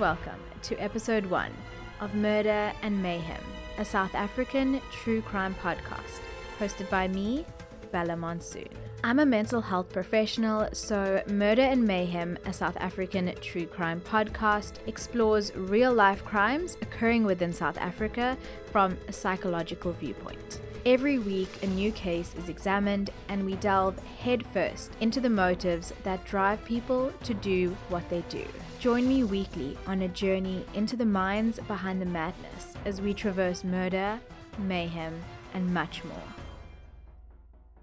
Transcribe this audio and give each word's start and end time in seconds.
welcome 0.00 0.40
to 0.62 0.74
episode 0.76 1.26
one 1.26 1.52
of 2.00 2.14
Murder 2.14 2.72
and 2.80 3.02
Mayhem, 3.02 3.42
a 3.76 3.84
South 3.84 4.14
African 4.14 4.80
true 4.90 5.20
crime 5.20 5.54
podcast 5.62 6.22
hosted 6.58 6.88
by 6.88 7.06
me, 7.06 7.44
Bella 7.92 8.16
Monsoon. 8.16 8.70
I'm 9.04 9.18
a 9.18 9.26
mental 9.26 9.60
health 9.60 9.92
professional, 9.92 10.70
so 10.72 11.22
Murder 11.26 11.60
and 11.60 11.84
Mayhem, 11.84 12.38
a 12.46 12.52
South 12.54 12.78
African 12.78 13.34
true 13.42 13.66
crime 13.66 14.00
podcast, 14.00 14.76
explores 14.86 15.54
real 15.54 15.92
life 15.92 16.24
crimes 16.24 16.78
occurring 16.80 17.24
within 17.24 17.52
South 17.52 17.76
Africa 17.76 18.38
from 18.72 18.96
a 19.06 19.12
psychological 19.12 19.92
viewpoint. 19.92 20.62
Every 20.86 21.18
week, 21.18 21.50
a 21.62 21.66
new 21.66 21.92
case 21.92 22.34
is 22.36 22.48
examined, 22.48 23.10
and 23.28 23.44
we 23.44 23.56
delve 23.56 23.98
headfirst 23.98 24.92
into 25.02 25.20
the 25.20 25.28
motives 25.28 25.92
that 26.04 26.24
drive 26.24 26.64
people 26.64 27.12
to 27.22 27.34
do 27.34 27.76
what 27.90 28.08
they 28.08 28.22
do. 28.30 28.46
Join 28.80 29.06
me 29.06 29.24
weekly 29.24 29.76
on 29.86 30.00
a 30.00 30.08
journey 30.08 30.64
into 30.72 30.96
the 30.96 31.04
minds 31.04 31.60
behind 31.68 32.00
the 32.00 32.06
madness 32.06 32.72
as 32.86 33.02
we 33.02 33.12
traverse 33.12 33.62
murder, 33.62 34.18
mayhem, 34.56 35.20
and 35.52 35.74
much 35.74 36.02
more. 36.02 36.16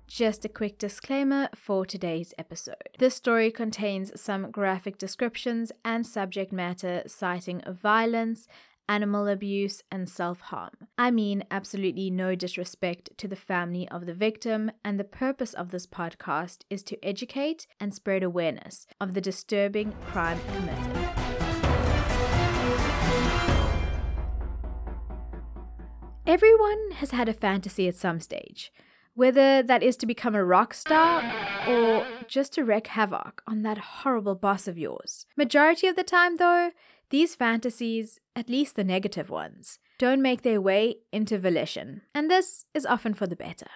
Just 0.08 0.44
a 0.44 0.50
quick 0.50 0.80
disclaimer 0.80 1.50
for 1.54 1.86
today's 1.86 2.34
episode. 2.40 2.90
This 2.98 3.14
story 3.14 3.52
contains 3.52 4.20
some 4.20 4.50
graphic 4.50 4.98
descriptions 4.98 5.72
and 5.86 6.04
subject 6.04 6.52
matter 6.52 7.04
citing 7.06 7.62
violence, 7.68 8.48
animal 8.90 9.28
abuse, 9.28 9.84
and 9.92 10.10
self 10.10 10.40
harm. 10.40 10.88
I 10.98 11.12
mean, 11.12 11.44
absolutely 11.52 12.10
no 12.10 12.36
disrespect 12.36 13.10
to 13.18 13.28
the 13.28 13.36
family 13.36 13.88
of 13.90 14.06
the 14.06 14.14
victim, 14.14 14.72
and 14.84 15.00
the 15.00 15.04
purpose 15.04 15.54
of 15.54 15.72
this 15.72 15.86
podcast 15.86 16.64
is 16.70 16.84
to 16.84 17.06
educate 17.06 17.68
and 17.80 17.94
spread 17.94 18.24
awareness 18.24 18.88
of 19.00 19.14
the 19.14 19.22
disturbing 19.22 19.94
crime 20.08 20.40
committed. 20.56 21.28
Everyone 26.28 26.92
has 26.96 27.12
had 27.12 27.30
a 27.30 27.34
fantasy 27.34 27.88
at 27.88 27.96
some 27.96 28.20
stage, 28.20 28.74
whether 29.14 29.64
that 29.64 29.82
is 29.82 29.96
to 29.96 30.06
become 30.06 30.36
a 30.36 30.44
rock 30.44 30.74
star 30.74 31.24
or 31.66 32.06
just 32.28 32.52
to 32.54 32.66
wreak 32.66 32.88
havoc 32.88 33.42
on 33.48 33.62
that 33.62 33.78
horrible 33.78 34.36
boss 34.36 34.68
of 34.68 34.78
yours. 34.78 35.26
Majority 35.38 35.88
of 35.88 35.96
the 35.96 36.04
time, 36.04 36.36
though, 36.36 36.72
these 37.10 37.36
fantasies, 37.36 38.20
at 38.36 38.50
least 38.50 38.76
the 38.76 38.84
negative 38.84 39.30
ones, 39.30 39.80
don't 39.98 40.22
make 40.22 40.42
their 40.42 40.62
way 40.62 40.98
into 41.12 41.40
volition, 41.40 42.02
and 42.14 42.30
this 42.30 42.66
is 42.74 42.86
often 42.86 43.14
for 43.14 43.28
the 43.28 43.36
better. 43.36 43.68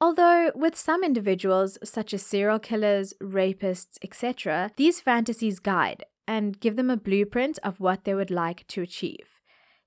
Although, 0.00 0.52
with 0.54 0.76
some 0.76 1.02
individuals, 1.02 1.78
such 1.82 2.12
as 2.12 2.24
serial 2.24 2.58
killers, 2.58 3.14
rapists, 3.22 3.98
etc., 4.02 4.70
these 4.76 5.00
fantasies 5.00 5.58
guide 5.58 6.04
and 6.28 6.60
give 6.60 6.76
them 6.76 6.90
a 6.90 6.96
blueprint 6.96 7.58
of 7.62 7.80
what 7.80 8.04
they 8.04 8.14
would 8.14 8.30
like 8.30 8.66
to 8.68 8.82
achieve. 8.82 9.40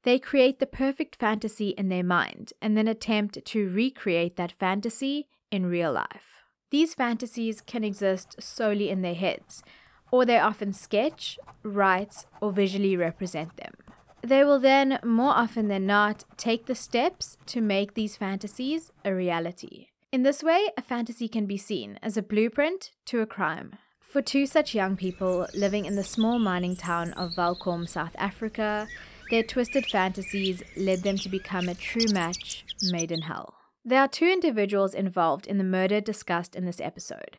They 0.03 0.17
create 0.17 0.59
the 0.59 0.65
perfect 0.65 1.15
fantasy 1.15 1.69
in 1.69 1.89
their 1.89 2.03
mind 2.03 2.53
and 2.61 2.77
then 2.77 2.87
attempt 2.87 3.43
to 3.45 3.69
recreate 3.69 4.35
that 4.37 4.53
fantasy 4.53 5.27
in 5.51 5.65
real 5.65 5.91
life. 5.91 6.43
These 6.71 6.93
fantasies 6.93 7.61
can 7.61 7.83
exist 7.83 8.35
solely 8.39 8.89
in 8.89 9.01
their 9.01 9.15
heads, 9.15 9.63
or 10.11 10.25
they 10.25 10.39
often 10.39 10.73
sketch, 10.73 11.37
write, 11.63 12.25
or 12.41 12.51
visually 12.51 12.95
represent 12.95 13.55
them. 13.57 13.73
They 14.21 14.43
will 14.43 14.59
then, 14.59 14.99
more 15.03 15.31
often 15.31 15.67
than 15.67 15.85
not, 15.85 16.25
take 16.35 16.65
the 16.65 16.75
steps 16.75 17.37
to 17.47 17.61
make 17.61 17.93
these 17.93 18.17
fantasies 18.17 18.91
a 19.05 19.13
reality. 19.13 19.87
In 20.11 20.23
this 20.23 20.43
way, 20.43 20.69
a 20.75 20.81
fantasy 20.81 21.27
can 21.27 21.45
be 21.45 21.57
seen 21.57 21.99
as 22.01 22.17
a 22.17 22.23
blueprint 22.23 22.91
to 23.05 23.21
a 23.21 23.25
crime. 23.25 23.75
For 24.01 24.21
two 24.21 24.47
such 24.47 24.73
young 24.73 24.97
people 24.97 25.47
living 25.53 25.85
in 25.85 25.95
the 25.95 26.03
small 26.03 26.39
mining 26.39 26.75
town 26.75 27.13
of 27.13 27.37
Welkom, 27.37 27.87
South 27.87 28.15
Africa, 28.17 28.87
their 29.29 29.43
twisted 29.43 29.85
fantasies 29.85 30.63
led 30.75 31.03
them 31.03 31.17
to 31.17 31.29
become 31.29 31.69
a 31.69 31.75
true 31.75 32.07
match 32.11 32.65
made 32.89 33.11
in 33.11 33.21
hell. 33.21 33.53
There 33.85 34.01
are 34.01 34.07
two 34.07 34.25
individuals 34.25 34.95
involved 34.95 35.45
in 35.45 35.59
the 35.59 35.63
murder 35.63 36.01
discussed 36.01 36.55
in 36.55 36.65
this 36.65 36.81
episode. 36.81 37.37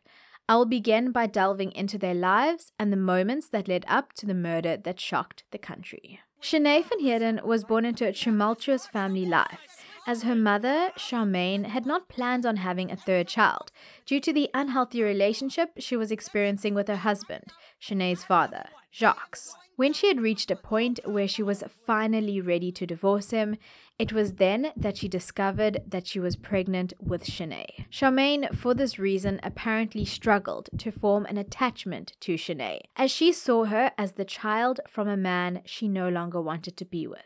I 0.51 0.55
will 0.55 0.65
begin 0.65 1.13
by 1.13 1.27
delving 1.27 1.71
into 1.71 1.97
their 1.97 2.13
lives 2.13 2.73
and 2.77 2.91
the 2.91 2.97
moments 2.97 3.47
that 3.53 3.69
led 3.69 3.85
up 3.87 4.11
to 4.15 4.25
the 4.25 4.33
murder 4.33 4.75
that 4.75 4.99
shocked 4.99 5.45
the 5.51 5.57
country. 5.57 6.19
Shanae 6.41 6.83
van 6.83 6.99
Heerden 6.99 7.39
was 7.45 7.63
born 7.63 7.85
into 7.85 8.05
a 8.05 8.11
tumultuous 8.11 8.85
family 8.85 9.25
life, 9.25 9.81
as 10.05 10.23
her 10.23 10.35
mother, 10.35 10.91
Charmaine, 10.97 11.67
had 11.67 11.85
not 11.85 12.09
planned 12.09 12.45
on 12.45 12.57
having 12.57 12.91
a 12.91 12.97
third 12.97 13.29
child 13.29 13.71
due 14.05 14.19
to 14.19 14.33
the 14.33 14.49
unhealthy 14.53 15.01
relationship 15.01 15.69
she 15.77 15.95
was 15.95 16.11
experiencing 16.11 16.73
with 16.73 16.89
her 16.89 16.97
husband, 16.97 17.45
Shanae's 17.81 18.25
father, 18.25 18.65
Jacques. 18.93 19.37
When 19.77 19.93
she 19.93 20.09
had 20.09 20.19
reached 20.19 20.51
a 20.51 20.57
point 20.57 20.99
where 21.05 21.29
she 21.29 21.41
was 21.41 21.63
finally 21.87 22.41
ready 22.41 22.73
to 22.73 22.85
divorce 22.85 23.31
him, 23.31 23.55
it 24.01 24.11
was 24.11 24.33
then 24.33 24.71
that 24.75 24.97
she 24.97 25.07
discovered 25.07 25.79
that 25.87 26.07
she 26.07 26.19
was 26.19 26.35
pregnant 26.35 26.91
with 26.99 27.23
Shanae. 27.23 27.85
Charmaine, 27.91 28.51
for 28.55 28.73
this 28.73 28.97
reason, 28.97 29.39
apparently 29.43 30.05
struggled 30.05 30.69
to 30.79 30.91
form 30.91 31.27
an 31.27 31.37
attachment 31.37 32.13
to 32.21 32.33
Shanae, 32.33 32.79
as 32.95 33.11
she 33.11 33.31
saw 33.31 33.65
her 33.65 33.91
as 33.99 34.13
the 34.13 34.25
child 34.25 34.79
from 34.89 35.07
a 35.07 35.15
man 35.15 35.61
she 35.65 35.87
no 35.87 36.09
longer 36.09 36.41
wanted 36.41 36.77
to 36.77 36.85
be 36.85 37.05
with. 37.05 37.19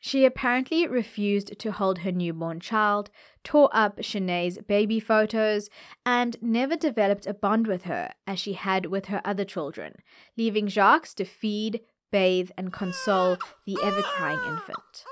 She 0.00 0.24
apparently 0.24 0.86
refused 0.86 1.58
to 1.58 1.72
hold 1.72 1.98
her 1.98 2.12
newborn 2.12 2.58
child, 2.58 3.10
tore 3.42 3.68
up 3.74 3.98
Shanae's 3.98 4.56
baby 4.66 5.00
photos, 5.00 5.68
and 6.06 6.38
never 6.40 6.74
developed 6.74 7.26
a 7.26 7.34
bond 7.34 7.66
with 7.66 7.82
her 7.82 8.12
as 8.26 8.38
she 8.38 8.54
had 8.54 8.86
with 8.86 9.06
her 9.06 9.20
other 9.26 9.44
children, 9.44 9.96
leaving 10.38 10.68
Jacques 10.68 11.14
to 11.16 11.26
feed, 11.26 11.80
bathe, 12.10 12.50
and 12.56 12.72
console 12.72 13.36
the 13.66 13.76
ever 13.82 14.00
crying 14.00 14.40
infant. 14.46 15.04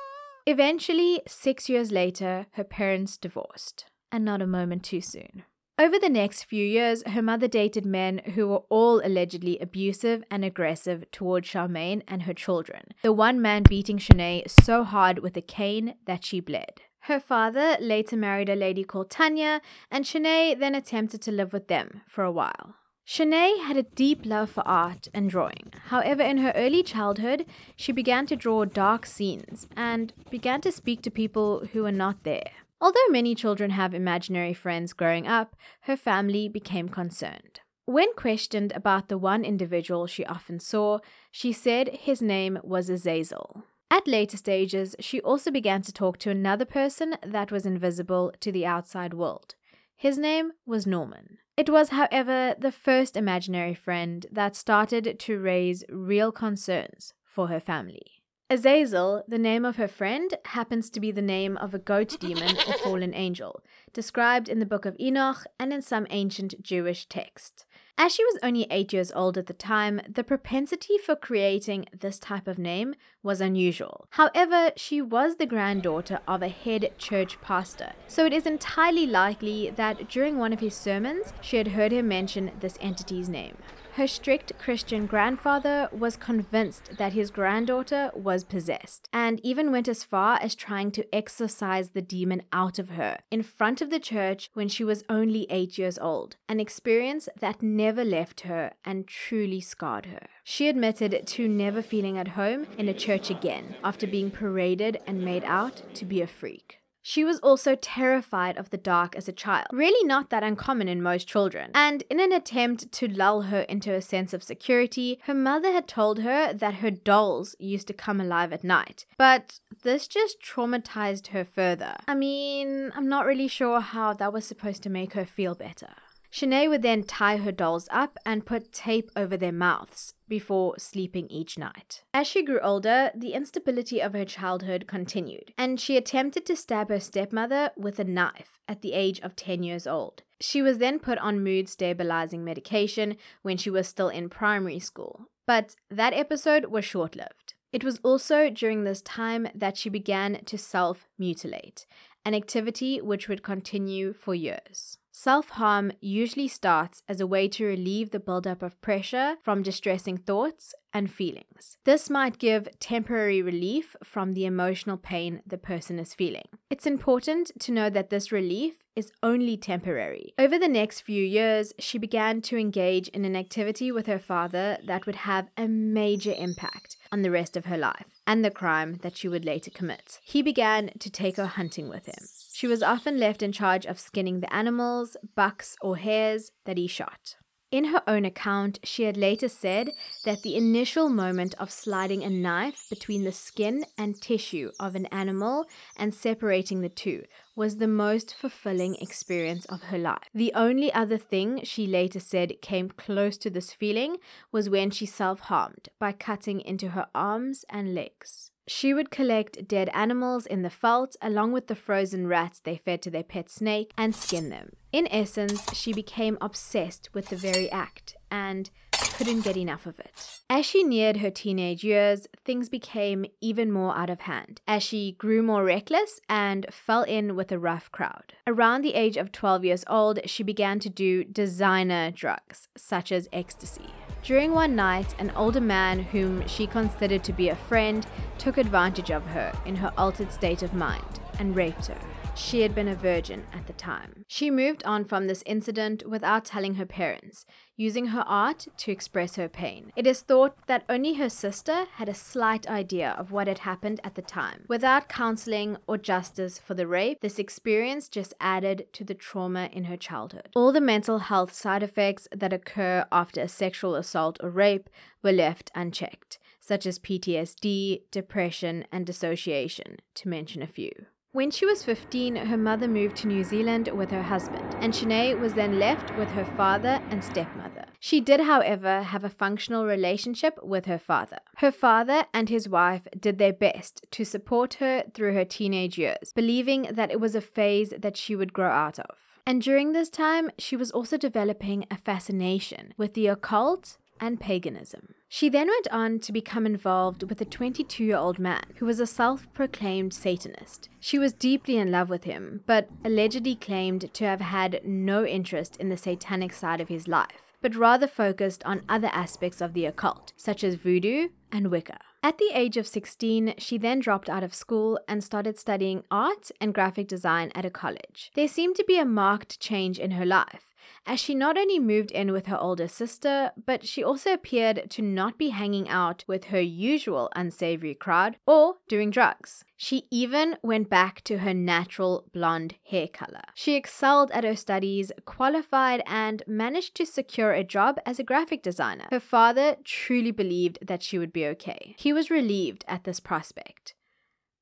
Eventually, 0.44 1.22
six 1.26 1.69
years 1.69 1.92
later, 1.92 2.47
her 2.53 2.64
parents 2.64 3.16
divorced, 3.16 3.86
and 4.10 4.25
not 4.25 4.42
a 4.42 4.47
moment 4.47 4.82
too 4.82 5.00
soon. 5.00 5.44
Over 5.78 5.98
the 5.98 6.08
next 6.08 6.44
few 6.44 6.64
years, 6.64 7.03
her 7.06 7.22
mother 7.22 7.48
dated 7.48 7.86
men 7.86 8.19
who 8.34 8.48
were 8.48 8.62
all 8.69 9.00
allegedly 9.04 9.58
abusive 9.58 10.22
and 10.30 10.44
aggressive 10.44 11.10
toward 11.12 11.44
Charmaine 11.44 12.03
and 12.08 12.22
her 12.25 12.34
children, 12.34 12.92
the 13.03 13.12
one 13.12 13.41
man 13.41 13.62
beating 13.62 13.98
Shanae 13.98 14.50
so 14.50 14.84
hard 14.84 15.20
with 15.20 15.36
a 15.36 15.42
cane 15.42 15.94
that 16.06 16.25
she 16.25 16.41
bled. 16.41 16.82
Her 17.06 17.19
father 17.19 17.76
later 17.80 18.16
married 18.16 18.48
a 18.48 18.54
lady 18.54 18.84
called 18.84 19.10
Tanya, 19.10 19.60
and 19.91 20.04
Shanae 20.04 20.59
then 20.59 20.74
attempted 20.74 21.22
to 21.22 21.32
live 21.32 21.53
with 21.53 21.69
them 21.69 22.03
for 22.06 22.22
a 22.22 22.32
while. 22.32 22.74
Shanae 23.06 23.60
had 23.62 23.76
a 23.76 23.82
deep 23.82 24.24
love 24.24 24.50
for 24.50 24.66
art 24.66 25.08
and 25.12 25.28
drawing. 25.28 25.72
However, 25.86 26.22
in 26.22 26.38
her 26.38 26.52
early 26.54 26.82
childhood, 26.82 27.46
she 27.76 27.92
began 27.92 28.26
to 28.26 28.36
draw 28.36 28.64
dark 28.64 29.06
scenes 29.06 29.66
and 29.76 30.12
began 30.30 30.60
to 30.62 30.72
speak 30.72 31.02
to 31.02 31.10
people 31.10 31.66
who 31.72 31.82
were 31.82 31.92
not 31.92 32.22
there. 32.22 32.50
Although 32.80 33.08
many 33.10 33.34
children 33.34 33.70
have 33.70 33.94
imaginary 33.94 34.54
friends 34.54 34.92
growing 34.92 35.26
up, 35.26 35.56
her 35.82 35.96
family 35.96 36.48
became 36.48 36.88
concerned. 36.88 37.60
When 37.84 38.14
questioned 38.14 38.72
about 38.72 39.08
the 39.08 39.18
one 39.18 39.44
individual 39.44 40.06
she 40.06 40.24
often 40.24 40.60
saw, 40.60 40.98
she 41.30 41.52
said 41.52 41.88
his 41.88 42.22
name 42.22 42.58
was 42.62 42.88
Azazel. 42.88 43.64
At 43.91 44.08
later 44.08 44.36
stages, 44.36 44.96
she 45.00 45.20
also 45.20 45.50
began 45.50 45.82
to 45.82 45.92
talk 45.92 46.18
to 46.18 46.30
another 46.30 46.64
person 46.64 47.16
that 47.26 47.52
was 47.52 47.66
invisible 47.66 48.32
to 48.41 48.50
the 48.50 48.64
outside 48.64 49.12
world. 49.12 49.54
His 49.96 50.16
name 50.16 50.52
was 50.64 50.86
Norman. 50.86 51.38
It 51.62 51.70
was, 51.70 51.90
however, 51.90 52.56
the 52.58 52.72
first 52.72 53.16
imaginary 53.16 53.72
friend 53.72 54.26
that 54.32 54.56
started 54.56 55.16
to 55.20 55.38
raise 55.38 55.84
real 55.88 56.32
concerns 56.32 57.14
for 57.24 57.46
her 57.46 57.60
family. 57.60 58.22
Azazel, 58.52 59.24
the 59.26 59.38
name 59.38 59.64
of 59.64 59.76
her 59.76 59.88
friend, 59.88 60.34
happens 60.44 60.90
to 60.90 61.00
be 61.00 61.10
the 61.10 61.22
name 61.22 61.56
of 61.56 61.72
a 61.72 61.78
goat 61.78 62.18
demon 62.20 62.54
or 62.68 62.74
fallen 62.74 63.14
angel, 63.14 63.62
described 63.94 64.46
in 64.46 64.58
the 64.58 64.66
Book 64.66 64.84
of 64.84 64.94
Enoch 65.00 65.46
and 65.58 65.72
in 65.72 65.80
some 65.80 66.06
ancient 66.10 66.62
Jewish 66.62 67.06
texts. 67.06 67.64
As 67.97 68.12
she 68.12 68.22
was 68.27 68.38
only 68.42 68.66
eight 68.71 68.92
years 68.92 69.10
old 69.12 69.38
at 69.38 69.47
the 69.47 69.54
time, 69.54 70.03
the 70.06 70.22
propensity 70.22 70.98
for 70.98 71.16
creating 71.16 71.86
this 71.98 72.18
type 72.18 72.47
of 72.47 72.59
name 72.59 72.94
was 73.22 73.41
unusual. 73.41 74.06
However, 74.10 74.72
she 74.77 75.00
was 75.00 75.36
the 75.36 75.47
granddaughter 75.47 76.21
of 76.28 76.42
a 76.42 76.48
head 76.48 76.92
church 76.98 77.41
pastor, 77.41 77.92
so 78.06 78.27
it 78.27 78.34
is 78.34 78.44
entirely 78.44 79.06
likely 79.06 79.71
that 79.71 80.10
during 80.10 80.36
one 80.36 80.53
of 80.53 80.60
his 80.60 80.74
sermons, 80.74 81.32
she 81.41 81.56
had 81.56 81.68
heard 81.68 81.92
him 81.92 82.06
mention 82.06 82.50
this 82.60 82.77
entity's 82.82 83.30
name. 83.30 83.56
Her 83.97 84.06
strict 84.06 84.59
Christian 84.59 85.04
grandfather 85.04 85.91
was 85.92 86.16
convinced 86.16 86.97
that 86.97 87.12
his 87.12 87.30
granddaughter 87.30 88.10
was 88.15 88.42
possessed 88.42 89.06
and 89.12 89.39
even 89.44 89.71
went 89.71 89.86
as 89.86 90.03
far 90.03 90.39
as 90.41 90.54
trying 90.54 90.92
to 90.92 91.15
exorcise 91.15 91.91
the 91.91 92.00
demon 92.00 92.42
out 92.54 92.78
of 92.78 92.91
her 92.91 93.18
in 93.30 93.42
front 93.42 93.83
of 93.83 93.91
the 93.91 94.00
church 94.00 94.48
when 94.54 94.68
she 94.68 94.83
was 94.83 95.04
only 95.10 95.47
eight 95.50 95.77
years 95.77 95.98
old, 95.98 96.36
an 96.48 96.59
experience 96.59 97.28
that 97.39 97.62
never 97.62 98.03
left 98.03 98.41
her 98.41 98.72
and 98.83 99.06
truly 99.06 99.60
scarred 99.60 100.06
her. 100.06 100.27
She 100.42 100.68
admitted 100.68 101.27
to 101.27 101.47
never 101.47 101.83
feeling 101.83 102.16
at 102.16 102.28
home 102.28 102.66
in 102.78 102.89
a 102.89 102.94
church 102.94 103.28
again 103.28 103.77
after 103.84 104.06
being 104.06 104.30
paraded 104.30 105.00
and 105.06 105.22
made 105.22 105.44
out 105.44 105.83
to 105.97 106.06
be 106.06 106.22
a 106.22 106.27
freak. 106.27 106.81
She 107.03 107.25
was 107.25 107.41
also 107.41 107.75
terrified 107.75 108.57
of 108.57 108.71
the 108.71 108.77
dark 108.77 109.16
as 109.16 109.28
a 109.28 109.33
child, 109.33 109.66
really 109.72 110.07
not 110.07 110.31
that 110.31 110.45
uncommon 110.45 110.89
in 110.89 111.03
most 111.03 111.27
children. 111.27 111.72
And 111.75 112.04
in 112.09 112.21
an 112.21 112.33
attempt 112.33 112.93
to 112.93 113.09
lull 113.09 113.43
her 113.43 113.63
into 113.63 113.93
a 113.93 114.01
sense 114.01 114.33
of 114.33 114.43
security, 114.43 115.19
her 115.25 115.34
mother 115.34 115.72
had 115.72 115.89
told 115.89 116.21
her 116.21 116.53
that 116.53 116.75
her 116.75 116.91
dolls 116.91 117.57
used 117.59 117.89
to 117.89 117.93
come 117.93 118.21
alive 118.21 118.53
at 118.53 118.63
night. 118.63 119.04
But 119.19 119.59
this 119.83 120.07
just 120.07 120.41
traumatized 120.41 121.28
her 121.28 121.45
further. 121.45 121.97
I 122.07 122.15
mean, 122.15 122.93
I'm 122.95 123.09
not 123.09 123.27
really 123.27 123.49
sure 123.49 123.81
how 123.81 124.13
that 124.15 124.33
was 124.33 124.47
supposed 124.47 124.83
to 124.84 124.91
make 124.91 125.15
her 125.15 125.27
feel 125.27 125.57
better. 125.57 125.95
Shanae 126.33 126.69
would 126.69 126.83
then 126.83 127.04
tie 127.04 127.37
her 127.37 127.53
dolls 127.53 127.89
up 127.91 128.16
and 128.25 128.47
put 128.47 128.72
tape 128.72 129.10
over 129.15 129.37
their 129.37 129.53
mouths 129.53 130.15
before 130.32 130.78
sleeping 130.78 131.26
each 131.28 131.58
night. 131.58 132.04
As 132.14 132.26
she 132.26 132.42
grew 132.42 132.58
older, 132.60 133.10
the 133.14 133.34
instability 133.34 134.00
of 134.00 134.14
her 134.14 134.24
childhood 134.24 134.86
continued, 134.86 135.52
and 135.58 135.78
she 135.78 135.94
attempted 135.98 136.46
to 136.46 136.56
stab 136.56 136.88
her 136.88 137.00
stepmother 137.00 137.70
with 137.76 137.98
a 137.98 138.04
knife 138.04 138.58
at 138.66 138.80
the 138.80 138.94
age 138.94 139.20
of 139.20 139.36
10 139.36 139.62
years 139.62 139.86
old. 139.86 140.22
She 140.40 140.62
was 140.62 140.78
then 140.78 140.98
put 140.98 141.18
on 141.18 141.44
mood 141.44 141.68
stabilizing 141.68 142.46
medication 142.46 143.18
when 143.42 143.58
she 143.58 143.68
was 143.68 143.86
still 143.86 144.08
in 144.08 144.30
primary 144.30 144.78
school, 144.78 145.26
but 145.46 145.76
that 145.90 146.14
episode 146.14 146.64
was 146.64 146.86
short 146.86 147.14
lived. 147.14 147.52
It 147.70 147.84
was 147.84 148.00
also 148.02 148.48
during 148.48 148.84
this 148.84 149.02
time 149.02 149.48
that 149.54 149.76
she 149.76 149.90
began 149.90 150.42
to 150.46 150.56
self 150.56 151.06
mutilate, 151.18 151.84
an 152.24 152.34
activity 152.34 153.02
which 153.02 153.28
would 153.28 153.42
continue 153.42 154.14
for 154.14 154.34
years. 154.34 154.96
Self 155.14 155.50
harm 155.50 155.92
usually 156.00 156.48
starts 156.48 157.03
as 157.06 157.20
a 157.20 157.26
way 157.26 157.47
to 157.47 157.66
relieve 157.66 158.10
the 158.10 158.18
buildup 158.18 158.62
of 158.62 158.80
pressure 158.80 159.36
from 159.42 159.62
distressing 159.62 160.16
thoughts 160.16 160.74
and 160.94 161.12
feelings. 161.12 161.76
This 161.84 162.09
might 162.09 162.38
give 162.38 162.66
temporary 162.80 163.42
relief 163.42 163.94
from 164.03 164.32
the 164.32 164.47
emotional 164.47 164.97
pain 164.97 165.42
the 165.47 165.59
person 165.59 165.98
is 165.98 166.14
feeling. 166.14 166.48
It's 166.70 166.86
important 166.86 167.53
to 167.60 167.72
know 167.72 167.91
that 167.91 168.09
this 168.09 168.32
relief 168.32 168.76
is 168.97 169.12
only 169.22 169.59
temporary. 169.59 170.32
Over 170.38 170.59
the 170.59 170.66
next 170.66 171.03
few 171.03 171.22
years, 171.22 171.74
she 171.78 171.98
began 171.98 172.41
to 172.42 172.56
engage 172.56 173.08
in 173.08 173.26
an 173.26 173.36
activity 173.36 173.92
with 173.92 174.06
her 174.06 174.18
father 174.18 174.78
that 174.86 175.04
would 175.04 175.16
have 175.16 175.48
a 175.58 175.68
major 175.68 176.34
impact 176.36 176.97
on 177.10 177.20
the 177.20 177.30
rest 177.30 177.54
of 177.54 177.66
her 177.66 177.78
life 177.78 178.06
and 178.26 178.42
the 178.42 178.50
crime 178.50 178.94
that 179.03 179.18
she 179.18 179.28
would 179.28 179.44
later 179.44 179.70
commit. 179.70 180.20
He 180.22 180.41
began 180.41 180.91
to 180.98 181.10
take 181.10 181.36
her 181.36 181.47
hunting 181.47 181.91
with 181.91 182.06
him. 182.06 182.24
She 182.62 182.68
was 182.68 182.80
often 182.80 183.18
left 183.18 183.42
in 183.42 183.50
charge 183.50 183.86
of 183.86 183.98
skinning 183.98 184.38
the 184.38 184.54
animals, 184.54 185.16
bucks, 185.34 185.74
or 185.82 185.97
hares 185.97 186.53
that 186.64 186.78
he 186.78 186.86
shot. 186.86 187.34
In 187.72 187.86
her 187.86 188.04
own 188.06 188.24
account, 188.24 188.78
she 188.84 189.03
had 189.03 189.16
later 189.16 189.48
said 189.48 189.91
that 190.24 190.42
the 190.42 190.54
initial 190.54 191.09
moment 191.09 191.56
of 191.59 191.72
sliding 191.72 192.22
a 192.22 192.30
knife 192.30 192.86
between 192.88 193.24
the 193.24 193.32
skin 193.32 193.84
and 193.98 194.22
tissue 194.22 194.70
of 194.78 194.94
an 194.94 195.06
animal 195.06 195.64
and 195.97 196.14
separating 196.14 196.82
the 196.82 196.88
two 196.88 197.24
was 197.56 197.78
the 197.78 197.88
most 197.88 198.32
fulfilling 198.32 198.94
experience 199.00 199.65
of 199.65 199.82
her 199.91 199.98
life. 199.98 200.28
The 200.32 200.53
only 200.54 200.94
other 200.94 201.18
thing 201.18 201.65
she 201.65 201.88
later 201.88 202.20
said 202.20 202.62
came 202.62 202.91
close 202.91 203.36
to 203.38 203.50
this 203.50 203.72
feeling 203.72 204.18
was 204.53 204.70
when 204.70 204.92
she 204.92 205.04
self 205.04 205.41
harmed 205.41 205.88
by 205.98 206.12
cutting 206.12 206.60
into 206.60 206.91
her 206.91 207.08
arms 207.12 207.65
and 207.68 207.92
legs. 207.92 208.52
She 208.68 208.94
would 208.94 209.10
collect 209.10 209.66
dead 209.66 209.88
animals 209.92 210.47
in 210.47 210.62
the 210.62 210.70
veldt 210.70 211.16
along 211.20 211.53
with 211.53 211.66
the 211.66 211.74
frozen 211.74 212.26
rats 212.28 212.60
they 212.60 212.76
fed 212.76 213.03
to 213.03 213.10
their 213.10 213.24
pet 213.24 213.50
snake 213.50 213.92
and 213.98 214.14
skin 214.14 214.50
them. 214.50 214.72
In 214.92 215.09
essence, 215.10 215.74
she 215.74 215.92
became 215.92 216.38
obsessed 216.41 217.10
with 217.12 217.28
the 217.28 217.36
very 217.36 217.70
act 217.70 218.14
and 218.30 218.70
couldn't 218.92 219.41
get 219.41 219.56
enough 219.56 219.86
of 219.86 219.98
it. 219.98 220.41
As 220.48 220.64
she 220.64 220.84
neared 220.84 221.18
her 221.18 221.30
teenage 221.30 221.82
years, 221.82 222.26
things 222.44 222.68
became 222.68 223.26
even 223.41 223.72
more 223.72 223.97
out 223.97 224.10
of 224.10 224.20
hand 224.20 224.60
as 224.68 224.82
she 224.82 225.12
grew 225.12 225.42
more 225.42 225.65
reckless 225.65 226.20
and 226.28 226.66
fell 226.70 227.03
in 227.03 227.34
with 227.34 227.50
a 227.50 227.58
rough 227.58 227.91
crowd. 227.91 228.34
Around 228.47 228.82
the 228.82 228.94
age 228.94 229.16
of 229.16 229.32
12 229.32 229.65
years 229.65 229.84
old, 229.88 230.20
she 230.26 230.42
began 230.42 230.78
to 230.80 230.88
do 230.88 231.24
designer 231.24 232.10
drugs 232.10 232.68
such 232.76 233.10
as 233.10 233.28
ecstasy. 233.32 233.91
During 234.22 234.53
one 234.53 234.77
night, 234.77 235.16
an 235.19 235.33
older 235.34 235.60
man 235.60 235.98
whom 235.98 236.47
she 236.47 236.69
considered 236.69 237.24
to 237.24 237.33
be 237.33 237.48
a 237.48 237.57
friend 237.57 238.07
took 238.39 238.57
advantage 238.57 239.10
of 239.10 239.27
her 239.27 239.53
in 239.66 239.74
her 239.74 239.92
altered 239.98 240.30
state 240.30 240.63
of 240.63 240.72
mind 240.72 241.19
and 241.41 241.57
raped 241.57 241.86
her. 241.86 241.98
She 242.34 242.62
had 242.62 242.74
been 242.74 242.88
a 242.88 242.94
virgin 242.94 243.46
at 243.52 243.66
the 243.66 243.72
time. 243.74 244.24
She 244.26 244.50
moved 244.50 244.82
on 244.84 245.04
from 245.04 245.26
this 245.26 245.42
incident 245.46 246.08
without 246.08 246.44
telling 246.46 246.74
her 246.74 246.86
parents, 246.86 247.44
using 247.76 248.06
her 248.06 248.24
art 248.26 248.68
to 248.78 248.90
express 248.90 249.36
her 249.36 249.48
pain. 249.48 249.92
It 249.96 250.06
is 250.06 250.20
thought 250.20 250.56
that 250.66 250.84
only 250.88 251.14
her 251.14 251.28
sister 251.28 251.86
had 251.94 252.08
a 252.08 252.14
slight 252.14 252.68
idea 252.68 253.14
of 253.18 253.32
what 253.32 253.48
had 253.48 253.60
happened 253.60 254.00
at 254.02 254.14
the 254.14 254.22
time. 254.22 254.64
Without 254.68 255.08
counseling 255.08 255.76
or 255.86 255.98
justice 255.98 256.58
for 256.58 256.75
the 256.75 256.87
rape, 256.87 257.20
this 257.20 257.38
experience 257.38 258.08
just 258.08 258.34
added 258.40 258.87
to 258.94 259.04
the 259.04 259.14
trauma 259.14 259.68
in 259.73 259.84
her 259.84 259.96
childhood. 259.96 260.49
All 260.54 260.73
the 260.73 260.80
mental 260.80 261.18
health 261.18 261.52
side 261.52 261.82
effects 261.82 262.28
that 262.34 262.52
occur 262.52 263.06
after 263.12 263.42
a 263.42 263.49
sexual 263.49 263.94
assault 263.94 264.38
or 264.42 264.50
rape 264.50 264.88
were 265.23 265.32
left 265.32 265.70
unchecked, 265.75 266.38
such 266.61 266.87
as 266.87 266.99
PTSD, 266.99 268.02
depression, 268.11 268.87
and 268.90 269.06
dissociation, 269.06 269.99
to 270.14 270.28
mention 270.28 270.62
a 270.62 270.66
few. 270.66 270.92
When 271.34 271.50
she 271.50 271.64
was 271.64 271.82
15, 271.82 272.37
her 272.37 272.58
mother 272.58 272.87
moved 272.87 273.16
to 273.18 273.26
New 273.26 273.42
Zealand 273.42 273.88
with 273.88 274.11
her 274.11 274.23
husband, 274.23 274.76
and 274.80 274.92
Shanae 274.92 275.40
was 275.40 275.54
then 275.54 275.78
left 275.78 276.14
with 276.18 276.28
her 276.32 276.44
father 276.44 277.00
and 277.08 277.25
stepmother. 277.25 277.87
She 277.99 278.20
did, 278.20 278.40
however, 278.40 279.00
have 279.00 279.25
a 279.25 279.30
functional 279.30 279.87
relationship 279.87 280.58
with 280.62 280.84
her 280.84 280.99
father. 280.99 281.38
Her 281.56 281.73
father 281.73 282.26
and 282.34 282.50
his 282.50 282.68
wife 282.68 283.08
did 283.18 283.38
their 283.38 283.54
best 283.54 284.04
to 284.11 284.26
support 284.26 284.75
her 284.75 285.04
through 285.14 285.32
her 285.32 285.46
teenage 285.46 285.96
years, 285.96 286.34
believing 286.34 286.82
that 286.90 287.11
it 287.11 287.18
was 287.18 287.34
a 287.34 287.40
phase 287.40 287.94
that 287.96 288.18
she 288.18 288.37
would 288.37 288.52
grow 288.52 288.70
out 288.70 288.99
of. 288.99 289.16
And 289.46 289.62
during 289.62 289.94
this 289.94 290.11
time, 290.11 290.50
she 290.58 290.76
was 290.76 290.90
also 290.90 291.16
developing 291.16 291.87
a 291.90 291.96
fascination 291.96 292.92
with 292.99 293.14
the 293.14 293.28
occult 293.28 293.96
and 294.20 294.38
paganism. 294.38 295.14
She 295.34 295.49
then 295.49 295.68
went 295.68 295.88
on 295.90 296.18
to 296.18 296.30
become 296.30 296.66
involved 296.66 297.23
with 297.30 297.40
a 297.40 297.46
22 297.46 298.04
year 298.04 298.18
old 298.18 298.38
man 298.38 298.64
who 298.76 298.84
was 298.84 299.00
a 299.00 299.06
self 299.06 299.50
proclaimed 299.54 300.12
Satanist. 300.12 300.90
She 301.00 301.18
was 301.18 301.32
deeply 301.32 301.78
in 301.78 301.90
love 301.90 302.11
with 302.11 302.25
him, 302.25 302.62
but 302.66 302.90
allegedly 303.02 303.54
claimed 303.54 304.12
to 304.12 304.26
have 304.26 304.42
had 304.42 304.82
no 304.84 305.25
interest 305.25 305.78
in 305.78 305.88
the 305.88 305.96
satanic 305.96 306.52
side 306.52 306.82
of 306.82 306.88
his 306.88 307.08
life, 307.08 307.54
but 307.62 307.75
rather 307.75 308.06
focused 308.06 308.62
on 308.66 308.82
other 308.90 309.08
aspects 309.11 309.62
of 309.62 309.73
the 309.73 309.87
occult, 309.87 310.34
such 310.37 310.62
as 310.62 310.75
voodoo 310.75 311.30
and 311.50 311.70
Wicca. 311.70 312.00
At 312.23 312.37
the 312.37 312.50
age 312.52 312.76
of 312.76 312.87
16, 312.87 313.54
she 313.56 313.78
then 313.78 314.00
dropped 314.00 314.28
out 314.28 314.44
of 314.44 314.54
school 314.54 315.00
and 315.08 315.25
started 315.25 315.58
studying 315.58 316.04
art 316.11 316.50
and 316.61 316.75
graphic 316.75 317.08
design 317.08 317.52
at 317.54 317.64
a 317.64 317.70
college. 317.70 318.30
There 318.34 318.46
seemed 318.46 318.76
to 318.76 318.84
be 318.87 318.99
a 318.99 319.06
marked 319.06 319.58
change 319.61 319.99
in 319.99 320.11
her 320.11 320.26
life 320.26 320.72
as 321.06 321.21
she 321.21 321.35
not 321.35 321.59
only 321.59 321.78
moved 321.78 322.11
in 322.11 322.33
with 322.33 322.47
her 322.47 322.59
older 322.59 322.88
sister, 322.88 323.52
but 323.66 323.87
she 323.87 324.02
also 324.02 324.32
appeared 324.32 324.90
to 324.90 325.02
not 325.02 325.38
be 325.38 325.50
hanging 325.50 325.88
out 325.88 326.25
with 326.26 326.44
her 326.46 326.61
usual 326.61 327.30
unsavory 327.34 327.94
crowd 327.94 328.37
or 328.46 328.76
doing 328.88 329.11
drugs. 329.11 329.64
She 329.76 330.04
even 330.11 330.56
went 330.62 330.88
back 330.88 331.22
to 331.25 331.38
her 331.38 331.52
natural 331.52 332.28
blonde 332.32 332.76
hair 332.88 333.08
color. 333.08 333.42
She 333.54 333.75
excelled 333.75 334.30
at 334.30 334.44
her 334.44 334.56
studies, 334.56 335.11
qualified, 335.25 336.02
and 336.06 336.42
managed 336.46 336.94
to 336.96 337.06
secure 337.06 337.52
a 337.52 337.64
job 337.64 337.99
as 338.06 338.18
a 338.18 338.25
graphic 338.25 338.62
designer. 338.62 339.06
Her 339.11 339.20
father 339.20 339.76
truly 339.84 340.30
believed 340.30 340.78
that 340.87 341.02
she 341.02 341.18
would 341.18 341.32
be 341.32 341.46
okay. 341.46 341.94
He 341.99 342.12
was 342.12 342.30
relieved 342.30 342.84
at 342.87 343.04
this 343.04 343.20
prospect. 343.20 343.94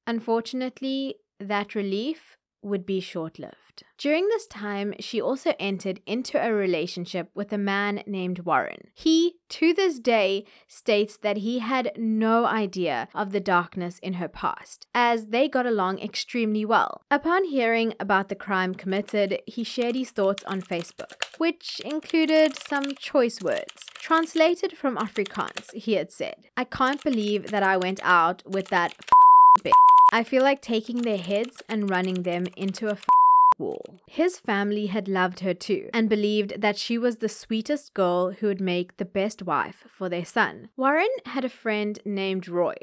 Unfortunately, 0.06 1.16
that 1.38 1.74
relief 1.74 2.36
would 2.62 2.86
be 2.86 3.00
short 3.00 3.38
lived. 3.38 3.56
During 3.98 4.28
this 4.28 4.46
time, 4.46 4.94
she 4.98 5.20
also 5.20 5.54
entered 5.58 6.00
into 6.06 6.42
a 6.42 6.52
relationship 6.52 7.30
with 7.34 7.52
a 7.52 7.58
man 7.58 8.02
named 8.06 8.40
Warren. 8.40 8.88
He, 8.94 9.36
to 9.50 9.72
this 9.72 9.98
day, 9.98 10.44
states 10.66 11.16
that 11.18 11.38
he 11.38 11.58
had 11.58 11.92
no 11.96 12.46
idea 12.46 13.08
of 13.14 13.32
the 13.32 13.40
darkness 13.40 13.98
in 13.98 14.14
her 14.14 14.28
past, 14.28 14.86
as 14.94 15.26
they 15.26 15.48
got 15.48 15.66
along 15.66 16.00
extremely 16.00 16.64
well. 16.64 17.02
Upon 17.10 17.44
hearing 17.44 17.94
about 18.00 18.28
the 18.28 18.34
crime 18.34 18.74
committed, 18.74 19.40
he 19.46 19.64
shared 19.64 19.94
his 19.94 20.10
thoughts 20.10 20.44
on 20.44 20.62
Facebook, 20.62 21.24
which 21.38 21.80
included 21.84 22.56
some 22.56 22.94
choice 22.94 23.40
words. 23.42 23.86
Translated 23.94 24.76
from 24.76 24.96
Afrikaans, 24.96 25.72
he 25.74 25.94
had 25.94 26.10
said, 26.10 26.48
I 26.56 26.64
can't 26.64 27.02
believe 27.02 27.50
that 27.50 27.62
I 27.62 27.76
went 27.76 28.00
out 28.02 28.42
with 28.46 28.68
that 28.68 28.94
bitch. 29.62 29.72
I 30.12 30.24
feel 30.24 30.42
like 30.42 30.60
taking 30.60 31.02
their 31.02 31.18
heads 31.18 31.62
and 31.68 31.88
running 31.88 32.24
them 32.24 32.46
into 32.56 32.88
a 32.88 32.98
wall. 33.58 34.00
His 34.06 34.38
family 34.38 34.86
had 34.86 35.06
loved 35.06 35.40
her 35.40 35.54
too 35.54 35.88
and 35.94 36.08
believed 36.08 36.60
that 36.60 36.76
she 36.76 36.98
was 36.98 37.16
the 37.16 37.28
sweetest 37.28 37.94
girl 37.94 38.32
who 38.32 38.48
would 38.48 38.60
make 38.60 38.96
the 38.96 39.04
best 39.04 39.42
wife 39.42 39.84
for 39.88 40.08
their 40.08 40.24
son. 40.24 40.70
Warren 40.76 41.08
had 41.26 41.44
a 41.44 41.48
friend 41.48 41.98
named 42.04 42.48
Roy 42.48 42.74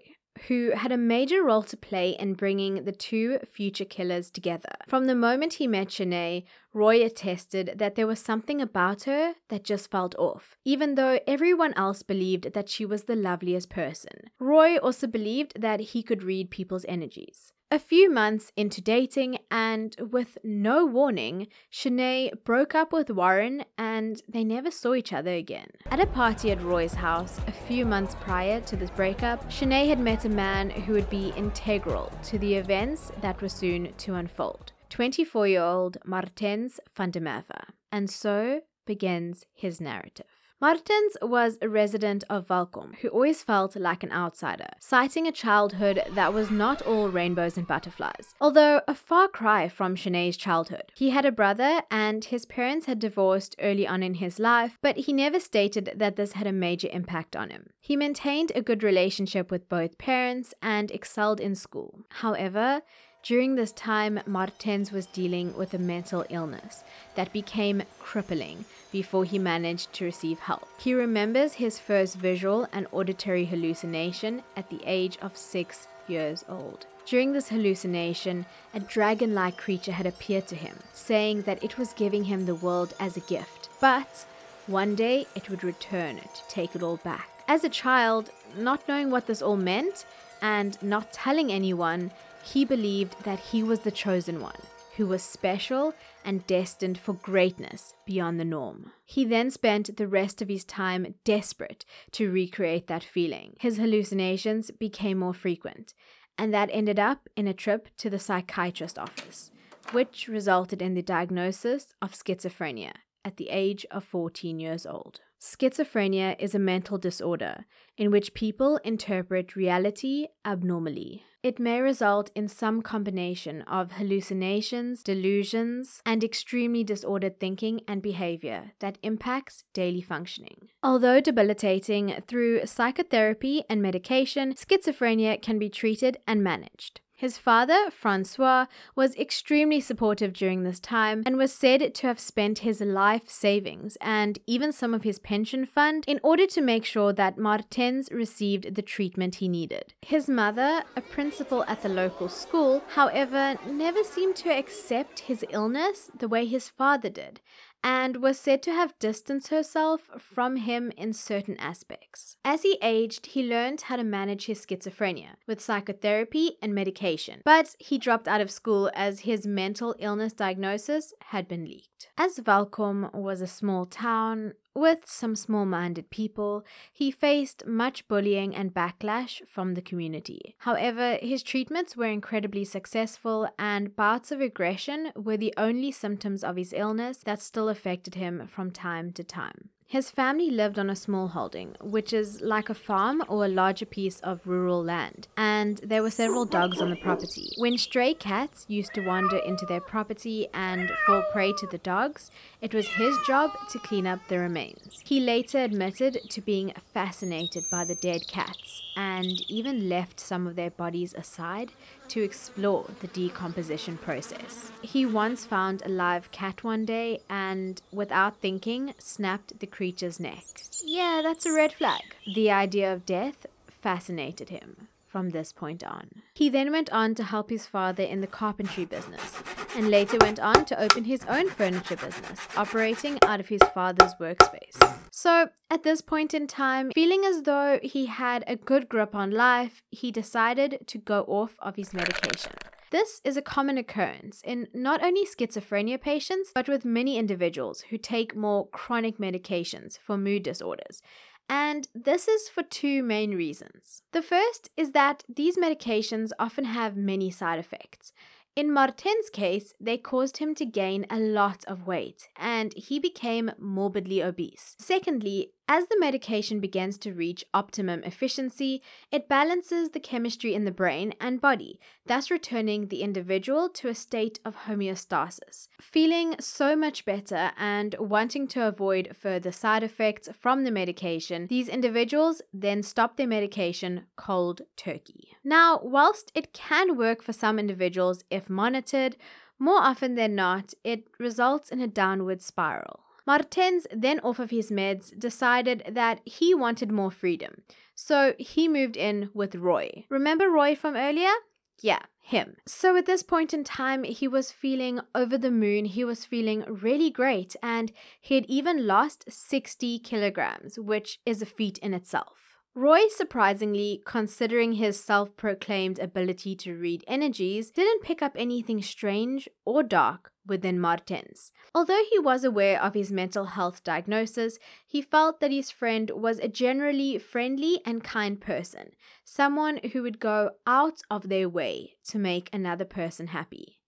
who 0.47 0.71
had 0.71 0.91
a 0.91 0.97
major 0.97 1.43
role 1.43 1.63
to 1.63 1.77
play 1.77 2.11
in 2.11 2.33
bringing 2.33 2.83
the 2.83 2.91
two 2.91 3.39
future 3.45 3.85
killers 3.85 4.29
together. 4.29 4.75
From 4.87 5.05
the 5.05 5.15
moment 5.15 5.53
he 5.53 5.67
met 5.67 5.87
Shanae, 5.87 6.43
Roy 6.73 7.03
attested 7.03 7.73
that 7.77 7.95
there 7.95 8.07
was 8.07 8.19
something 8.19 8.61
about 8.61 9.03
her 9.03 9.33
that 9.49 9.63
just 9.63 9.89
felt 9.89 10.15
off, 10.15 10.57
even 10.63 10.95
though 10.95 11.19
everyone 11.25 11.73
else 11.75 12.03
believed 12.03 12.53
that 12.53 12.69
she 12.69 12.85
was 12.85 13.03
the 13.03 13.15
loveliest 13.15 13.69
person. 13.69 14.29
Roy 14.39 14.77
also 14.77 15.07
believed 15.07 15.59
that 15.59 15.79
he 15.79 16.03
could 16.03 16.23
read 16.23 16.51
people's 16.51 16.85
energies. 16.87 17.53
A 17.69 17.79
few 17.79 18.09
months 18.09 18.53
into 18.55 18.79
dating, 18.79 19.39
and 19.51 19.93
with 19.99 20.37
no 20.41 20.85
warning, 20.85 21.47
Shanae 21.69 22.31
broke 22.45 22.73
up 22.73 22.93
with 22.93 23.09
Warren 23.09 23.65
and 23.77 24.21
they 24.25 24.45
never 24.45 24.71
saw 24.71 24.93
each 24.93 25.11
other 25.11 25.33
again. 25.33 25.67
At 25.87 25.99
a 25.99 26.05
party 26.05 26.51
at 26.51 26.63
Roy's 26.63 26.93
house 26.93 27.41
a 27.45 27.51
few 27.51 27.85
months 27.85 28.15
prior 28.21 28.61
to 28.61 28.77
this 28.77 28.89
breakup, 28.91 29.49
Shanae 29.49 29.89
had 29.89 29.99
met 29.99 30.23
a 30.23 30.29
man 30.29 30.69
who 30.69 30.93
would 30.93 31.09
be 31.09 31.33
integral 31.35 32.09
to 32.23 32.39
the 32.39 32.55
events 32.55 33.11
that 33.19 33.41
were 33.41 33.49
soon 33.49 33.93
to 33.97 34.15
unfold 34.15 34.71
24 34.89 35.47
year 35.49 35.61
old 35.61 35.97
Martens 36.05 36.79
van 36.95 37.11
der 37.11 37.19
Merwe. 37.19 37.65
And 37.91 38.09
so 38.09 38.61
begins 38.85 39.45
his 39.53 39.81
narrative. 39.81 40.36
Martens 40.59 41.15
was 41.21 41.59
a 41.61 41.69
resident 41.69 42.23
of 42.31 42.49
Welkom 42.49 42.95
who 43.01 43.09
always 43.09 43.43
felt 43.43 43.75
like 43.75 44.01
an 44.01 44.11
outsider, 44.11 44.69
citing 44.79 45.27
a 45.27 45.31
childhood 45.31 46.01
that 46.15 46.33
was 46.33 46.49
not 46.49 46.81
all 46.81 47.09
rainbows 47.09 47.57
and 47.57 47.67
butterflies, 47.67 48.33
although 48.41 48.81
a 48.87 48.95
far 48.95 49.27
cry 49.27 49.69
from 49.69 49.95
Shanae's 49.95 50.35
childhood. 50.35 50.91
He 50.95 51.11
had 51.11 51.25
a 51.25 51.31
brother 51.31 51.83
and 51.91 52.25
his 52.25 52.45
parents 52.45 52.87
had 52.87 52.97
divorced 52.97 53.55
early 53.61 53.87
on 53.87 54.01
in 54.01 54.15
his 54.15 54.39
life, 54.39 54.79
but 54.81 54.97
he 54.97 55.13
never 55.13 55.39
stated 55.39 55.91
that 55.95 56.15
this 56.15 56.31
had 56.31 56.47
a 56.47 56.51
major 56.51 56.89
impact 56.91 57.35
on 57.35 57.51
him. 57.51 57.69
He 57.79 57.95
maintained 57.95 58.51
a 58.55 58.63
good 58.63 58.81
relationship 58.81 59.51
with 59.51 59.69
both 59.69 59.99
parents 59.99 60.55
and 60.63 60.89
excelled 60.89 61.39
in 61.39 61.53
school. 61.53 61.99
However, 62.09 62.81
during 63.21 63.55
this 63.55 63.73
time, 63.73 64.21
Martens 64.25 64.91
was 64.91 65.05
dealing 65.05 65.55
with 65.57 65.73
a 65.73 65.77
mental 65.79 66.25
illness 66.29 66.83
that 67.15 67.33
became 67.33 67.83
crippling 67.99 68.63
before 68.97 69.25
he 69.25 69.37
managed 69.37 69.93
to 69.93 70.05
receive 70.05 70.39
help. 70.39 70.67
He 70.79 70.93
remembers 70.95 71.53
his 71.53 71.77
first 71.77 72.15
visual 72.15 72.67
and 72.73 72.87
auditory 72.91 73.45
hallucination 73.45 74.41
at 74.55 74.67
the 74.71 74.81
age 74.85 75.19
of 75.21 75.37
six 75.37 75.87
years 76.07 76.43
old. 76.49 76.87
During 77.05 77.31
this 77.31 77.49
hallucination, 77.49 78.45
a 78.73 78.79
dragon 78.79 79.35
like 79.35 79.55
creature 79.65 79.91
had 79.91 80.07
appeared 80.07 80.47
to 80.47 80.55
him, 80.55 80.75
saying 80.93 81.43
that 81.43 81.63
it 81.63 81.77
was 81.77 81.93
giving 81.93 82.23
him 82.23 82.45
the 82.45 82.61
world 82.65 82.95
as 82.99 83.15
a 83.15 83.27
gift, 83.35 83.69
but 83.79 84.25
one 84.65 84.95
day 84.95 85.27
it 85.35 85.47
would 85.49 85.63
return 85.63 86.15
to 86.17 86.41
take 86.49 86.75
it 86.75 86.81
all 86.81 86.97
back. 86.97 87.29
As 87.47 87.63
a 87.63 87.69
child, 87.83 88.31
not 88.57 88.87
knowing 88.87 89.11
what 89.11 89.27
this 89.27 89.43
all 89.43 89.57
meant 89.73 90.05
and 90.41 90.81
not 90.81 91.13
telling 91.13 91.51
anyone, 91.51 92.11
he 92.43 92.65
believed 92.65 93.13
that 93.25 93.39
he 93.51 93.61
was 93.61 93.81
the 93.81 93.91
chosen 93.91 94.41
one, 94.41 94.61
who 94.97 95.07
was 95.07 95.23
special 95.23 95.93
and 96.25 96.45
destined 96.47 96.97
for 96.97 97.13
greatness 97.13 97.93
beyond 98.05 98.39
the 98.39 98.45
norm. 98.45 98.91
He 99.05 99.25
then 99.25 99.49
spent 99.51 99.95
the 99.97 100.07
rest 100.07 100.41
of 100.41 100.49
his 100.49 100.63
time 100.63 101.15
desperate 101.23 101.85
to 102.11 102.31
recreate 102.31 102.87
that 102.87 103.03
feeling. 103.03 103.55
His 103.59 103.77
hallucinations 103.77 104.71
became 104.71 105.19
more 105.19 105.33
frequent, 105.33 105.93
and 106.37 106.53
that 106.53 106.69
ended 106.73 106.99
up 106.99 107.29
in 107.35 107.47
a 107.47 107.53
trip 107.53 107.89
to 107.97 108.09
the 108.09 108.19
psychiatrist 108.19 108.97
office, 108.97 109.51
which 109.91 110.27
resulted 110.27 110.81
in 110.81 110.95
the 110.95 111.01
diagnosis 111.01 111.93
of 112.01 112.13
schizophrenia 112.13 112.93
at 113.23 113.37
the 113.37 113.49
age 113.49 113.85
of 113.91 114.03
14 114.03 114.59
years 114.59 114.85
old. 114.85 115.21
Schizophrenia 115.39 116.35
is 116.39 116.55
a 116.55 116.59
mental 116.59 116.97
disorder 116.97 117.65
in 117.95 118.09
which 118.09 118.33
people 118.33 118.77
interpret 118.83 119.55
reality 119.55 120.27
abnormally. 120.43 121.23
It 121.43 121.59
may 121.59 121.79
result 121.79 122.31
in 122.35 122.47
some 122.47 122.81
combination 122.81 123.61
of 123.61 123.93
hallucinations, 123.93 125.03
delusions, 125.03 126.01
and 126.05 126.23
extremely 126.23 126.83
disordered 126.83 127.39
thinking 127.39 127.81
and 127.87 128.01
behavior 128.01 128.71
that 128.79 128.97
impacts 129.03 129.63
daily 129.73 130.01
functioning. 130.01 130.69
Although 130.81 131.21
debilitating, 131.21 132.21
through 132.27 132.65
psychotherapy 132.65 133.63
and 133.69 133.81
medication, 133.81 134.55
schizophrenia 134.55 135.41
can 135.41 135.59
be 135.59 135.69
treated 135.69 136.17
and 136.27 136.43
managed. 136.43 137.01
His 137.17 137.35
father, 137.39 137.89
Francois, 137.89 138.67
was 138.95 139.15
extremely 139.15 139.79
supportive 139.79 140.33
during 140.33 140.61
this 140.61 140.79
time 140.79 141.23
and 141.25 141.35
was 141.35 141.51
said 141.51 141.95
to 141.95 142.05
have 142.05 142.19
spent 142.19 142.59
his 142.59 142.79
life 142.79 143.27
savings 143.27 143.97
and 143.99 144.37
even 144.45 144.71
some 144.71 144.93
of 144.93 145.01
his 145.01 145.17
pension 145.17 145.65
fund 145.65 146.03
in 146.05 146.19
order 146.21 146.45
to 146.45 146.61
make 146.61 146.85
sure 146.85 147.11
that 147.13 147.39
Martens 147.39 148.07
received 148.11 148.75
the 148.75 148.83
treatment 148.83 149.35
he 149.35 149.47
needed. 149.47 149.95
His 150.03 150.29
mother, 150.29 150.83
a 150.95 151.01
principal 151.01 151.63
at 151.67 151.81
the 151.81 151.89
local 151.89 152.29
school, 152.29 152.83
however, 152.89 153.55
never 153.65 154.03
seemed 154.03 154.35
to 154.35 154.55
accept 154.55 155.21
his 155.21 155.43
illness 155.49 156.11
the 156.15 156.27
way 156.27 156.45
his 156.45 156.69
father 156.69 157.09
did 157.09 157.41
and 157.83 158.17
was 158.17 158.39
said 158.39 158.61
to 158.63 158.71
have 158.71 158.97
distanced 158.99 159.49
herself 159.49 160.09
from 160.19 160.57
him 160.57 160.91
in 160.97 161.13
certain 161.13 161.57
aspects. 161.57 162.37
As 162.43 162.63
he 162.63 162.77
aged, 162.81 163.27
he 163.27 163.43
learned 163.47 163.81
how 163.81 163.95
to 163.95 164.03
manage 164.03 164.45
his 164.45 164.65
schizophrenia 164.65 165.35
with 165.47 165.61
psychotherapy 165.61 166.57
and 166.61 166.73
medication, 166.73 167.41
but 167.45 167.75
he 167.79 167.97
dropped 167.97 168.27
out 168.27 168.41
of 168.41 168.51
school 168.51 168.89
as 168.93 169.21
his 169.21 169.45
mental 169.45 169.95
illness 169.99 170.33
diagnosis 170.33 171.13
had 171.27 171.47
been 171.47 171.65
leaked. 171.65 172.09
As 172.17 172.39
Welkom 172.45 173.09
was 173.13 173.41
a 173.41 173.47
small 173.47 173.85
town, 173.85 174.53
with 174.77 174.99
some 175.05 175.35
small 175.35 175.65
minded 175.65 176.09
people, 176.09 176.63
he 176.93 177.09
faced 177.09 177.65
much 177.65 178.07
bullying 178.07 178.55
and 178.55 178.73
backlash 178.73 179.41
from 179.47 179.73
the 179.73 179.81
community. 179.81 180.55
However, 180.59 181.17
his 181.21 181.43
treatments 181.43 181.97
were 181.97 182.05
incredibly 182.05 182.63
successful, 182.63 183.49
and 183.57 183.95
bouts 183.95 184.31
of 184.31 184.39
aggression 184.39 185.11
were 185.15 185.37
the 185.37 185.53
only 185.57 185.91
symptoms 185.91 186.43
of 186.43 186.55
his 186.55 186.73
illness 186.73 187.17
that 187.25 187.41
still 187.41 187.69
affected 187.69 188.15
him 188.15 188.47
from 188.47 188.71
time 188.71 189.11
to 189.13 189.23
time. 189.23 189.69
His 189.89 190.11
family 190.11 190.49
lived 190.49 190.77
on 190.77 190.89
a 190.89 190.97
small 190.97 191.29
holding, 191.29 191.77
which 191.79 192.11
is 192.11 192.41
like 192.41 192.69
a 192.69 192.73
farm 192.73 193.23
or 193.29 193.45
a 193.45 193.47
larger 193.47 193.85
piece 193.85 194.19
of 194.19 194.45
rural 194.45 194.83
land, 194.83 195.29
and 195.37 195.77
there 195.77 196.03
were 196.03 196.11
several 196.11 196.43
dogs 196.43 196.81
on 196.81 196.89
the 196.89 196.97
property. 196.97 197.53
When 197.55 197.77
stray 197.77 198.13
cats 198.13 198.65
used 198.67 198.93
to 198.95 199.05
wander 199.05 199.37
into 199.37 199.65
their 199.65 199.79
property 199.79 200.49
and 200.53 200.91
fall 201.05 201.23
prey 201.31 201.53
to 201.53 201.67
the 201.67 201.77
dogs, 201.77 202.31
it 202.61 202.73
was 202.73 202.87
his 202.87 203.17
job 203.25 203.51
to 203.69 203.79
clean 203.79 204.07
up 204.07 204.19
the 204.27 204.39
remains. 204.39 205.01
He 205.03 205.19
later 205.19 205.59
admitted 205.59 206.19
to 206.29 206.41
being 206.41 206.73
fascinated 206.93 207.65
by 207.71 207.85
the 207.85 207.95
dead 207.95 208.27
cats 208.27 208.81
and 208.95 209.41
even 209.49 209.89
left 209.89 210.19
some 210.19 210.47
of 210.47 210.55
their 210.55 210.71
bodies 210.71 211.13
aside 211.13 211.71
to 212.09 212.23
explore 212.23 212.85
the 212.99 213.07
decomposition 213.07 213.97
process. 213.97 214.71
He 214.81 215.05
once 215.05 215.45
found 215.45 215.83
a 215.85 215.89
live 215.89 216.31
cat 216.31 216.63
one 216.63 216.85
day 216.85 217.19
and, 217.29 217.81
without 217.91 218.39
thinking, 218.39 218.93
snapped 218.97 219.59
the 219.59 219.67
creature's 219.67 220.19
neck. 220.19 220.43
Yeah, 220.83 221.21
that's 221.23 221.45
a 221.45 221.53
red 221.53 221.73
flag. 221.73 222.01
The 222.33 222.49
idea 222.49 222.91
of 222.91 223.05
death 223.05 223.45
fascinated 223.69 224.49
him 224.49 224.87
from 225.07 225.29
this 225.29 225.51
point 225.51 225.83
on. 225.83 226.09
He 226.33 226.49
then 226.49 226.71
went 226.71 226.91
on 226.91 227.15
to 227.15 227.23
help 227.23 227.49
his 227.49 227.65
father 227.65 228.03
in 228.03 228.21
the 228.21 228.27
carpentry 228.27 228.85
business 228.85 229.41
and 229.75 229.89
later 229.89 230.17
went 230.19 230.39
on 230.39 230.65
to 230.65 230.81
open 230.81 231.03
his 231.05 231.23
own 231.27 231.49
furniture 231.49 231.95
business, 231.95 232.47
operating 232.55 233.17
out 233.23 233.39
of 233.39 233.47
his 233.47 233.61
father's 233.73 234.13
workspace. 234.15 234.77
So, 235.11 235.49
at 235.69 235.83
this 235.83 236.01
point 236.01 236.33
in 236.33 236.47
time, 236.47 236.91
feeling 236.93 237.23
as 237.25 237.43
though 237.43 237.79
he 237.81 238.07
had 238.07 238.43
a 238.47 238.55
good 238.55 238.89
grip 238.89 239.15
on 239.15 239.31
life, 239.31 239.81
he 239.89 240.11
decided 240.11 240.79
to 240.87 240.97
go 240.97 241.21
off 241.27 241.55
of 241.59 241.75
his 241.75 241.93
medication. 241.93 242.53
This 242.89 243.19
is 243.25 243.35
a 243.35 243.41
common 243.41 243.77
occurrence 243.77 244.41
in 244.45 244.69
not 244.73 245.03
only 245.03 245.25
schizophrenia 245.25 245.99
patients, 245.99 246.51
but 246.55 246.69
with 246.69 246.85
many 246.85 247.17
individuals 247.17 247.81
who 247.89 247.97
take 247.97 248.33
more 248.33 248.69
chronic 248.69 249.17
medications 249.17 249.99
for 249.99 250.17
mood 250.17 250.43
disorders. 250.43 251.01
And 251.49 251.87
this 251.95 252.27
is 252.27 252.49
for 252.49 252.63
two 252.63 253.03
main 253.03 253.35
reasons. 253.35 254.01
The 254.11 254.21
first 254.21 254.69
is 254.75 254.91
that 254.91 255.23
these 255.33 255.57
medications 255.57 256.31
often 256.37 256.65
have 256.65 256.97
many 256.97 257.31
side 257.31 257.59
effects. 257.59 258.11
In 258.55 258.73
Martin's 258.73 259.29
case, 259.29 259.73
they 259.79 259.99
caused 259.99 260.37
him 260.37 260.55
to 260.55 260.65
gain 260.65 261.05
a 261.11 261.19
lot 261.19 261.63
of 261.65 261.85
weight 261.85 262.27
and 262.35 262.73
he 262.73 262.97
became 262.99 263.51
morbidly 263.59 264.23
obese. 264.23 264.75
Secondly, 264.79 265.51
as 265.67 265.87
the 265.87 265.99
medication 265.99 266.59
begins 266.59 266.97
to 266.99 267.13
reach 267.13 267.43
optimum 267.53 268.03
efficiency, 268.03 268.81
it 269.11 269.27
balances 269.27 269.89
the 269.89 269.99
chemistry 269.99 270.53
in 270.53 270.65
the 270.65 270.71
brain 270.71 271.13
and 271.19 271.41
body, 271.41 271.79
thus 272.05 272.31
returning 272.31 272.87
the 272.87 273.01
individual 273.01 273.67
to 273.69 273.89
a 273.89 273.95
state 273.95 274.39
of 274.45 274.65
homeostasis. 274.65 275.67
Feeling 275.81 276.35
so 276.39 276.75
much 276.75 277.03
better 277.03 277.51
and 277.57 277.95
wanting 277.99 278.47
to 278.47 278.67
avoid 278.67 279.15
further 279.19 279.51
side 279.51 279.83
effects 279.83 280.29
from 280.39 280.63
the 280.63 280.71
medication, 280.71 281.47
these 281.47 281.67
individuals 281.67 282.41
then 282.53 282.81
stop 282.81 283.17
their 283.17 283.27
medication 283.27 284.05
cold 284.15 284.61
turkey. 284.75 285.29
Now, 285.43 285.79
whilst 285.83 286.31
it 286.33 286.53
can 286.53 286.97
work 286.97 287.21
for 287.21 287.33
some 287.33 287.59
individuals 287.59 288.23
if 288.29 288.49
monitored, 288.49 289.17
more 289.59 289.81
often 289.81 290.15
than 290.15 290.35
not, 290.35 290.73
it 290.83 291.07
results 291.17 291.71
in 291.71 291.81
a 291.81 291.87
downward 291.87 292.41
spiral. 292.41 293.03
Martens, 293.27 293.85
then 293.91 294.21
off 294.21 294.39
of 294.39 294.49
his 294.49 294.71
meds, 294.71 295.11
decided 295.19 295.83
that 295.91 296.21
he 296.23 296.55
wanted 296.55 296.91
more 296.91 297.11
freedom. 297.11 297.61
So 297.93 298.33
he 298.39 298.67
moved 298.69 298.95
in 298.95 299.29
with 299.33 299.55
Roy. 299.55 300.05
Remember 300.09 300.49
Roy 300.49 300.75
from 300.75 300.95
earlier? 300.95 301.33
Yeah, 301.81 302.03
him. 302.21 302.55
So 302.65 302.95
at 302.95 303.05
this 303.05 303.23
point 303.23 303.53
in 303.53 303.63
time, 303.65 304.03
he 304.03 304.27
was 304.27 304.51
feeling 304.51 305.01
over 305.13 305.37
the 305.37 305.51
moon. 305.51 305.85
He 305.85 306.05
was 306.05 306.25
feeling 306.25 306.63
really 306.67 307.11
great, 307.11 307.55
and 307.61 307.91
he 308.21 308.35
had 308.35 308.45
even 308.47 308.87
lost 308.87 309.25
60 309.29 309.99
kilograms, 309.99 310.79
which 310.79 311.19
is 311.25 311.41
a 311.41 311.45
feat 311.45 311.77
in 311.79 311.93
itself. 311.93 312.46
Roy, 312.77 313.07
surprisingly, 313.09 314.03
considering 314.05 314.73
his 314.73 315.03
self 315.03 315.35
proclaimed 315.35 315.97
ability 315.97 316.55
to 316.57 316.75
read 316.75 317.03
energies, 317.07 317.71
didn't 317.71 318.03
pick 318.03 318.21
up 318.21 318.33
anything 318.35 318.83
strange 318.83 319.49
or 319.65 319.81
dark 319.81 320.31
within 320.45 320.79
Martens. 320.79 321.51
Although 321.73 322.03
he 322.11 322.19
was 322.19 322.43
aware 322.43 322.79
of 322.79 322.93
his 322.93 323.11
mental 323.11 323.45
health 323.45 323.83
diagnosis, 323.83 324.59
he 324.85 325.01
felt 325.01 325.39
that 325.39 325.49
his 325.49 325.71
friend 325.71 326.11
was 326.11 326.37
a 326.37 326.47
generally 326.47 327.17
friendly 327.17 327.81
and 327.83 328.03
kind 328.03 328.39
person, 328.39 328.91
someone 329.25 329.79
who 329.93 330.03
would 330.03 330.19
go 330.19 330.51
out 330.67 331.01
of 331.09 331.29
their 331.29 331.49
way 331.49 331.95
to 332.09 332.19
make 332.19 332.47
another 332.53 332.85
person 332.85 333.25
happy. 333.25 333.79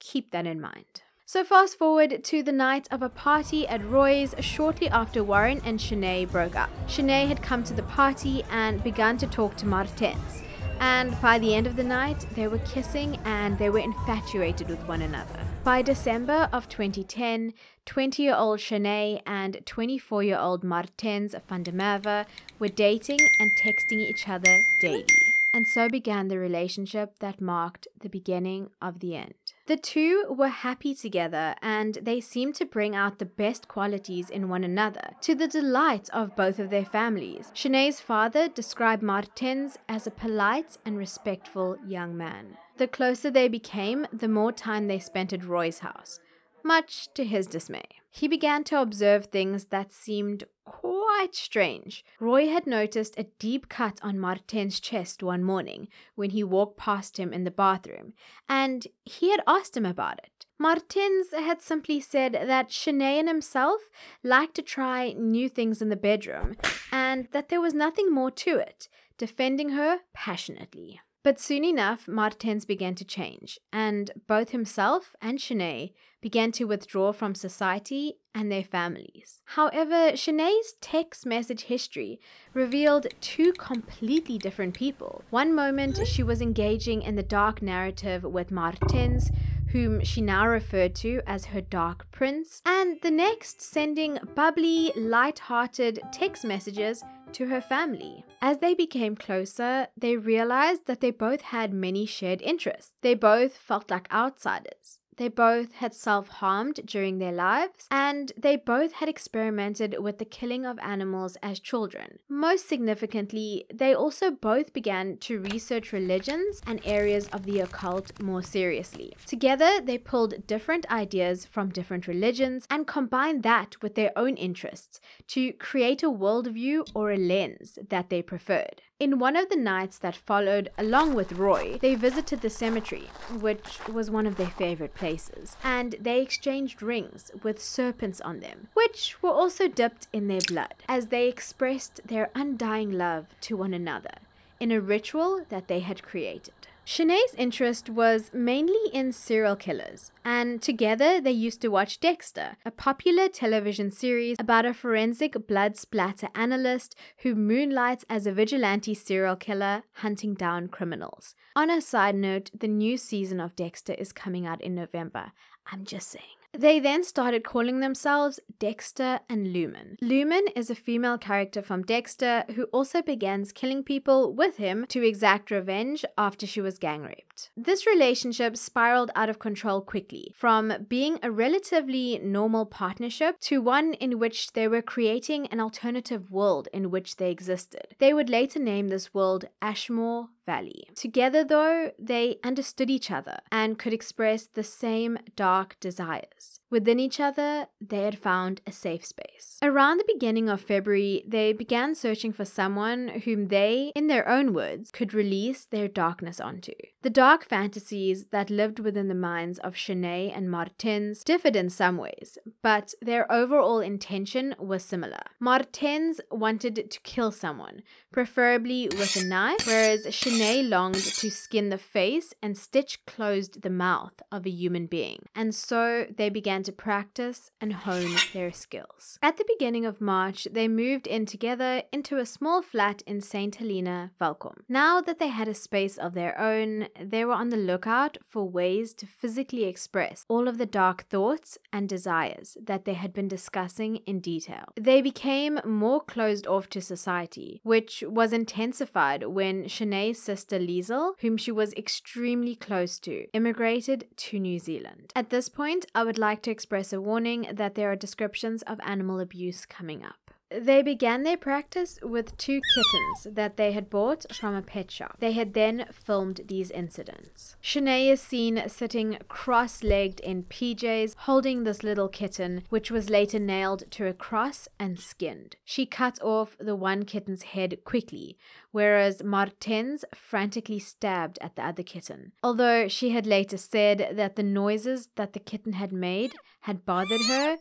Keep 0.00 0.32
that 0.32 0.46
in 0.46 0.60
mind. 0.60 1.03
So, 1.26 1.42
fast 1.42 1.78
forward 1.78 2.22
to 2.22 2.42
the 2.42 2.52
night 2.52 2.86
of 2.90 3.00
a 3.00 3.08
party 3.08 3.66
at 3.66 3.82
Roy's 3.82 4.34
shortly 4.40 4.90
after 4.90 5.24
Warren 5.24 5.62
and 5.64 5.78
Shanae 5.78 6.30
broke 6.30 6.54
up. 6.54 6.68
Shanae 6.86 7.26
had 7.26 7.42
come 7.42 7.64
to 7.64 7.72
the 7.72 7.82
party 7.84 8.44
and 8.50 8.84
begun 8.84 9.16
to 9.16 9.26
talk 9.26 9.56
to 9.56 9.66
Martens. 9.66 10.42
And 10.80 11.18
by 11.22 11.38
the 11.38 11.54
end 11.54 11.66
of 11.66 11.76
the 11.76 11.82
night, 11.82 12.26
they 12.34 12.46
were 12.46 12.58
kissing 12.58 13.18
and 13.24 13.58
they 13.58 13.70
were 13.70 13.78
infatuated 13.78 14.68
with 14.68 14.86
one 14.86 15.00
another. 15.00 15.40
By 15.64 15.80
December 15.80 16.50
of 16.52 16.68
2010, 16.68 17.54
20 17.86 18.22
year 18.22 18.34
old 18.34 18.58
Shanae 18.58 19.22
and 19.26 19.64
24 19.64 20.22
year 20.22 20.38
old 20.38 20.62
Martens 20.62 21.34
van 21.48 21.62
der 21.62 21.72
Merwe 21.72 22.26
were 22.58 22.68
dating 22.68 23.20
and 23.40 23.50
texting 23.56 23.98
each 23.98 24.28
other 24.28 24.60
daily. 24.78 25.06
And 25.54 25.66
so 25.66 25.88
began 25.88 26.28
the 26.28 26.38
relationship 26.38 27.18
that 27.20 27.40
marked 27.40 27.88
the 28.02 28.10
beginning 28.10 28.68
of 28.82 29.00
the 29.00 29.16
end. 29.16 29.43
The 29.66 29.76
two 29.76 30.26
were 30.28 30.48
happy 30.48 30.94
together 30.94 31.54
and 31.62 31.94
they 32.02 32.20
seemed 32.20 32.54
to 32.56 32.66
bring 32.66 32.94
out 32.94 33.18
the 33.18 33.24
best 33.24 33.66
qualities 33.66 34.28
in 34.28 34.50
one 34.50 34.62
another, 34.62 35.12
to 35.22 35.34
the 35.34 35.48
delight 35.48 36.10
of 36.12 36.36
both 36.36 36.58
of 36.58 36.68
their 36.68 36.84
families. 36.84 37.50
Shanae's 37.54 37.98
father 37.98 38.46
described 38.48 39.02
Martens 39.02 39.78
as 39.88 40.06
a 40.06 40.10
polite 40.10 40.76
and 40.84 40.98
respectful 40.98 41.78
young 41.86 42.14
man. 42.14 42.58
The 42.76 42.88
closer 42.88 43.30
they 43.30 43.48
became, 43.48 44.06
the 44.12 44.28
more 44.28 44.52
time 44.52 44.86
they 44.86 44.98
spent 44.98 45.32
at 45.32 45.44
Roy's 45.44 45.78
house, 45.78 46.20
much 46.62 47.08
to 47.14 47.24
his 47.24 47.46
dismay. 47.46 48.03
He 48.16 48.28
began 48.28 48.62
to 48.64 48.80
observe 48.80 49.26
things 49.26 49.66
that 49.66 49.92
seemed 49.92 50.44
quite 50.64 51.34
strange. 51.34 52.04
Roy 52.20 52.46
had 52.46 52.64
noticed 52.64 53.18
a 53.18 53.26
deep 53.40 53.68
cut 53.68 53.98
on 54.02 54.20
Martin's 54.20 54.78
chest 54.78 55.20
one 55.20 55.42
morning 55.42 55.88
when 56.14 56.30
he 56.30 56.44
walked 56.44 56.78
past 56.78 57.18
him 57.18 57.32
in 57.32 57.42
the 57.42 57.50
bathroom, 57.50 58.12
and 58.48 58.86
he 59.04 59.32
had 59.32 59.42
asked 59.48 59.76
him 59.76 59.84
about 59.84 60.20
it. 60.22 60.46
Martins 60.60 61.32
had 61.32 61.60
simply 61.60 61.98
said 61.98 62.34
that 62.34 62.68
Shanae 62.68 63.18
and 63.18 63.26
himself 63.26 63.80
liked 64.22 64.54
to 64.54 64.62
try 64.62 65.12
new 65.18 65.48
things 65.48 65.82
in 65.82 65.88
the 65.88 65.96
bedroom, 65.96 66.56
and 66.92 67.26
that 67.32 67.48
there 67.48 67.60
was 67.60 67.74
nothing 67.74 68.12
more 68.12 68.30
to 68.30 68.58
it, 68.58 68.88
defending 69.18 69.70
her 69.70 70.02
passionately. 70.12 71.00
But 71.24 71.40
soon 71.40 71.64
enough, 71.64 72.06
Martens 72.06 72.66
began 72.66 72.94
to 72.96 73.04
change, 73.04 73.58
and 73.72 74.10
both 74.26 74.50
himself 74.50 75.16
and 75.22 75.38
Shanae 75.38 75.94
began 76.20 76.52
to 76.52 76.64
withdraw 76.64 77.12
from 77.12 77.34
society 77.34 78.18
and 78.34 78.52
their 78.52 78.62
families. 78.62 79.40
However, 79.46 80.12
Shanae's 80.12 80.74
text 80.82 81.24
message 81.24 81.62
history 81.62 82.20
revealed 82.52 83.06
two 83.22 83.54
completely 83.54 84.36
different 84.36 84.74
people. 84.74 85.24
One 85.30 85.54
moment, 85.54 86.06
she 86.06 86.22
was 86.22 86.42
engaging 86.42 87.00
in 87.00 87.16
the 87.16 87.22
dark 87.22 87.62
narrative 87.62 88.22
with 88.22 88.50
Martens, 88.50 89.30
whom 89.74 90.00
she 90.04 90.20
now 90.20 90.46
referred 90.46 90.94
to 90.94 91.20
as 91.26 91.46
her 91.46 91.60
dark 91.60 92.06
prince, 92.12 92.62
and 92.64 92.96
the 93.02 93.10
next, 93.10 93.60
sending 93.60 94.16
bubbly, 94.36 94.92
light 94.94 95.40
hearted 95.40 95.98
text 96.12 96.44
messages 96.44 97.02
to 97.32 97.46
her 97.46 97.60
family. 97.60 98.24
As 98.40 98.58
they 98.58 98.72
became 98.72 99.16
closer, 99.16 99.88
they 99.96 100.16
realized 100.16 100.86
that 100.86 101.00
they 101.00 101.10
both 101.10 101.40
had 101.40 101.74
many 101.74 102.06
shared 102.06 102.40
interests. 102.40 102.92
They 103.02 103.14
both 103.14 103.56
felt 103.56 103.90
like 103.90 104.06
outsiders. 104.12 105.00
They 105.16 105.28
both 105.28 105.74
had 105.74 105.94
self 105.94 106.28
harmed 106.28 106.80
during 106.84 107.18
their 107.18 107.32
lives, 107.32 107.86
and 107.90 108.32
they 108.36 108.56
both 108.56 108.92
had 108.94 109.08
experimented 109.08 109.96
with 110.00 110.18
the 110.18 110.24
killing 110.24 110.66
of 110.66 110.78
animals 110.80 111.36
as 111.42 111.60
children. 111.60 112.18
Most 112.28 112.68
significantly, 112.68 113.66
they 113.72 113.94
also 113.94 114.30
both 114.30 114.72
began 114.72 115.16
to 115.18 115.40
research 115.40 115.92
religions 115.92 116.60
and 116.66 116.80
areas 116.84 117.28
of 117.28 117.44
the 117.44 117.60
occult 117.60 118.20
more 118.20 118.42
seriously. 118.42 119.14
Together, 119.26 119.80
they 119.80 119.98
pulled 119.98 120.46
different 120.46 120.90
ideas 120.90 121.44
from 121.44 121.68
different 121.68 122.08
religions 122.08 122.66
and 122.70 122.86
combined 122.86 123.42
that 123.42 123.80
with 123.82 123.94
their 123.94 124.12
own 124.16 124.36
interests 124.36 125.00
to 125.28 125.52
create 125.54 126.02
a 126.02 126.10
worldview 126.10 126.86
or 126.94 127.12
a 127.12 127.16
lens 127.16 127.78
that 127.88 128.10
they 128.10 128.22
preferred. 128.22 128.82
In 129.00 129.18
one 129.18 129.34
of 129.34 129.48
the 129.48 129.56
nights 129.56 129.98
that 129.98 130.14
followed, 130.14 130.70
along 130.78 131.14
with 131.14 131.32
Roy, 131.32 131.78
they 131.82 131.96
visited 131.96 132.40
the 132.40 132.48
cemetery, 132.48 133.10
which 133.40 133.80
was 133.88 134.08
one 134.08 134.24
of 134.24 134.36
their 134.36 134.50
favorite 134.50 134.94
places, 134.94 135.56
and 135.64 135.96
they 136.00 136.20
exchanged 136.22 136.80
rings 136.80 137.32
with 137.42 137.60
serpents 137.60 138.20
on 138.20 138.38
them, 138.38 138.68
which 138.74 139.20
were 139.20 139.32
also 139.32 139.66
dipped 139.66 140.06
in 140.12 140.28
their 140.28 140.42
blood, 140.46 140.74
as 140.88 141.08
they 141.08 141.28
expressed 141.28 142.06
their 142.06 142.30
undying 142.36 142.92
love 142.92 143.34
to 143.40 143.56
one 143.56 143.74
another 143.74 144.14
in 144.60 144.70
a 144.70 144.80
ritual 144.80 145.44
that 145.48 145.66
they 145.66 145.80
had 145.80 146.04
created. 146.04 146.63
Shanae's 146.86 147.34
interest 147.38 147.88
was 147.88 148.30
mainly 148.34 148.90
in 148.92 149.12
serial 149.12 149.56
killers, 149.56 150.12
and 150.22 150.60
together 150.60 151.18
they 151.18 151.32
used 151.32 151.62
to 151.62 151.68
watch 151.68 151.98
Dexter, 151.98 152.58
a 152.66 152.70
popular 152.70 153.26
television 153.28 153.90
series 153.90 154.36
about 154.38 154.66
a 154.66 154.74
forensic 154.74 155.46
blood 155.46 155.78
splatter 155.78 156.28
analyst 156.34 156.94
who 157.22 157.34
moonlights 157.34 158.04
as 158.10 158.26
a 158.26 158.32
vigilante 158.32 158.92
serial 158.92 159.34
killer 159.34 159.84
hunting 159.94 160.34
down 160.34 160.68
criminals. 160.68 161.34
On 161.56 161.70
a 161.70 161.80
side 161.80 162.16
note, 162.16 162.50
the 162.52 162.68
new 162.68 162.98
season 162.98 163.40
of 163.40 163.56
Dexter 163.56 163.94
is 163.94 164.12
coming 164.12 164.46
out 164.46 164.60
in 164.60 164.74
November. 164.74 165.32
I'm 165.72 165.86
just 165.86 166.08
saying. 166.10 166.43
They 166.56 166.78
then 166.78 167.02
started 167.02 167.42
calling 167.42 167.80
themselves 167.80 168.38
Dexter 168.60 169.20
and 169.28 169.52
Lumen. 169.52 169.96
Lumen 170.00 170.44
is 170.54 170.70
a 170.70 170.76
female 170.76 171.18
character 171.18 171.62
from 171.62 171.82
Dexter 171.82 172.44
who 172.54 172.64
also 172.64 173.02
begins 173.02 173.52
killing 173.52 173.82
people 173.82 174.32
with 174.32 174.56
him 174.58 174.86
to 174.90 175.04
exact 175.04 175.50
revenge 175.50 176.04
after 176.16 176.46
she 176.46 176.60
was 176.60 176.78
gang 176.78 177.02
raped. 177.02 177.33
This 177.56 177.86
relationship 177.86 178.56
spiraled 178.56 179.10
out 179.14 179.28
of 179.28 179.38
control 179.38 179.80
quickly, 179.80 180.32
from 180.34 180.72
being 180.88 181.18
a 181.22 181.30
relatively 181.30 182.18
normal 182.22 182.66
partnership 182.66 183.40
to 183.40 183.60
one 183.60 183.94
in 183.94 184.18
which 184.18 184.52
they 184.52 184.68
were 184.68 184.82
creating 184.82 185.46
an 185.48 185.60
alternative 185.60 186.30
world 186.30 186.68
in 186.72 186.90
which 186.90 187.16
they 187.16 187.30
existed. 187.30 187.94
They 187.98 188.12
would 188.12 188.30
later 188.30 188.58
name 188.58 188.88
this 188.88 189.12
world 189.14 189.46
Ashmore 189.60 190.28
Valley. 190.46 190.88
Together, 190.94 191.42
though, 191.42 191.92
they 191.98 192.36
understood 192.44 192.90
each 192.90 193.10
other 193.10 193.38
and 193.50 193.78
could 193.78 193.94
express 193.94 194.46
the 194.46 194.62
same 194.62 195.18
dark 195.36 195.76
desires. 195.80 196.60
Within 196.70 197.00
each 197.00 197.20
other, 197.20 197.68
they 197.80 198.02
had 198.02 198.18
found 198.18 198.60
a 198.66 198.72
safe 198.72 199.06
space. 199.06 199.58
Around 199.62 199.98
the 199.98 200.12
beginning 200.12 200.48
of 200.48 200.60
February, 200.60 201.24
they 201.26 201.52
began 201.52 201.94
searching 201.94 202.32
for 202.32 202.44
someone 202.44 203.22
whom 203.24 203.46
they, 203.46 203.92
in 203.94 204.08
their 204.08 204.28
own 204.28 204.52
words, 204.52 204.90
could 204.90 205.14
release 205.14 205.64
their 205.64 205.88
darkness 205.88 206.40
onto. 206.40 206.72
The 207.02 207.10
dark 207.24 207.48
fantasies 207.48 208.26
that 208.32 208.50
lived 208.50 208.78
within 208.78 209.08
the 209.08 209.14
minds 209.32 209.58
of 209.60 209.74
Shanae 209.74 210.30
and 210.36 210.50
Martens 210.50 211.24
differed 211.24 211.56
in 211.56 211.70
some 211.70 211.96
ways, 211.96 212.36
but 212.60 212.92
their 213.00 213.24
overall 213.32 213.80
intention 213.80 214.54
was 214.58 214.84
similar. 214.84 215.22
Martens 215.40 216.20
wanted 216.30 216.90
to 216.90 217.00
kill 217.00 217.30
someone, 217.30 217.76
preferably 218.12 218.88
with 218.98 219.16
a 219.16 219.24
knife, 219.24 219.66
whereas 219.66 220.04
Shanae 220.04 220.68
longed 220.68 221.06
to 221.20 221.30
skin 221.30 221.70
the 221.70 221.78
face 221.78 222.34
and 222.42 222.58
stitch 222.58 222.94
closed 223.06 223.62
the 223.62 223.70
mouth 223.70 224.18
of 224.30 224.44
a 224.44 224.50
human 224.50 224.84
being. 224.84 225.20
And 225.34 225.54
so 225.54 226.06
they 226.14 226.28
began 226.28 226.62
to 226.64 226.72
practice 226.72 227.50
and 227.58 227.72
hone 227.72 228.16
their 228.34 228.52
skills. 228.52 229.18
At 229.22 229.38
the 229.38 229.48
beginning 229.48 229.86
of 229.86 230.02
March, 230.14 230.46
they 230.52 230.68
moved 230.68 231.06
in 231.06 231.24
together 231.24 231.84
into 231.90 232.18
a 232.18 232.26
small 232.26 232.60
flat 232.60 233.00
in 233.06 233.22
St. 233.22 233.54
Helena, 233.54 234.10
Welkom. 234.20 234.56
Now 234.68 235.00
that 235.00 235.18
they 235.18 235.28
had 235.28 235.48
a 235.48 235.54
space 235.54 235.96
of 235.96 236.12
their 236.12 236.38
own, 236.38 236.88
they 237.14 237.24
were 237.24 237.32
on 237.32 237.50
the 237.50 237.56
lookout 237.56 238.18
for 238.28 238.48
ways 238.48 238.92
to 238.94 239.06
physically 239.06 239.64
express 239.64 240.24
all 240.28 240.48
of 240.48 240.58
the 240.58 240.66
dark 240.66 241.04
thoughts 241.08 241.56
and 241.72 241.88
desires 241.88 242.56
that 242.60 242.84
they 242.84 242.94
had 242.94 243.12
been 243.12 243.28
discussing 243.28 243.96
in 244.04 244.18
detail. 244.18 244.64
They 244.76 245.00
became 245.00 245.60
more 245.64 246.00
closed 246.00 246.46
off 246.48 246.68
to 246.70 246.80
society, 246.80 247.60
which 247.62 248.02
was 248.06 248.32
intensified 248.32 249.28
when 249.28 249.68
Shanae's 249.68 250.20
sister 250.20 250.58
Liesel, 250.58 251.12
whom 251.20 251.36
she 251.36 251.52
was 251.52 251.72
extremely 251.74 252.56
close 252.56 252.98
to, 253.00 253.28
immigrated 253.32 254.08
to 254.16 254.40
New 254.40 254.58
Zealand. 254.58 255.12
At 255.14 255.30
this 255.30 255.48
point, 255.48 255.86
I 255.94 256.02
would 256.02 256.18
like 256.18 256.42
to 256.42 256.50
express 256.50 256.92
a 256.92 257.00
warning 257.00 257.46
that 257.52 257.76
there 257.76 257.92
are 257.92 257.96
descriptions 257.96 258.62
of 258.62 258.80
animal 258.82 259.20
abuse 259.20 259.66
coming 259.66 260.02
up. 260.04 260.23
They 260.56 260.82
began 260.82 261.24
their 261.24 261.36
practice 261.36 261.98
with 262.02 262.36
two 262.36 262.60
kittens 262.74 263.34
that 263.34 263.56
they 263.56 263.72
had 263.72 263.90
bought 263.90 264.24
from 264.32 264.54
a 264.54 264.62
pet 264.62 264.90
shop. 264.90 265.16
They 265.18 265.32
had 265.32 265.54
then 265.54 265.86
filmed 265.92 266.42
these 266.46 266.70
incidents. 266.70 267.56
Shanae 267.62 268.12
is 268.12 268.20
seen 268.20 268.62
sitting 268.68 269.18
cross 269.28 269.82
legged 269.82 270.20
in 270.20 270.44
PJs, 270.44 271.16
holding 271.18 271.64
this 271.64 271.82
little 271.82 272.08
kitten, 272.08 272.62
which 272.68 272.90
was 272.90 273.10
later 273.10 273.38
nailed 273.38 273.90
to 273.92 274.06
a 274.06 274.12
cross 274.12 274.68
and 274.78 275.00
skinned. 275.00 275.56
She 275.64 275.86
cut 275.86 276.22
off 276.22 276.56
the 276.60 276.76
one 276.76 277.04
kitten's 277.04 277.42
head 277.42 277.84
quickly, 277.84 278.38
whereas 278.74 279.22
Martens 279.22 280.04
frantically 280.12 280.80
stabbed 280.80 281.38
at 281.40 281.54
the 281.54 281.64
other 281.64 281.84
kitten. 281.84 282.32
Although 282.42 282.88
she 282.88 283.10
had 283.10 283.24
later 283.24 283.56
said 283.56 284.08
that 284.14 284.34
the 284.34 284.42
noises 284.42 285.10
that 285.14 285.32
the 285.32 285.38
kitten 285.38 285.74
had 285.74 285.92
made 285.92 286.34
had 286.62 286.84
bothered 286.84 287.20
her, 287.28 287.56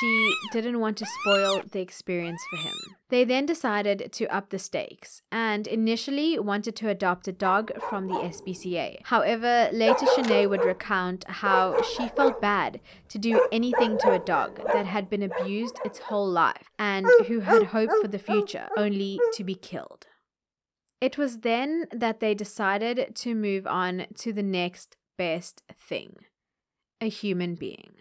she 0.00 0.34
didn't 0.52 0.80
want 0.80 0.96
to 0.96 1.06
spoil 1.20 1.60
the 1.70 1.82
experience 1.82 2.42
for 2.48 2.56
him. 2.56 2.72
They 3.10 3.24
then 3.24 3.44
decided 3.44 4.10
to 4.10 4.34
up 4.34 4.48
the 4.48 4.58
stakes 4.58 5.20
and 5.30 5.66
initially 5.66 6.38
wanted 6.38 6.74
to 6.76 6.88
adopt 6.88 7.28
a 7.28 7.32
dog 7.32 7.70
from 7.90 8.08
the 8.08 8.14
SPCA. 8.14 9.00
However, 9.02 9.68
later 9.70 10.06
Shanae 10.06 10.48
would 10.48 10.64
recount 10.64 11.28
how 11.28 11.82
she 11.82 12.08
felt 12.08 12.40
bad 12.40 12.80
to 13.10 13.18
do 13.18 13.46
anything 13.52 13.98
to 13.98 14.12
a 14.12 14.18
dog 14.18 14.62
that 14.72 14.86
had 14.86 15.10
been 15.10 15.22
abused 15.22 15.78
its 15.84 15.98
whole 15.98 16.30
life 16.30 16.70
and 16.78 17.06
who 17.26 17.40
had 17.40 17.64
hope 17.64 17.90
for 18.00 18.08
the 18.08 18.18
future, 18.18 18.66
only 18.78 19.20
to 19.34 19.44
be 19.44 19.54
killed. 19.54 20.06
It 21.00 21.18
was 21.18 21.38
then 21.38 21.86
that 21.92 22.20
they 22.20 22.34
decided 22.34 23.14
to 23.16 23.34
move 23.34 23.66
on 23.66 24.06
to 24.18 24.32
the 24.32 24.42
next 24.42 24.96
best 25.16 25.62
thing 25.72 26.16
a 27.00 27.08
human 27.08 27.54
being. 27.54 27.92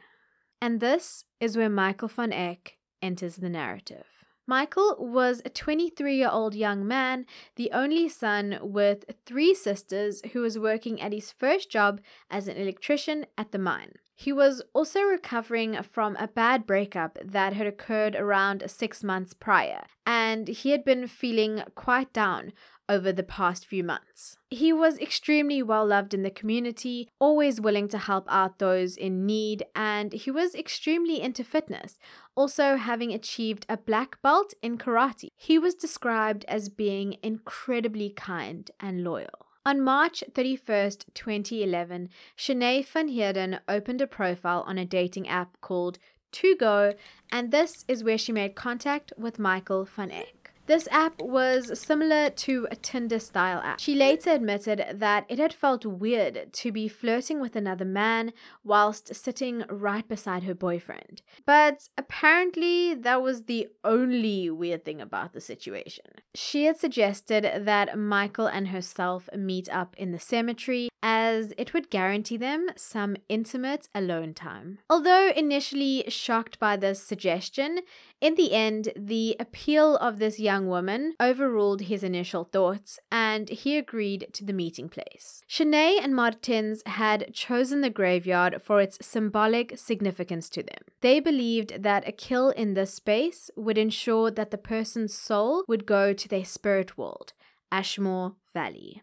And 0.62 0.80
this 0.80 1.26
is 1.42 1.58
where 1.58 1.70
Michael 1.70 2.08
van 2.08 2.32
Eck 2.32 2.78
enters 3.02 3.38
the 3.38 3.50
narrative. 3.50 4.06
Michael 4.46 4.98
was 5.00 5.42
a 5.46 5.50
23 5.50 6.16
year 6.16 6.30
old 6.30 6.54
young 6.54 6.86
man, 6.86 7.26
the 7.56 7.72
only 7.72 8.10
son 8.10 8.60
with 8.62 9.06
three 9.26 9.54
sisters, 9.54 10.22
who 10.34 10.42
was 10.42 10.60
working 10.60 11.02
at 11.02 11.14
his 11.14 11.32
first 11.32 11.70
job 11.70 12.02
as 12.30 12.48
an 12.48 12.58
electrician 12.58 13.26
at 13.38 13.52
the 13.52 13.60
mine. 13.60 13.94
He 14.16 14.32
was 14.32 14.62
also 14.74 15.02
recovering 15.02 15.82
from 15.82 16.16
a 16.18 16.28
bad 16.28 16.68
breakup 16.68 17.18
that 17.24 17.54
had 17.54 17.68
occurred 17.68 18.16
around 18.16 18.64
six 18.68 19.04
months 19.04 19.34
prior, 19.34 19.86
and 20.06 20.48
he 20.48 20.72
had 20.72 20.86
been 20.86 21.08
feeling 21.08 21.64
quite 21.76 22.14
down 22.14 22.54
over 22.90 23.12
the 23.12 23.24
past 23.24 23.66
few 23.66 23.84
months. 23.84 24.38
He 24.50 24.74
was 24.74 25.00
extremely 25.00 25.64
well 25.64 25.86
loved 25.86 26.14
in 26.14 26.24
the 26.24 26.30
community, 26.30 27.10
always 27.20 27.62
willing 27.62 27.88
to 27.90 27.98
help 27.98 28.26
out 28.30 28.60
those 28.60 28.98
in 28.98 29.26
need, 29.26 29.66
and 29.76 30.14
he 30.14 30.32
was 30.32 30.56
extremely 30.56 31.22
into 31.22 31.44
fitness, 31.44 31.98
also 32.36 32.76
having 32.76 33.14
achieved 33.14 33.66
a 33.70 33.78
black 33.78 34.22
belt 34.22 34.54
in 34.62 34.78
karate. 34.78 35.30
He 35.36 35.58
was 35.58 35.76
described 35.76 36.46
as 36.48 36.70
being 36.70 37.18
incredibly 37.24 38.10
kind 38.10 38.70
and 38.80 39.04
loyal. 39.04 39.48
On 39.66 39.80
March 39.80 40.26
31st, 40.34 41.06
2011, 41.14 42.10
Shanae 42.38 42.86
Van 42.86 43.08
Heerden 43.08 43.60
opened 43.70 44.02
a 44.02 44.08
profile 44.08 44.66
on 44.68 44.78
a 44.78 44.86
dating 44.86 45.30
app 45.30 45.56
called 45.62 46.00
To 46.34 46.56
Go, 46.58 46.96
and 47.32 47.50
this 47.50 47.72
is 47.88 48.04
where 48.04 48.18
she 48.18 48.34
made 48.34 48.56
contact 48.56 49.14
with 49.18 49.40
Michael 49.40 49.86
Van 49.86 50.12
Eck. 50.12 50.43
This 50.66 50.88
app 50.92 51.22
was 51.22 51.78
similar 51.78 52.30
to 52.30 52.68
a 52.72 52.78
Tinder 52.78 53.20
style 53.20 53.60
app. 53.60 53.82
She 53.82 53.96
later 53.96 54.32
admitted 54.32 54.86
that 54.94 55.26
it 55.28 55.38
had 55.38 55.54
felt 55.54 55.86
weird 55.86 56.54
to 56.54 56.72
be 56.72 56.88
flirting 56.88 57.42
with 57.42 57.58
another 57.58 57.84
man 57.84 58.32
whilst 58.64 59.14
sitting 59.14 59.66
right 59.70 60.08
beside 60.08 60.44
her 60.44 60.56
boyfriend. 60.56 61.22
But 61.46 61.90
apparently, 61.98 62.94
that 62.94 63.22
was 63.22 63.44
the 63.44 63.68
only 63.84 64.50
weird 64.50 64.86
thing 64.86 65.02
about 65.02 65.34
the 65.34 65.42
situation. 65.42 66.06
She 66.34 66.64
had 66.66 66.78
suggested 66.78 67.66
that 67.66 68.00
Michael 68.00 68.48
and 68.48 68.70
herself 68.70 69.28
meet 69.36 69.68
up 69.70 69.96
in 69.98 70.14
the 70.14 70.20
cemetery 70.20 70.88
as 71.04 71.54
it 71.58 71.74
would 71.74 71.90
guarantee 71.90 72.38
them 72.38 72.70
some 72.78 73.18
intimate 73.28 73.90
alone 73.94 74.34
time. 74.34 74.80
Although 74.90 75.32
initially 75.36 76.06
shocked 76.08 76.58
by 76.60 76.78
this 76.78 77.04
suggestion, 77.04 77.82
in 78.22 78.36
the 78.36 78.54
end, 78.54 78.94
the 78.96 79.36
appeal 79.38 79.98
of 79.98 80.18
this 80.18 80.40
young 80.40 80.68
woman 80.68 81.14
overruled 81.22 81.82
his 81.82 82.04
initial 82.04 82.46
thoughts 82.46 83.00
and 83.12 83.50
he 83.50 83.78
agreed 83.78 84.28
to 84.32 84.46
the 84.46 84.54
meeting 84.54 84.88
place. 84.88 85.44
Shanae 85.50 86.00
and 86.02 86.16
Martins 86.16 86.82
had 86.86 87.34
chosen 87.34 87.82
the 87.82 87.90
graveyard 87.90 88.62
for 88.64 88.80
its 88.80 89.06
symbolic 89.06 89.78
significance 89.78 90.50
to 90.52 90.64
them. 90.64 90.84
They 91.02 91.20
believed 91.20 91.84
that 91.84 92.08
a 92.08 92.14
kill 92.14 92.52
in 92.52 92.76
this 92.76 92.94
space 92.94 93.52
would 93.58 93.78
ensure 93.78 94.32
that 94.32 94.52
the 94.52 94.58
person's 94.58 95.14
soul 95.14 95.66
would 95.68 95.86
go 95.86 96.14
to 96.14 96.28
their 96.30 96.46
spirit 96.46 96.98
world, 96.98 97.34
Ashmore 97.74 98.36
Valley. 98.54 99.02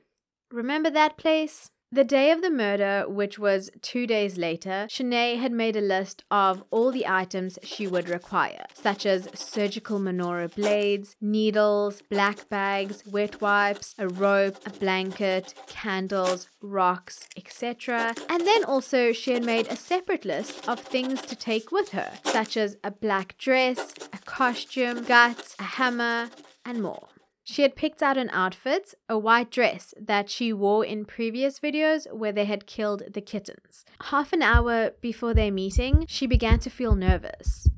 Remember 0.51 0.89
that 0.89 1.19
place? 1.19 1.71
The 1.93 2.05
day 2.05 2.31
of 2.31 2.41
the 2.41 2.53
murder, 2.53 3.05
which 3.09 3.37
was 3.37 3.69
two 3.83 4.07
days 4.07 4.39
later, 4.39 4.87
Shanae 4.89 5.41
had 5.41 5.51
made 5.51 5.75
a 5.75 5.81
list 5.81 6.23
of 6.31 6.63
all 6.71 6.93
the 6.93 7.05
items 7.09 7.59
she 7.65 7.89
would 7.89 8.09
require, 8.09 8.65
such 8.75 9.05
as 9.07 9.29
surgical 9.35 9.99
menorah 9.99 10.55
blades, 10.55 11.17
needles, 11.21 12.01
black 12.03 12.49
bags, 12.49 13.03
wet 13.05 13.41
wipes, 13.41 13.97
a 13.99 14.07
rope, 14.07 14.57
a 14.65 14.71
blanket, 14.71 15.53
candles, 15.67 16.49
rocks, 16.63 17.27
etc. 17.37 18.15
And 18.29 18.47
then 18.47 18.63
also 18.63 19.11
she 19.11 19.33
had 19.33 19.45
made 19.45 19.67
a 19.67 19.75
separate 19.75 20.25
list 20.25 20.69
of 20.69 20.79
things 20.79 21.21
to 21.23 21.35
take 21.35 21.73
with 21.73 21.89
her, 21.89 22.13
such 22.23 22.57
as 22.57 22.77
a 22.85 22.93
black 22.93 23.37
dress, 23.37 23.95
a 24.13 24.19
costume, 24.19 25.03
guts, 25.03 25.57
a 25.59 25.65
hammer, 25.65 26.31
and 26.65 26.81
more. 26.85 27.09
She 27.51 27.63
had 27.63 27.75
picked 27.75 28.01
out 28.01 28.17
an 28.17 28.31
outfit, 28.31 28.95
a 29.09 29.19
white 29.19 29.51
dress 29.51 29.93
that 30.01 30.31
she 30.31 30.53
wore 30.53 30.85
in 30.85 31.05
previous 31.05 31.59
videos 31.59 32.07
where 32.15 32.31
they 32.31 32.45
had 32.45 32.65
killed 32.65 33.03
the 33.13 33.21
kittens. 33.21 33.85
Half 34.03 34.33
an 34.33 34.41
hour 34.41 34.93
before 35.01 35.35
their 35.35 35.51
meeting, 35.51 36.05
she 36.09 36.29
began 36.29 36.61
to 36.61 36.71
feel 36.71 36.95
nervous. 36.95 37.69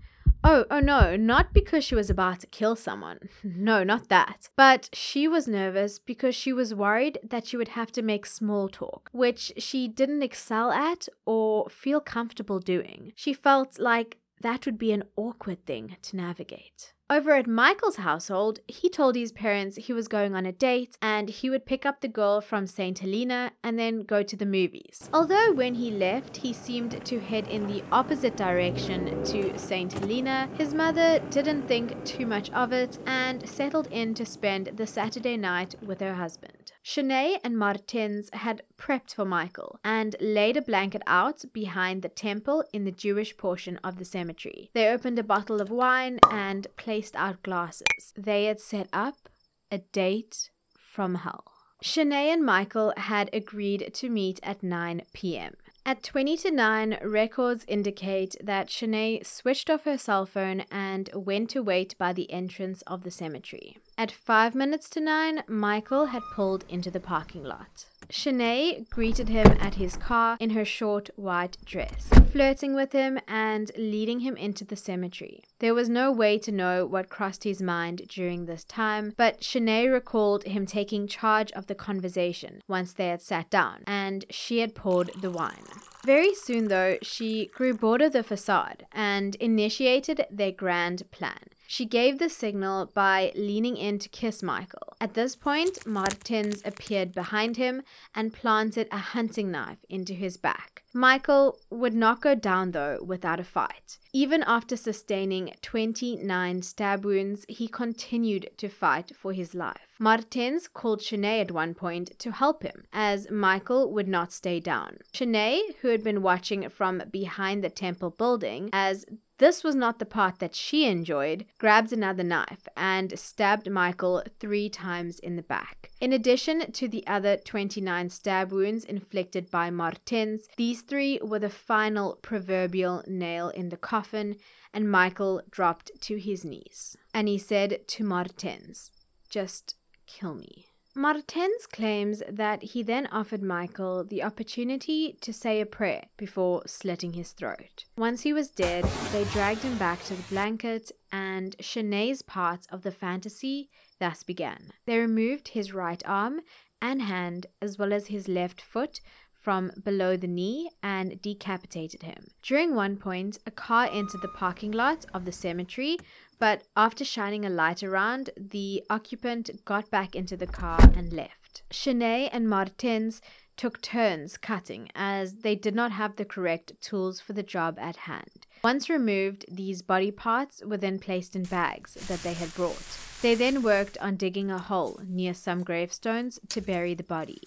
Oh, 0.45 0.67
oh 0.71 0.81
no, 0.81 1.17
not 1.17 1.55
because 1.55 1.85
she 1.85 1.95
was 1.95 2.11
about 2.11 2.41
to 2.41 2.47
kill 2.49 2.77
someone. 2.77 3.31
No, 3.43 3.83
not 3.83 4.11
that. 4.11 4.51
But 4.57 4.91
she 4.93 5.27
was 5.27 5.49
nervous 5.49 5.99
because 5.99 6.35
she 6.35 6.53
was 6.53 6.75
worried 6.75 7.19
that 7.23 7.47
she 7.47 7.57
would 7.57 7.69
have 7.69 7.93
to 7.93 8.03
make 8.03 8.27
small 8.27 8.69
talk, 8.69 9.09
which 9.13 9.53
she 9.57 9.89
didn't 9.89 10.23
excel 10.23 10.71
at 10.71 11.09
or 11.25 11.71
feel 11.71 12.01
comfortable 12.01 12.59
doing. 12.59 13.13
She 13.17 13.33
felt 13.33 13.79
like 13.79 14.19
that 14.43 14.67
would 14.67 14.77
be 14.77 14.93
an 14.93 15.05
awkward 15.17 15.65
thing 15.65 15.97
to 16.03 16.17
navigate. 16.17 16.93
Over 17.13 17.33
at 17.33 17.47
Michael's 17.47 17.97
household, 17.97 18.61
he 18.67 18.89
told 18.89 19.17
his 19.17 19.33
parents 19.33 19.77
he 19.77 19.93
was 19.93 20.09
going 20.09 20.35
on 20.35 20.47
a 20.47 20.53
date 20.53 20.97
and 21.03 21.29
he 21.29 21.51
would 21.51 21.67
pick 21.67 21.85
up 21.85 22.01
the 22.01 22.09
girl 22.09 22.41
from 22.41 22.67
St. 22.67 22.99
Helena 22.99 23.53
and 23.63 23.79
then 23.79 24.05
go 24.05 24.23
to 24.23 24.35
the 24.35 24.47
movies. 24.47 25.11
Although 25.13 25.53
when 25.53 25.75
he 25.75 25.91
left, 25.91 26.39
he 26.39 26.55
seemed 26.55 27.05
to 27.05 27.21
head 27.21 27.49
in 27.49 27.67
the 27.67 27.85
opposite 27.93 28.35
direction 28.35 29.23
to 29.25 29.59
St. 29.59 29.93
Helena, 29.93 30.49
his 30.57 30.73
mother 30.73 31.19
didn't 31.29 31.69
think 31.69 32.03
too 32.07 32.25
much 32.25 32.49
of 32.53 32.73
it 32.73 32.99
and 33.05 33.47
settled 33.47 33.89
in 33.89 34.15
to 34.15 34.25
spend 34.25 34.69
the 34.79 34.87
Saturday 34.87 35.37
night 35.37 35.75
with 35.83 36.01
her 36.01 36.15
husband. 36.15 36.72
Shanae 36.85 37.39
and 37.45 37.57
Martins 37.57 38.29
had 38.33 38.63
prepped 38.77 39.15
for 39.15 39.25
Michael 39.25 39.79
and 39.85 40.17
laid 40.21 40.57
a 40.57 40.63
blanket 40.63 41.03
out 41.07 41.45
behind 41.53 42.03
the 42.03 42.09
temple 42.09 42.65
in 42.73 42.85
the 42.85 42.91
Jewish 42.91 43.37
portion 43.37 43.79
of 43.85 43.99
the 43.99 44.05
cemetery. 44.05 44.71
They 44.75 44.89
opened 44.89 45.19
a 45.19 45.23
bottle 45.23 45.61
of 45.61 45.71
wine 45.71 46.19
and 46.31 46.67
placed 46.77 47.15
out 47.15 47.43
glasses. 47.43 48.13
They 48.17 48.47
had 48.47 48.61
set 48.61 48.89
up 48.93 49.29
a 49.71 49.79
date 49.79 50.51
from 50.77 51.15
hell. 51.17 51.45
Shanae 51.83 52.33
and 52.33 52.45
Michael 52.45 52.93
had 52.97 53.29
agreed 53.33 53.93
to 53.95 54.09
meet 54.09 54.39
at 54.43 54.63
9 54.63 55.03
p.m. 55.13 55.55
At 55.85 56.05
20 56.05 56.37
to 56.39 56.51
9, 56.53 56.99
records 57.03 57.65
indicate 57.67 58.37
that 58.41 58.69
Shanae 58.69 59.27
switched 59.27 59.69
off 59.69 59.83
her 59.83 59.99
cell 59.99 60.27
phone 60.27 60.61
and 60.71 61.11
went 61.13 61.51
to 61.51 61.63
wait 61.63 61.97
by 61.99 62.13
the 62.13 62.31
entrance 62.31 62.83
of 62.83 63.03
the 63.03 63.11
cemetery. 63.11 63.79
At 63.99 64.13
5 64.13 64.55
minutes 64.55 64.89
to 64.91 65.01
9, 65.01 65.43
Michael 65.49 66.07
had 66.07 66.23
pulled 66.37 66.65
into 66.69 66.89
the 66.89 67.01
parking 67.01 67.43
lot. 67.43 67.87
Shanae 68.09 68.89
greeted 68.91 69.29
him 69.29 69.47
at 69.61 69.75
his 69.75 69.97
car 69.97 70.37
in 70.41 70.51
her 70.51 70.65
short 70.65 71.11
white 71.17 71.57
dress, 71.65 72.09
flirting 72.31 72.75
with 72.75 72.93
him 72.93 73.19
and 73.27 73.71
leading 73.77 74.21
him 74.21 74.37
into 74.37 74.65
the 74.65 74.77
cemetery. 74.77 75.45
There 75.61 75.75
was 75.75 75.89
no 75.89 76.11
way 76.13 76.39
to 76.39 76.53
know 76.53 76.87
what 76.87 77.09
crossed 77.09 77.45
his 77.45 77.63
mind 77.63 78.03
during 78.09 78.47
this 78.47 78.65
time, 78.65 79.15
but 79.17 79.41
Shanae 79.41 79.93
recalled 79.93 80.45
him 80.45 80.67
taking 80.67 81.07
charge 81.07 81.53
of 81.53 81.67
the 81.67 81.75
conversation 81.75 82.63
once 82.69 82.93
they 82.93 83.09
had 83.09 83.23
sat 83.23 83.51
down, 83.51 83.83
and 83.87 84.25
she 84.31 84.59
had 84.59 84.75
poured 84.75 85.11
the 85.21 85.31
wine. 85.31 85.65
Very 86.05 86.35
soon, 86.35 86.69
though, 86.69 86.99
she 87.01 87.47
grew 87.47 87.75
bored 87.75 88.03
of 88.03 88.13
the 88.13 88.25
facade 88.25 88.87
and 88.93 89.37
initiated 89.37 90.27
their 90.31 90.53
grand 90.53 91.09
plan. 91.13 91.39
She 91.73 91.87
gave 91.87 92.19
the 92.19 92.29
signal 92.29 92.91
by 92.93 93.33
leaning 93.35 93.79
in 93.79 93.99
to 94.01 94.11
kiss 94.11 94.43
Michael. 94.43 94.95
At 95.01 95.15
this 95.15 95.35
point, 95.35 95.87
Martins 95.87 96.61
appeared 96.67 97.15
behind 97.15 97.57
him 97.57 97.81
and 98.15 98.31
planted 98.31 98.89
a 98.93 98.99
hunting 98.99 99.51
knife 99.51 99.79
into 99.89 100.13
his 100.13 100.37
back. 100.37 100.83
Michael 100.93 101.59
would 101.71 101.95
not 101.95 102.21
go 102.21 102.35
down, 102.35 102.73
though, 102.73 102.99
without 103.03 103.41
a 103.41 103.45
fight. 103.45 103.97
Even 104.13 104.43
after 104.43 104.77
sustaining 104.77 105.55
29 105.63 106.61
stab 106.61 107.07
wounds, 107.07 107.47
he 107.49 107.69
continued 107.69 108.51
to 108.59 108.69
fight 108.69 109.17
for 109.17 109.33
his 109.33 109.55
life. 109.55 109.92
Martens 110.03 110.67
called 110.67 110.99
Shanae 110.99 111.43
at 111.43 111.53
one 111.53 111.75
point 111.75 112.19
to 112.19 112.33
help 112.33 112.65
him, 112.65 112.87
as 112.93 113.31
Michael 113.31 113.93
would 113.93 114.09
not 114.09 114.33
stay 114.33 114.59
down. 114.59 114.99
Shanae, 115.15 115.77
who 115.81 115.89
had 115.91 116.03
been 116.03 116.23
watching 116.23 116.69
from 116.71 117.05
behind 117.13 117.63
the 117.63 117.71
temple 117.71 118.11
building, 118.11 118.69
as 118.73 119.07
this 119.39 119.63
was 119.63 119.77
not 119.77 120.01
the 120.01 120.05
part 120.05 120.41
that 120.41 120.57
she 120.57 120.87
enjoyed, 120.87 121.47
grabbed 121.57 121.93
another 121.93 122.25
knife 122.25 122.67
and 122.77 123.17
stabbed 123.17 123.71
Michael 123.71 124.25
three 124.41 124.69
times 124.69 125.21
in 125.21 125.37
the 125.37 125.43
back. 125.43 125.93
In 126.01 126.13
addition 126.13 126.73
to 126.73 126.89
the 126.89 127.07
other 127.07 127.37
29 127.37 128.09
stab 128.09 128.51
wounds 128.51 128.85
inflicted 128.85 129.53
by 129.53 129.71
Martens, 129.71 130.49
these 130.57 130.83
three 130.83 131.21
were 131.23 131.39
the 131.39 131.49
final 131.49 132.19
proverbial 132.23 133.05
nail 133.07 133.51
in 133.51 133.69
the 133.69 133.77
coffin, 133.77 134.35
and 134.75 134.91
Michael 134.91 135.43
dropped 135.49 135.93
to 136.01 136.17
his 136.19 136.45
knees. 136.45 136.97
And 137.15 137.29
he 137.29 137.39
said 137.39 137.87
to 137.87 138.03
Martens, 138.03 138.91
Just 139.29 139.77
kill 140.07 140.35
me. 140.35 140.67
Martens 140.95 141.67
claims 141.67 142.23
that 142.29 142.63
he 142.63 142.83
then 142.83 143.07
offered 143.07 143.43
Michael 143.43 144.05
the 144.05 144.23
opportunity 144.23 145.17
to 145.23 145.33
say 145.33 145.61
a 145.61 145.67
prayer 145.67 146.05
before 146.19 146.63
slitting 146.67 147.15
his 147.15 147.33
throat. 147.33 147.85
Once 147.97 148.23
he 148.23 148.33
was 148.35 148.51
dead, 148.51 148.85
they 149.11 149.25
dragged 149.25 149.63
him 149.63 149.79
back 149.79 150.05
to 150.05 150.15
the 150.15 150.23
blanket, 150.25 150.93
and 151.11 151.57
Shanae's 151.61 152.21
part 152.21 152.67
of 152.71 152.83
the 152.83 152.91
fantasy 152.91 153.71
thus 154.01 154.23
began. 154.23 154.73
They 154.85 154.99
removed 154.99 155.49
his 155.49 155.73
right 155.73 156.03
arm 156.05 156.43
and 156.83 157.01
hand, 157.01 157.47
as 157.63 157.79
well 157.79 157.95
as 157.95 158.09
his 158.09 158.29
left 158.29 158.61
foot, 158.61 159.01
from 159.33 159.73
below 159.83 160.17
the 160.17 160.29
knee 160.29 160.71
and 160.83 161.21
decapitated 161.21 162.03
him. 162.03 162.29
During 162.43 162.75
one 162.75 162.97
point, 162.97 163.39
a 163.47 163.51
car 163.51 163.89
entered 163.91 164.23
the 164.23 164.29
parking 164.29 164.71
lot 164.71 165.05
of 165.13 165.25
the 165.25 165.33
cemetery, 165.33 165.97
but 166.43 166.65
after 166.77 167.05
shining 167.05 167.45
a 167.45 167.49
light 167.49 167.85
around, 167.85 168.31
the 168.37 168.83
occupant 168.91 169.65
got 169.65 169.89
back 169.93 170.17
into 170.17 170.37
the 170.37 170.49
car 170.49 170.81
and 170.97 171.13
left. 171.13 171.63
Shanae 171.71 172.29
and 172.33 172.49
Martens 172.49 173.23
took 173.57 173.81
turns 173.81 174.37
cutting 174.37 174.89
as 174.97 175.37
they 175.45 175.55
did 175.55 175.73
not 175.73 175.93
have 175.93 176.17
the 176.17 176.25
correct 176.25 176.73
tools 176.81 177.21
for 177.21 177.33
the 177.33 177.45
job 177.45 177.79
at 177.79 177.95
hand. 178.11 178.49
Once 178.65 178.91
removed, 178.91 179.45
these 179.49 179.83
body 179.83 180.11
parts 180.11 180.61
were 180.67 180.77
then 180.77 180.99
placed 180.99 181.37
in 181.37 181.45
bags 181.45 181.95
that 182.09 182.25
they 182.25 182.33
had 182.33 182.53
brought. 182.55 182.99
They 183.21 183.37
then 183.37 183.63
worked 183.63 183.97
on 183.99 184.17
digging 184.17 184.51
a 184.51 184.59
hole 184.59 184.99
near 185.07 185.35
some 185.35 185.63
gravestones 185.63 186.41
to 186.49 186.61
bury 186.61 186.95
the 186.95 187.05
body. 187.05 187.43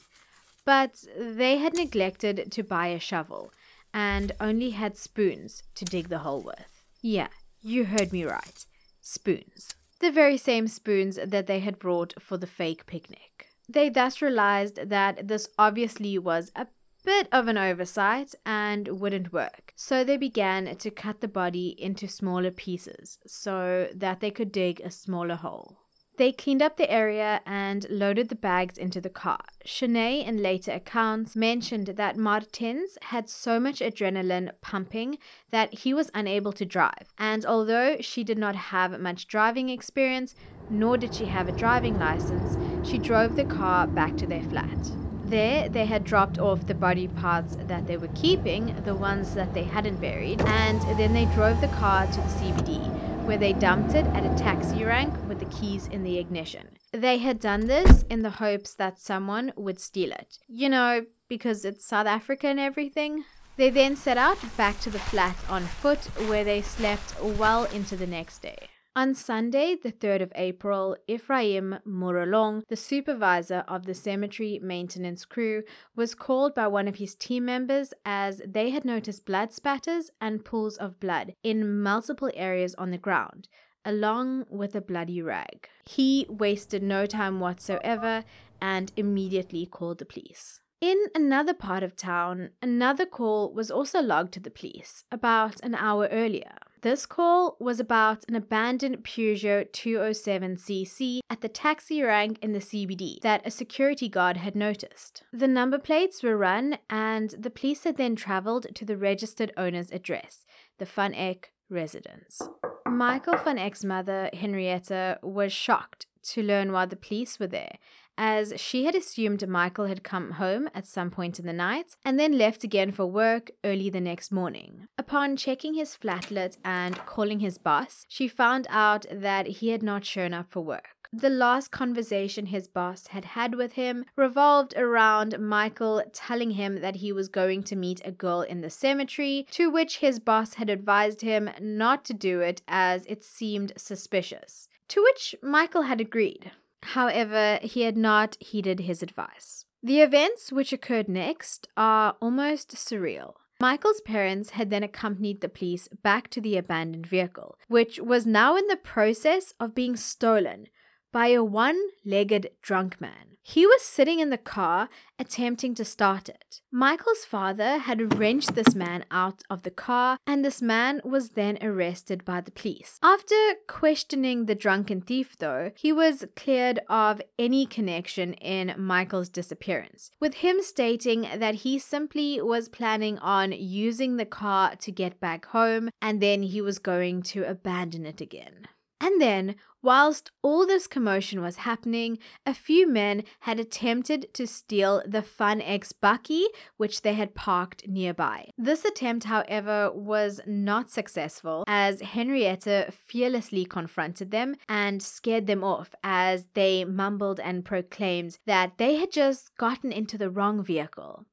But 0.64 1.04
they 1.20 1.58
had 1.58 1.74
neglected 1.74 2.50
to 2.50 2.64
buy 2.64 2.88
a 2.88 3.00
shovel 3.00 3.52
and 3.94 4.32
only 4.40 4.70
had 4.70 4.96
spoons 4.96 5.64
to 5.76 5.84
dig 5.84 6.08
the 6.08 6.20
hole 6.20 6.42
with. 6.42 6.82
Yeah, 7.02 7.28
you 7.62 7.84
heard 7.84 8.14
me 8.14 8.24
right. 8.24 8.66
Spoons. 9.08 9.76
The 10.00 10.10
very 10.10 10.36
same 10.36 10.68
spoons 10.68 11.20
that 11.24 11.46
they 11.46 11.60
had 11.60 11.78
brought 11.78 12.20
for 12.20 12.38
the 12.38 12.48
fake 12.48 12.88
picnic. 12.88 13.50
They 13.70 13.88
thus 13.88 14.20
realized 14.20 14.90
that 14.90 15.28
this 15.28 15.48
obviously 15.60 16.18
was 16.18 16.52
a 16.56 16.66
bit 17.04 17.28
of 17.32 17.48
an 17.48 17.56
oversight 17.56 18.34
and 18.48 19.00
wouldn't 19.00 19.32
work. 19.32 19.74
So 19.76 20.04
they 20.04 20.18
began 20.18 20.76
to 20.76 20.90
cut 20.90 21.22
the 21.22 21.28
body 21.28 21.76
into 21.78 22.08
smaller 22.08 22.50
pieces 22.50 23.20
so 23.28 23.90
that 23.94 24.22
they 24.22 24.32
could 24.32 24.52
dig 24.52 24.82
a 24.82 24.90
smaller 24.90 25.36
hole. 25.36 25.85
They 26.18 26.32
cleaned 26.32 26.62
up 26.62 26.78
the 26.78 26.90
area 26.90 27.42
and 27.46 27.86
loaded 27.90 28.30
the 28.30 28.36
bags 28.36 28.78
into 28.78 29.02
the 29.02 29.10
car. 29.10 29.44
Shanae, 29.66 30.26
in 30.26 30.42
later 30.42 30.72
accounts, 30.72 31.36
mentioned 31.36 31.88
that 31.88 32.16
Martins 32.16 32.98
had 33.04 33.30
so 33.30 33.60
much 33.60 33.80
adrenaline 33.80 34.52
pumping 34.62 35.18
that 35.52 35.80
he 35.80 35.94
was 35.94 36.12
unable 36.14 36.54
to 36.54 36.66
drive. 36.66 37.14
And 37.18 37.46
although 37.46 37.98
she 38.00 38.24
did 38.24 38.38
not 38.38 38.56
have 38.56 39.00
much 39.00 39.28
driving 39.28 39.70
experience, 39.70 40.36
nor 40.70 40.98
did 40.98 41.14
she 41.14 41.26
have 41.26 41.50
a 41.50 41.52
driving 41.52 42.00
license, 42.00 42.58
she 42.88 42.98
drove 42.98 43.36
the 43.36 43.44
car 43.44 43.86
back 43.86 44.16
to 44.18 44.28
their 44.28 44.44
flat. 44.44 44.92
There, 45.26 45.68
they 45.68 45.86
had 45.86 46.04
dropped 46.06 46.38
off 46.38 46.68
the 46.68 46.76
body 46.76 47.08
parts 47.08 47.58
that 47.60 47.88
they 47.88 47.98
were 47.98 48.10
keeping, 48.16 48.76
the 48.86 48.96
ones 48.96 49.34
that 49.34 49.54
they 49.54 49.64
hadn't 49.64 50.00
buried, 50.00 50.40
and 50.42 50.82
then 50.98 51.14
they 51.14 51.26
drove 51.26 51.60
the 51.62 51.68
car 51.68 52.06
to 52.06 52.22
the 52.22 52.28
CBD 52.28 53.15
where 53.26 53.38
they 53.38 53.54
dumped 53.54 53.96
it 53.96 54.06
at 54.08 54.26
a 54.26 54.36
taxi 54.38 54.84
rank 54.84 55.14
with 55.28 55.40
the 55.40 55.46
keys 55.46 55.88
in 55.88 56.04
the 56.04 56.18
ignition. 56.18 56.78
They 56.92 57.18
had 57.18 57.40
done 57.40 57.68
this 57.68 58.04
in 58.10 58.22
the 58.22 58.30
hopes 58.30 58.74
that 58.76 59.00
someone 59.00 59.52
would 59.56 59.80
steal 59.80 60.12
it. 60.12 60.38
You 60.48 60.70
know, 60.70 61.06
because 61.28 61.66
it's 61.66 61.86
South 61.86 62.08
Africa 62.08 62.48
and 62.48 62.60
everything. 62.60 63.26
They 63.58 63.70
then 63.70 63.96
set 63.96 64.18
out 64.18 64.38
back 64.58 64.80
to 64.82 64.90
the 64.90 65.00
flat 65.00 65.38
on 65.50 65.64
foot 65.64 66.06
where 66.28 66.44
they 66.44 66.62
slept 66.62 67.22
well 67.22 67.66
into 67.66 67.96
the 67.96 68.08
next 68.08 68.40
day. 68.42 68.70
On 68.98 69.14
Sunday, 69.14 69.76
the 69.76 69.92
3rd 69.92 70.22
of 70.22 70.32
April, 70.36 70.96
Ephraim 71.06 71.80
Morolong, 71.84 72.64
the 72.70 72.78
supervisor 72.78 73.66
of 73.68 73.86
the 73.86 73.94
cemetery 73.94 74.58
maintenance 74.64 75.26
crew, 75.26 75.64
was 75.98 76.16
called 76.16 76.56
by 76.56 76.68
one 76.68 76.88
of 76.88 76.96
his 76.96 77.14
team 77.14 77.44
members 77.44 77.94
as 78.06 78.42
they 78.48 78.70
had 78.70 78.86
noticed 78.86 79.26
blood 79.26 79.52
spatters 79.52 80.12
and 80.22 80.46
pools 80.46 80.78
of 80.78 81.02
blood 81.02 81.34
in 81.44 81.82
multiple 81.84 82.32
areas 82.36 82.74
on 82.76 82.92
the 82.92 82.98
ground, 82.98 83.50
along 83.84 84.46
with 84.50 84.74
a 84.76 84.82
bloody 84.82 85.22
rag. 85.22 85.68
He 85.86 86.26
wasted 86.30 86.82
no 86.82 87.06
time 87.06 87.42
whatsoever 87.42 88.24
and 88.62 88.94
immediately 88.96 89.66
called 89.66 89.98
the 89.98 90.06
police. 90.06 90.62
In 90.80 91.08
another 91.14 91.54
part 91.54 91.84
of 91.84 91.98
town, 91.98 92.52
another 92.62 93.06
call 93.06 93.52
was 93.52 93.70
also 93.70 94.02
logged 94.02 94.32
to 94.36 94.40
the 94.40 94.50
police 94.50 95.04
about 95.12 95.60
an 95.64 95.76
hour 95.76 96.08
earlier. 96.10 96.56
This 96.86 97.08
call 97.08 97.58
was 97.60 97.80
about 97.80 98.26
an 98.28 98.36
abandoned 98.36 99.04
Peugeot 99.04 99.72
207cc 99.72 101.22
at 101.32 101.42
the 101.42 101.50
taxi 101.50 102.04
rank 102.04 102.38
in 102.44 102.52
the 102.52 102.60
CBD 102.60 103.20
that 103.22 103.42
a 103.44 103.50
security 103.50 104.08
guard 104.08 104.38
had 104.38 104.56
noticed. 104.56 105.24
The 105.34 105.48
number 105.48 105.80
plates 105.80 106.22
were 106.22 106.38
run, 106.38 106.78
and 106.88 107.32
the 107.40 107.50
police 107.50 107.86
had 107.86 107.98
then 107.98 108.16
travelled 108.16 108.68
to 108.76 108.86
the 108.86 108.98
registered 108.98 109.52
owner's 109.58 109.90
address, 109.92 110.46
the 110.78 110.86
Van 110.86 111.16
Eck 111.16 111.54
residence. 111.72 112.40
Michael 112.86 113.38
Van 113.38 113.58
Eck's 113.58 113.84
mother, 113.84 114.30
Henrietta, 114.32 115.18
was 115.24 115.52
shocked 115.52 116.06
to 116.22 116.44
learn 116.44 116.72
why 116.72 116.86
the 116.86 116.96
police 116.96 117.40
were 117.40 117.48
there 117.48 117.80
as 118.18 118.54
she 118.58 118.86
had 118.86 118.96
assumed 118.96 119.48
Michael 119.48 119.86
had 119.86 120.04
come 120.04 120.32
home 120.32 120.70
at 120.74 120.86
some 120.86 121.10
point 121.10 121.40
in 121.40 121.46
the 121.46 121.54
night 121.54 121.96
and 122.04 122.20
then 122.20 122.38
left 122.38 122.64
again 122.64 122.92
for 122.92 123.06
work 123.06 123.52
early 123.64 123.90
the 123.90 124.02
next 124.02 124.32
morning. 124.32 124.88
Upon 124.98 125.36
checking 125.36 125.74
his 125.74 125.96
flatlet 125.96 126.58
and 126.64 126.98
calling 127.06 127.40
his 127.40 127.58
boss, 127.58 128.06
she 128.08 128.28
found 128.28 128.68
out 128.70 129.06
that 129.12 129.48
he 129.48 129.70
had 129.70 129.84
not 129.84 130.06
shown 130.06 130.34
up 130.34 130.50
for 130.50 130.62
work. 130.62 130.96
The 131.14 131.30
last 131.30 131.72
conversation 131.72 132.48
his 132.48 132.68
boss 132.68 133.08
had 133.08 133.24
had 133.24 133.56
with 133.56 133.74
him 133.74 134.06
revolved 134.18 134.74
around 134.76 135.40
Michael 135.40 136.04
telling 136.12 136.52
him 136.52 136.82
that 136.82 136.98
he 136.98 137.14
was 137.14 137.30
going 137.30 137.64
to 137.64 137.76
meet 137.76 138.02
a 138.04 138.12
girl 138.12 138.42
in 138.42 138.60
the 138.60 138.70
cemetery, 138.70 139.48
to 139.52 139.70
which 139.70 140.00
his 140.00 140.20
boss 140.20 140.56
had 140.56 140.70
advised 140.70 141.22
him 141.22 141.50
not 141.62 142.04
to 142.06 142.14
do 142.14 142.42
it 142.42 142.62
as 142.68 143.06
it 143.06 143.24
seemed 143.24 143.72
suspicious. 143.78 144.68
To 144.90 145.02
which 145.04 145.36
Michael 145.42 145.84
had 145.84 146.02
agreed. 146.02 146.52
However, 146.94 147.60
he 147.62 147.82
had 147.82 147.98
not 147.98 148.38
heeded 148.40 148.82
his 148.82 149.02
advice. 149.02 149.66
The 149.82 150.02
events 150.02 150.52
which 150.52 150.74
occurred 150.74 151.08
next 151.08 151.68
are 151.76 152.16
almost 152.22 152.76
surreal. 152.76 153.34
Michael's 153.60 154.02
parents 154.02 154.52
had 154.52 154.70
then 154.70 154.84
accompanied 154.84 155.42
the 155.42 155.50
police 155.50 155.88
back 156.04 156.30
to 156.30 156.42
the 156.42 156.58
abandoned 156.58 157.08
vehicle, 157.08 157.58
which 157.68 158.00
was 158.00 158.26
now 158.26 158.56
in 158.56 158.68
the 158.68 158.76
process 158.76 159.54
of 159.60 159.74
being 159.74 159.96
stolen 159.96 160.68
by 161.16 161.28
a 161.28 161.42
one 161.42 161.80
legged 162.04 162.50
drunk 162.62 163.00
man. 163.00 163.38
He 163.42 163.66
was 163.66 163.82
sitting 163.84 164.20
in 164.20 164.32
the 164.32 164.38
car 164.38 164.90
attempting 165.18 165.74
to 165.76 165.86
start 165.86 166.28
it. 166.28 166.60
Michael's 166.74 167.24
father 167.24 167.78
had 167.78 168.18
wrenched 168.20 168.54
this 168.54 168.76
man 168.76 169.06
out 169.10 169.42
of 169.50 169.62
the 169.62 169.72
car, 169.72 170.18
and 170.28 170.44
this 170.44 170.62
man 170.62 171.00
was 171.06 171.30
then 171.30 171.58
arrested 171.62 172.26
by 172.26 172.42
the 172.42 172.52
police. 172.52 173.00
After 173.02 173.36
questioning 173.66 174.46
the 174.46 174.56
drunken 174.56 175.00
thief, 175.00 175.38
though, 175.38 175.72
he 175.78 175.94
was 175.94 176.26
cleared 176.36 176.82
of 176.90 177.22
any 177.40 177.66
connection 177.66 178.34
in 178.34 178.76
Michael's 178.78 179.30
disappearance, 179.30 180.12
with 180.20 180.34
him 180.34 180.62
stating 180.62 181.26
that 181.38 181.56
he 181.64 181.80
simply 181.80 182.42
was 182.42 182.68
planning 182.68 183.20
on 183.20 183.54
using 183.54 184.18
the 184.18 184.26
car 184.26 184.76
to 184.76 184.92
get 184.92 185.22
back 185.22 185.46
home 185.46 185.92
and 186.02 186.22
then 186.22 186.44
he 186.44 186.60
was 186.60 186.78
going 186.78 187.22
to 187.22 187.44
abandon 187.44 188.06
it 188.06 188.20
again. 188.20 188.68
And 189.02 189.22
then, 189.22 189.56
whilst 189.82 190.32
all 190.42 190.66
this 190.66 190.88
commotion 190.88 191.42
was 191.42 191.58
happening, 191.58 192.18
a 192.46 192.54
few 192.54 192.88
men 192.88 193.24
had 193.42 193.60
attempted 193.60 194.34
to 194.34 194.48
steal 194.48 195.04
the 195.06 195.22
Van 195.22 195.62
Eck's 195.62 195.94
Bakkie, 195.94 196.46
which 196.78 197.02
they 197.02 197.14
had 197.14 197.36
parked 197.36 197.88
nearby. 197.88 198.50
This 198.58 198.86
attempt, 198.86 199.26
however, 199.26 199.92
was 199.94 200.40
not 200.48 200.90
successful, 200.90 201.66
as 201.68 202.02
Henrietta 202.02 202.92
fearlessly 202.92 203.66
confronted 203.66 204.32
them 204.32 204.56
and 204.70 205.04
scared 205.04 205.46
them 205.48 205.64
off 205.64 205.94
as 206.04 206.48
they 206.54 206.86
mumbled 206.86 207.40
and 207.40 207.66
proclaimed 207.66 208.38
that 208.46 208.78
they 208.78 208.96
had 208.96 209.12
just 209.12 209.56
gotten 209.58 209.92
into 209.92 210.18
the 210.18 210.30
wrong 210.30 210.64
vehicle. 210.64 211.26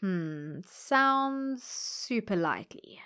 Hmm, 0.00 0.60
sounds 0.66 1.62
super 1.62 2.36
likely. 2.36 3.00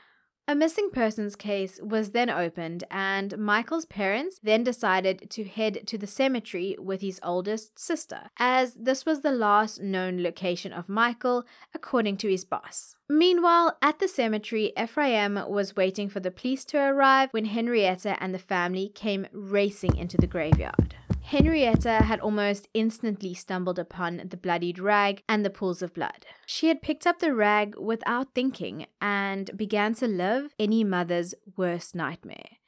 A 0.48 0.54
missing 0.54 0.90
persons 0.92 1.34
case 1.34 1.80
was 1.82 2.12
then 2.12 2.30
opened, 2.30 2.84
and 2.88 3.36
Michael's 3.36 3.84
parents 3.84 4.38
then 4.40 4.62
decided 4.62 5.28
to 5.30 5.44
head 5.44 5.86
to 5.88 5.98
the 5.98 6.06
cemetery 6.06 6.76
with 6.78 7.00
his 7.00 7.18
oldest 7.22 7.78
sister, 7.78 8.30
as 8.38 8.74
this 8.74 9.04
was 9.04 9.22
the 9.22 9.32
last 9.32 9.80
known 9.80 10.22
location 10.22 10.72
of 10.72 10.88
Michael, 10.88 11.44
according 11.74 12.18
to 12.18 12.30
his 12.30 12.44
boss. 12.44 12.95
Meanwhile, 13.08 13.76
at 13.80 14.00
the 14.00 14.08
cemetery, 14.08 14.72
Ephraim 14.76 15.38
was 15.48 15.76
waiting 15.76 16.08
for 16.08 16.18
the 16.18 16.32
police 16.32 16.64
to 16.66 16.78
arrive 16.78 17.28
when 17.30 17.44
Henrietta 17.44 18.16
and 18.20 18.34
the 18.34 18.38
family 18.38 18.88
came 18.88 19.26
racing 19.32 19.96
into 19.96 20.16
the 20.16 20.26
graveyard. 20.26 20.96
Henrietta 21.22 22.04
had 22.04 22.20
almost 22.20 22.68
instantly 22.72 23.34
stumbled 23.34 23.78
upon 23.78 24.22
the 24.28 24.36
bloodied 24.36 24.78
rag 24.78 25.22
and 25.28 25.44
the 25.44 25.50
pools 25.50 25.82
of 25.82 25.94
blood. 25.94 26.24
She 26.46 26.68
had 26.68 26.82
picked 26.82 27.06
up 27.06 27.18
the 27.18 27.34
rag 27.34 27.76
without 27.76 28.34
thinking 28.34 28.86
and 29.00 29.50
began 29.56 29.94
to 29.94 30.06
live 30.06 30.54
any 30.58 30.84
mother's 30.84 31.34
worst 31.56 31.94
nightmare. 31.96 32.58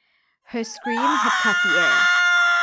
Her 0.43 0.63
scream 0.63 0.97
had 0.97 1.41
cut 1.41 1.55
the 1.63 1.79
air 1.79 2.01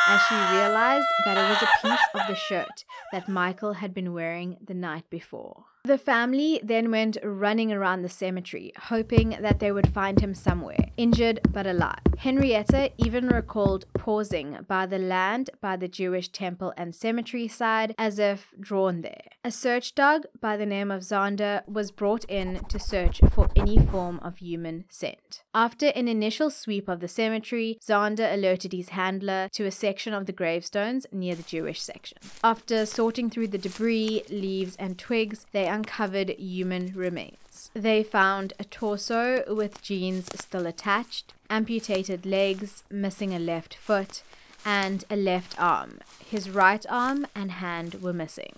as 0.09 0.23
she 0.29 0.35
realized 0.35 1.07
that 1.25 1.39
it 1.39 1.49
was 1.49 1.63
a 1.63 1.87
piece 1.87 2.07
of 2.15 2.29
the 2.29 2.35
shirt 2.35 2.85
that 3.13 3.29
Michael 3.29 3.75
had 3.75 3.95
been 3.95 4.13
wearing 4.13 4.57
the 4.65 4.75
night 4.75 5.09
before. 5.11 5.65
The 5.87 5.99
family 5.99 6.59
then 6.65 6.91
went 6.91 7.17
running 7.23 7.73
around 7.73 8.03
the 8.03 8.09
cemetery, 8.09 8.73
hoping 8.77 9.37
that 9.41 9.61
they 9.61 9.71
would 9.71 9.95
find 9.95 10.19
him 10.19 10.35
somewhere, 10.35 10.91
injured 10.97 11.39
but 11.53 11.65
alive. 11.65 12.01
Henrietta 12.19 12.91
even 12.97 13.29
recalled 13.29 13.85
pausing 13.95 14.59
by 14.67 14.87
the 14.87 14.99
land 14.99 15.51
by 15.61 15.77
the 15.77 15.87
Jewish 15.87 16.29
temple 16.29 16.73
and 16.77 16.93
cemetery 16.93 17.47
side 17.47 17.95
as 17.99 18.19
if 18.19 18.53
drawn 18.59 19.03
there. 19.03 19.23
A 19.45 19.53
search 19.53 19.95
dog 19.95 20.25
by 20.41 20.57
the 20.57 20.67
name 20.67 20.91
of 20.91 21.03
Zander 21.03 21.63
was 21.69 21.93
brought 21.93 22.25
in 22.25 22.65
to 22.65 22.81
search 22.81 23.21
for 23.31 23.49
any 23.55 23.79
form 23.79 24.19
of 24.25 24.39
human 24.39 24.87
scent. 24.89 25.43
After 25.55 25.89
an 25.89 26.09
initial 26.09 26.51
sweep 26.51 26.89
of 26.89 26.99
the 26.99 27.07
cemetery, 27.07 27.79
Zander 27.81 28.33
alerted 28.33 28.73
his 28.73 28.89
handler 28.89 29.49
to 29.53 29.67
a 29.67 29.71
section 29.71 30.15
of 30.15 30.27
the 30.27 30.33
gravestones 30.33 31.07
near 31.13 31.37
the 31.37 31.45
Jewish 31.45 31.81
section. 31.81 32.19
After 32.43 32.87
sorting 32.87 33.31
through 33.31 33.49
the 33.49 33.59
debris, 33.59 34.25
leaves, 34.29 34.75
and 34.77 34.99
twigs, 34.99 35.47
they 35.53 35.69
uncovered 35.77 36.31
human 36.39 36.93
remains. 36.95 37.71
They 37.75 38.03
found 38.03 38.55
a 38.59 38.65
torso 38.65 39.55
with 39.55 39.83
jeans 39.83 40.31
still 40.35 40.67
attached, 40.67 41.35
amputated 41.51 42.25
legs, 42.25 42.83
missing 42.91 43.35
a 43.35 43.39
left 43.39 43.75
foot, 43.75 44.23
and 44.65 45.05
a 45.11 45.17
left 45.17 45.61
arm. 45.61 45.99
His 46.25 46.49
right 46.49 46.85
arm 46.89 47.27
and 47.35 47.53
hand 47.53 47.97
were 48.03 48.15
missing. 48.15 48.57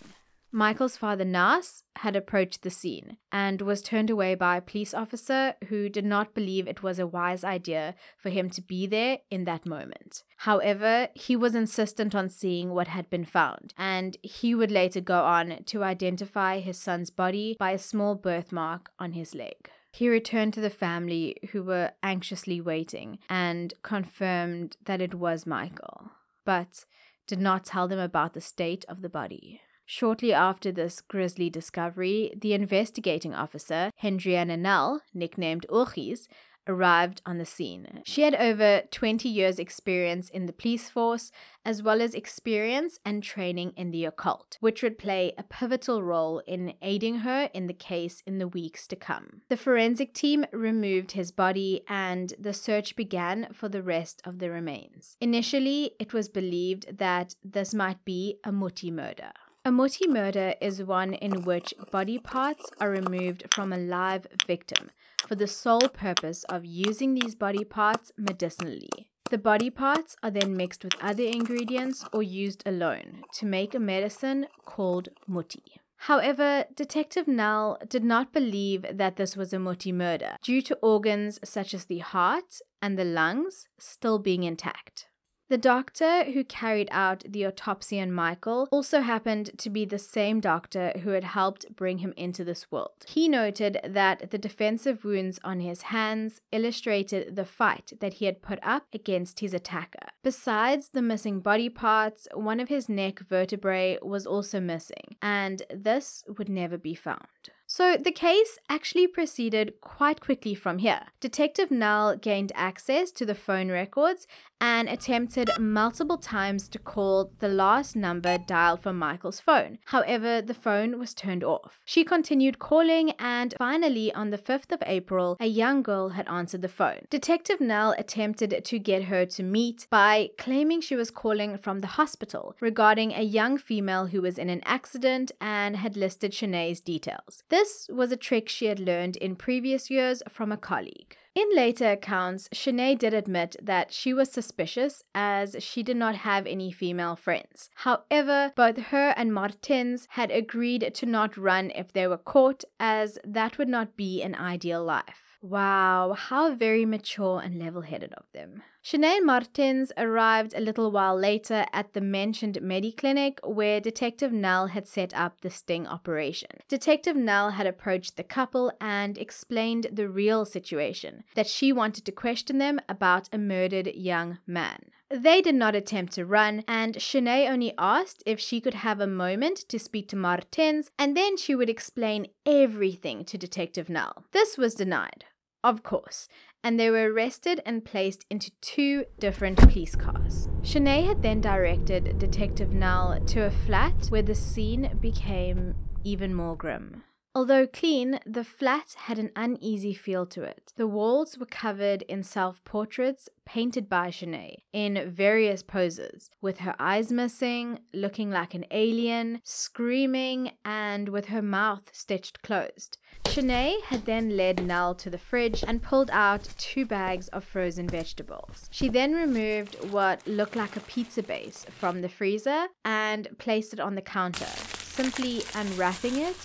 Michael's 0.50 0.96
father, 0.96 1.26
Nas, 1.26 1.84
had 1.96 2.16
approached 2.16 2.62
the 2.62 2.70
scene 2.70 3.18
and 3.30 3.60
was 3.60 3.82
turned 3.82 4.08
away 4.08 4.34
by 4.34 4.56
a 4.56 4.62
police 4.62 4.94
officer 4.94 5.54
who 5.68 5.90
did 5.90 6.06
not 6.06 6.34
believe 6.34 6.66
it 6.66 6.82
was 6.82 6.98
a 6.98 7.06
wise 7.06 7.44
idea 7.44 7.94
for 8.16 8.30
him 8.30 8.48
to 8.50 8.62
be 8.62 8.86
there 8.86 9.18
in 9.30 9.44
that 9.44 9.66
moment. 9.66 10.24
However, 10.38 11.08
he 11.14 11.36
was 11.36 11.54
insistent 11.54 12.14
on 12.14 12.30
seeing 12.30 12.70
what 12.70 12.88
had 12.88 13.10
been 13.10 13.26
found, 13.26 13.74
and 13.76 14.16
he 14.22 14.54
would 14.54 14.70
later 14.70 15.02
go 15.02 15.20
on 15.20 15.64
to 15.66 15.84
identify 15.84 16.60
his 16.60 16.78
son's 16.78 17.10
body 17.10 17.54
by 17.58 17.72
a 17.72 17.78
small 17.78 18.14
birthmark 18.14 18.90
on 18.98 19.12
his 19.12 19.34
leg. 19.34 19.68
He 19.92 20.08
returned 20.08 20.54
to 20.54 20.60
the 20.60 20.70
family, 20.70 21.36
who 21.52 21.62
were 21.62 21.92
anxiously 22.02 22.60
waiting, 22.60 23.18
and 23.28 23.74
confirmed 23.82 24.76
that 24.84 25.02
it 25.02 25.14
was 25.14 25.46
Michael, 25.46 26.12
but 26.46 26.84
did 27.26 27.40
not 27.40 27.64
tell 27.64 27.86
them 27.86 27.98
about 27.98 28.32
the 28.32 28.40
state 28.40 28.86
of 28.88 29.02
the 29.02 29.08
body. 29.10 29.60
Shortly 29.90 30.34
after 30.34 30.70
this 30.70 31.00
grisly 31.00 31.48
discovery, 31.48 32.34
the 32.38 32.52
investigating 32.52 33.34
officer, 33.34 33.90
Hendriana 34.02 34.58
Nell, 34.58 35.00
nicknamed 35.14 35.64
Urchis, 35.70 36.28
arrived 36.66 37.22
on 37.24 37.38
the 37.38 37.46
scene. 37.46 38.02
She 38.04 38.20
had 38.20 38.34
over 38.34 38.82
20 38.90 39.30
years' 39.30 39.58
experience 39.58 40.28
in 40.28 40.44
the 40.44 40.52
police 40.52 40.90
force, 40.90 41.32
as 41.64 41.82
well 41.82 42.02
as 42.02 42.12
experience 42.12 43.00
and 43.02 43.22
training 43.22 43.72
in 43.78 43.90
the 43.90 44.04
occult, 44.04 44.58
which 44.60 44.82
would 44.82 44.98
play 44.98 45.32
a 45.38 45.42
pivotal 45.42 46.02
role 46.02 46.40
in 46.46 46.74
aiding 46.82 47.20
her 47.20 47.48
in 47.54 47.66
the 47.66 47.72
case 47.72 48.22
in 48.26 48.36
the 48.36 48.46
weeks 48.46 48.86
to 48.88 48.94
come. 48.94 49.40
The 49.48 49.56
forensic 49.56 50.12
team 50.12 50.44
removed 50.52 51.12
his 51.12 51.32
body 51.32 51.80
and 51.88 52.34
the 52.38 52.52
search 52.52 52.94
began 52.94 53.54
for 53.54 53.70
the 53.70 53.82
rest 53.82 54.20
of 54.26 54.38
the 54.38 54.50
remains. 54.50 55.16
Initially, 55.18 55.92
it 55.98 56.12
was 56.12 56.28
believed 56.28 56.98
that 56.98 57.36
this 57.42 57.72
might 57.72 58.04
be 58.04 58.36
a 58.44 58.52
Muti 58.52 58.90
murder. 58.90 59.32
A 59.68 59.70
muti 59.70 60.08
murder 60.08 60.54
is 60.62 60.82
one 60.82 61.12
in 61.12 61.42
which 61.42 61.74
body 61.90 62.18
parts 62.18 62.64
are 62.80 62.88
removed 62.88 63.44
from 63.52 63.70
a 63.70 63.76
live 63.76 64.26
victim 64.46 64.90
for 65.26 65.34
the 65.34 65.46
sole 65.46 65.90
purpose 65.90 66.42
of 66.44 66.64
using 66.64 67.12
these 67.12 67.34
body 67.34 67.64
parts 67.64 68.10
medicinally. 68.16 69.10
The 69.28 69.36
body 69.36 69.68
parts 69.68 70.16
are 70.22 70.30
then 70.30 70.56
mixed 70.56 70.84
with 70.84 70.94
other 71.02 71.24
ingredients 71.24 72.02
or 72.14 72.22
used 72.22 72.62
alone 72.64 73.24
to 73.34 73.44
make 73.44 73.74
a 73.74 73.78
medicine 73.78 74.46
called 74.64 75.10
muti. 75.26 75.64
However, 75.98 76.64
Detective 76.74 77.28
Nell 77.28 77.76
did 77.86 78.04
not 78.04 78.32
believe 78.32 78.86
that 78.90 79.16
this 79.16 79.36
was 79.36 79.52
a 79.52 79.58
muti 79.58 79.92
murder 79.92 80.38
due 80.42 80.62
to 80.62 80.78
organs 80.80 81.38
such 81.44 81.74
as 81.74 81.84
the 81.84 81.98
heart 81.98 82.62
and 82.80 82.98
the 82.98 83.04
lungs 83.04 83.66
still 83.78 84.18
being 84.18 84.44
intact. 84.44 85.08
The 85.48 85.56
doctor 85.56 86.24
who 86.24 86.44
carried 86.44 86.88
out 86.90 87.24
the 87.26 87.46
autopsy 87.46 87.98
on 87.98 88.12
Michael 88.12 88.68
also 88.70 89.00
happened 89.00 89.52
to 89.56 89.70
be 89.70 89.86
the 89.86 89.98
same 89.98 90.40
doctor 90.40 90.92
who 91.02 91.10
had 91.10 91.24
helped 91.24 91.74
bring 91.74 91.98
him 91.98 92.12
into 92.18 92.44
this 92.44 92.70
world. 92.70 93.04
He 93.06 93.28
noted 93.28 93.80
that 93.82 94.30
the 94.30 94.36
defensive 94.36 95.06
wounds 95.06 95.40
on 95.42 95.60
his 95.60 95.82
hands 95.82 96.42
illustrated 96.52 97.34
the 97.34 97.46
fight 97.46 97.94
that 98.00 98.14
he 98.14 98.26
had 98.26 98.42
put 98.42 98.58
up 98.62 98.84
against 98.92 99.40
his 99.40 99.54
attacker. 99.54 100.08
Besides 100.22 100.90
the 100.90 101.00
missing 101.00 101.40
body 101.40 101.70
parts, 101.70 102.28
one 102.34 102.60
of 102.60 102.68
his 102.68 102.90
neck 102.90 103.20
vertebrae 103.20 103.98
was 104.02 104.26
also 104.26 104.60
missing, 104.60 105.16
and 105.22 105.62
this 105.70 106.24
would 106.36 106.50
never 106.50 106.76
be 106.76 106.94
found. 106.94 107.26
So 107.70 107.98
the 107.98 108.12
case 108.12 108.58
actually 108.70 109.06
proceeded 109.06 109.74
quite 109.82 110.22
quickly 110.22 110.54
from 110.54 110.78
here. 110.78 111.02
Detective 111.20 111.70
Nell 111.70 112.16
gained 112.16 112.50
access 112.54 113.10
to 113.12 113.26
the 113.26 113.34
phone 113.34 113.70
records 113.70 114.26
and 114.60 114.88
attempted 114.88 115.50
multiple 115.58 116.18
times 116.18 116.68
to 116.68 116.78
call 116.78 117.30
the 117.38 117.48
last 117.48 117.96
number 117.96 118.38
dialed 118.38 118.80
from 118.80 118.98
Michael's 118.98 119.40
phone. 119.40 119.78
However, 119.86 120.42
the 120.42 120.54
phone 120.54 120.98
was 120.98 121.14
turned 121.14 121.44
off. 121.44 121.80
She 121.84 122.04
continued 122.04 122.58
calling, 122.58 123.12
and 123.18 123.54
finally, 123.58 124.12
on 124.12 124.30
the 124.30 124.38
5th 124.38 124.72
of 124.72 124.82
April, 124.86 125.36
a 125.40 125.46
young 125.46 125.82
girl 125.82 126.10
had 126.10 126.28
answered 126.28 126.62
the 126.62 126.68
phone. 126.68 127.06
Detective 127.10 127.60
Nell 127.60 127.94
attempted 127.98 128.64
to 128.64 128.78
get 128.78 129.04
her 129.04 129.24
to 129.26 129.42
meet 129.42 129.86
by 129.90 130.30
claiming 130.38 130.80
she 130.80 130.96
was 130.96 131.10
calling 131.10 131.56
from 131.56 131.80
the 131.80 131.86
hospital 131.98 132.56
regarding 132.60 133.12
a 133.12 133.22
young 133.22 133.58
female 133.58 134.06
who 134.06 134.22
was 134.22 134.38
in 134.38 134.48
an 134.48 134.62
accident 134.64 135.32
and 135.40 135.76
had 135.76 135.96
listed 135.96 136.32
Shanae's 136.32 136.80
details. 136.80 137.42
This 137.48 137.88
was 137.92 138.12
a 138.12 138.16
trick 138.16 138.48
she 138.48 138.66
had 138.66 138.80
learned 138.80 139.16
in 139.16 139.36
previous 139.36 139.90
years 139.90 140.22
from 140.28 140.52
a 140.52 140.56
colleague. 140.56 141.16
In 141.38 141.54
later 141.54 141.92
accounts, 141.92 142.48
Shanae 142.48 142.98
did 142.98 143.14
admit 143.14 143.54
that 143.62 143.92
she 143.92 144.12
was 144.12 144.28
suspicious 144.28 145.04
as 145.14 145.54
she 145.60 145.84
did 145.84 145.96
not 145.96 146.16
have 146.16 146.48
any 146.48 146.72
female 146.72 147.14
friends. 147.14 147.70
However, 147.76 148.52
both 148.56 148.78
her 148.90 149.14
and 149.16 149.32
Maartens 149.32 150.08
had 150.10 150.32
agreed 150.32 150.90
to 150.92 151.06
not 151.06 151.36
run 151.36 151.70
if 151.76 151.92
they 151.92 152.08
were 152.08 152.18
caught, 152.18 152.64
as 152.80 153.20
that 153.22 153.56
would 153.56 153.68
not 153.68 153.96
be 153.96 154.20
an 154.20 154.34
ideal 154.34 154.82
life. 154.82 155.38
Wow, 155.40 156.16
how 156.18 156.56
very 156.56 156.84
mature 156.84 157.40
and 157.40 157.56
level 157.56 157.82
headed 157.82 158.14
of 158.14 158.24
them. 158.34 158.64
Shanae 158.88 159.22
Maartens 159.22 159.92
arrived 159.98 160.54
a 160.56 160.62
little 160.62 160.90
while 160.90 161.14
later 161.14 161.66
at 161.74 161.92
the 161.92 162.00
mentioned 162.00 162.58
Mediclinic 162.62 163.38
where 163.46 163.82
Detective 163.82 164.32
Nell 164.32 164.68
had 164.68 164.88
set 164.88 165.12
up 165.12 165.42
the 165.42 165.50
sting 165.50 165.86
operation. 165.86 166.48
Detective 166.68 167.14
Nell 167.14 167.50
had 167.50 167.66
approached 167.66 168.16
the 168.16 168.24
couple 168.24 168.72
and 168.80 169.18
explained 169.18 169.88
the 169.92 170.08
real 170.08 170.46
situation 170.46 171.24
that 171.34 171.46
she 171.46 171.70
wanted 171.70 172.06
to 172.06 172.12
question 172.12 172.56
them 172.56 172.80
about 172.88 173.28
a 173.30 173.36
murdered 173.36 173.88
young 173.88 174.38
man. 174.46 174.86
They 175.10 175.42
did 175.42 175.54
not 175.54 175.74
attempt 175.74 176.14
to 176.14 176.24
run, 176.24 176.64
and 176.66 176.94
Shanae 176.94 177.46
only 177.50 177.74
asked 177.76 178.22
if 178.24 178.40
she 178.40 178.58
could 178.58 178.72
have 178.72 179.00
a 179.00 179.06
moment 179.06 179.68
to 179.68 179.78
speak 179.78 180.08
to 180.08 180.16
Maartens, 180.16 180.90
and 180.98 181.14
then 181.14 181.36
she 181.36 181.54
would 181.54 181.68
explain 181.68 182.28
everything 182.46 183.26
to 183.26 183.36
Detective 183.36 183.90
Nell. 183.90 184.24
This 184.32 184.56
was 184.56 184.74
denied, 184.74 185.26
of 185.64 185.82
course, 185.82 186.28
and 186.62 186.78
they 186.78 186.90
were 186.90 187.12
arrested 187.12 187.60
and 187.64 187.84
placed 187.84 188.24
into 188.30 188.50
two 188.60 189.04
different 189.18 189.58
police 189.58 189.94
cars. 189.96 190.48
Shanae 190.62 191.06
had 191.06 191.22
then 191.22 191.40
directed 191.40 192.18
Detective 192.18 192.72
Nell 192.72 193.20
to 193.26 193.46
a 193.46 193.50
flat 193.50 194.06
where 194.08 194.22
the 194.22 194.34
scene 194.34 194.96
became 195.00 195.74
even 196.04 196.34
more 196.34 196.56
grim. 196.56 197.04
Although 197.38 197.68
clean, 197.68 198.18
the 198.26 198.42
flat 198.42 198.96
had 198.96 199.16
an 199.16 199.30
uneasy 199.36 199.94
feel 199.94 200.26
to 200.26 200.42
it. 200.42 200.72
The 200.74 200.88
walls 200.88 201.38
were 201.38 201.46
covered 201.46 202.02
in 202.02 202.24
self 202.24 202.64
portraits 202.64 203.28
painted 203.46 203.88
by 203.88 204.08
Shanae 204.08 204.64
in 204.72 205.08
various 205.08 205.62
poses, 205.62 206.30
with 206.42 206.58
her 206.58 206.74
eyes 206.80 207.12
missing, 207.12 207.78
looking 207.94 208.32
like 208.32 208.54
an 208.54 208.64
alien, 208.72 209.40
screaming, 209.44 210.50
and 210.64 211.10
with 211.10 211.26
her 211.26 211.40
mouth 211.40 211.88
stitched 211.92 212.42
closed. 212.42 212.98
Shanae 213.26 213.82
had 213.84 214.04
then 214.04 214.36
led 214.36 214.66
Nell 214.66 214.96
to 214.96 215.08
the 215.08 215.16
fridge 215.16 215.62
and 215.64 215.80
pulled 215.80 216.10
out 216.10 216.42
two 216.58 216.86
bags 216.86 217.28
of 217.28 217.44
frozen 217.44 217.88
vegetables. 217.88 218.68
She 218.72 218.88
then 218.88 219.14
removed 219.14 219.76
what 219.92 220.26
looked 220.26 220.56
like 220.56 220.76
a 220.76 220.80
pizza 220.80 221.22
base 221.22 221.64
from 221.70 222.00
the 222.00 222.08
freezer 222.08 222.66
and 222.84 223.28
placed 223.38 223.72
it 223.72 223.78
on 223.78 223.94
the 223.94 224.02
counter, 224.02 224.44
simply 224.44 225.42
unwrapping 225.54 226.16
it, 226.16 226.36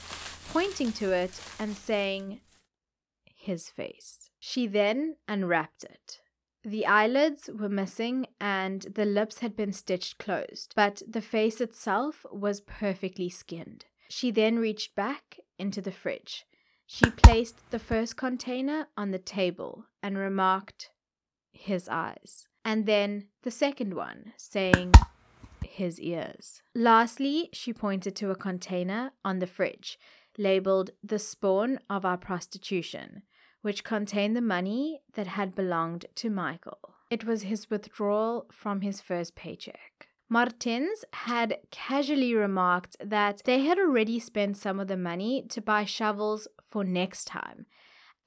pointing 0.53 0.91
to 0.91 1.11
it, 1.11 1.41
and 1.57 1.75
saying, 1.75 2.39
His 3.35 3.69
face. 3.69 4.29
She 4.39 4.67
then 4.67 5.15
unwrapped 5.27 5.83
it. 5.83 6.19
The 6.63 6.85
eyelids 6.85 7.49
were 7.51 7.69
missing 7.69 8.27
and 8.39 8.83
the 8.83 9.03
lips 9.03 9.39
had 9.39 9.55
been 9.55 9.73
stitched 9.73 10.19
closed, 10.19 10.73
but 10.75 11.01
the 11.07 11.21
face 11.21 11.59
itself 11.59 12.23
was 12.31 12.61
perfectly 12.61 13.29
skinned. 13.29 13.85
She 14.09 14.29
then 14.29 14.59
reached 14.59 14.93
back 14.95 15.39
into 15.57 15.81
the 15.81 15.91
fridge. 15.91 16.45
She 16.85 17.09
placed 17.09 17.71
the 17.71 17.79
first 17.79 18.15
container 18.15 18.89
on 18.95 19.09
the 19.09 19.17
table 19.17 19.85
and 20.03 20.19
remarked, 20.19 20.91
His 21.51 21.89
eyes. 21.89 22.47
And 22.63 22.85
then 22.85 23.25
the 23.41 23.51
second 23.51 23.95
one, 23.95 24.33
saying, 24.37 24.93
His 25.65 25.99
ears. 25.99 26.61
Lastly, 26.75 27.49
she 27.53 27.73
pointed 27.73 28.15
to 28.17 28.29
a 28.29 28.35
container 28.35 29.13
on 29.25 29.39
the 29.39 29.47
fridge 29.47 29.97
labeled 30.38 30.91
The 31.03 31.19
Spawn 31.19 31.79
of 31.89 32.05
Our 32.05 32.17
Prostitution 32.17 33.23
which 33.63 33.84
contained 33.84 34.36
the 34.36 34.41
money 34.41 35.01
that 35.13 35.25
had 35.25 35.55
belonged 35.55 36.05
to 36.15 36.29
Michael. 36.29 36.95
It 37.09 37.23
was 37.23 37.43
his 37.43 37.69
withdrawal 37.69 38.45
from 38.51 38.81
his 38.81 39.01
first 39.01 39.36
paycheck. 39.36 40.09
Martins 40.29 41.05
had 41.13 41.57
casually 41.71 42.36
remarked 42.36 42.97
that 42.99 43.41
they 43.45 43.61
had 43.61 43.79
already 43.79 44.19
spent 44.19 44.57
some 44.57 44.79
of 44.79 44.88
the 44.88 44.97
money 44.97 45.45
to 45.49 45.61
buy 45.61 45.86
shovels 45.86 46.47
for 46.67 46.84
next 46.84 47.25
time, 47.25 47.65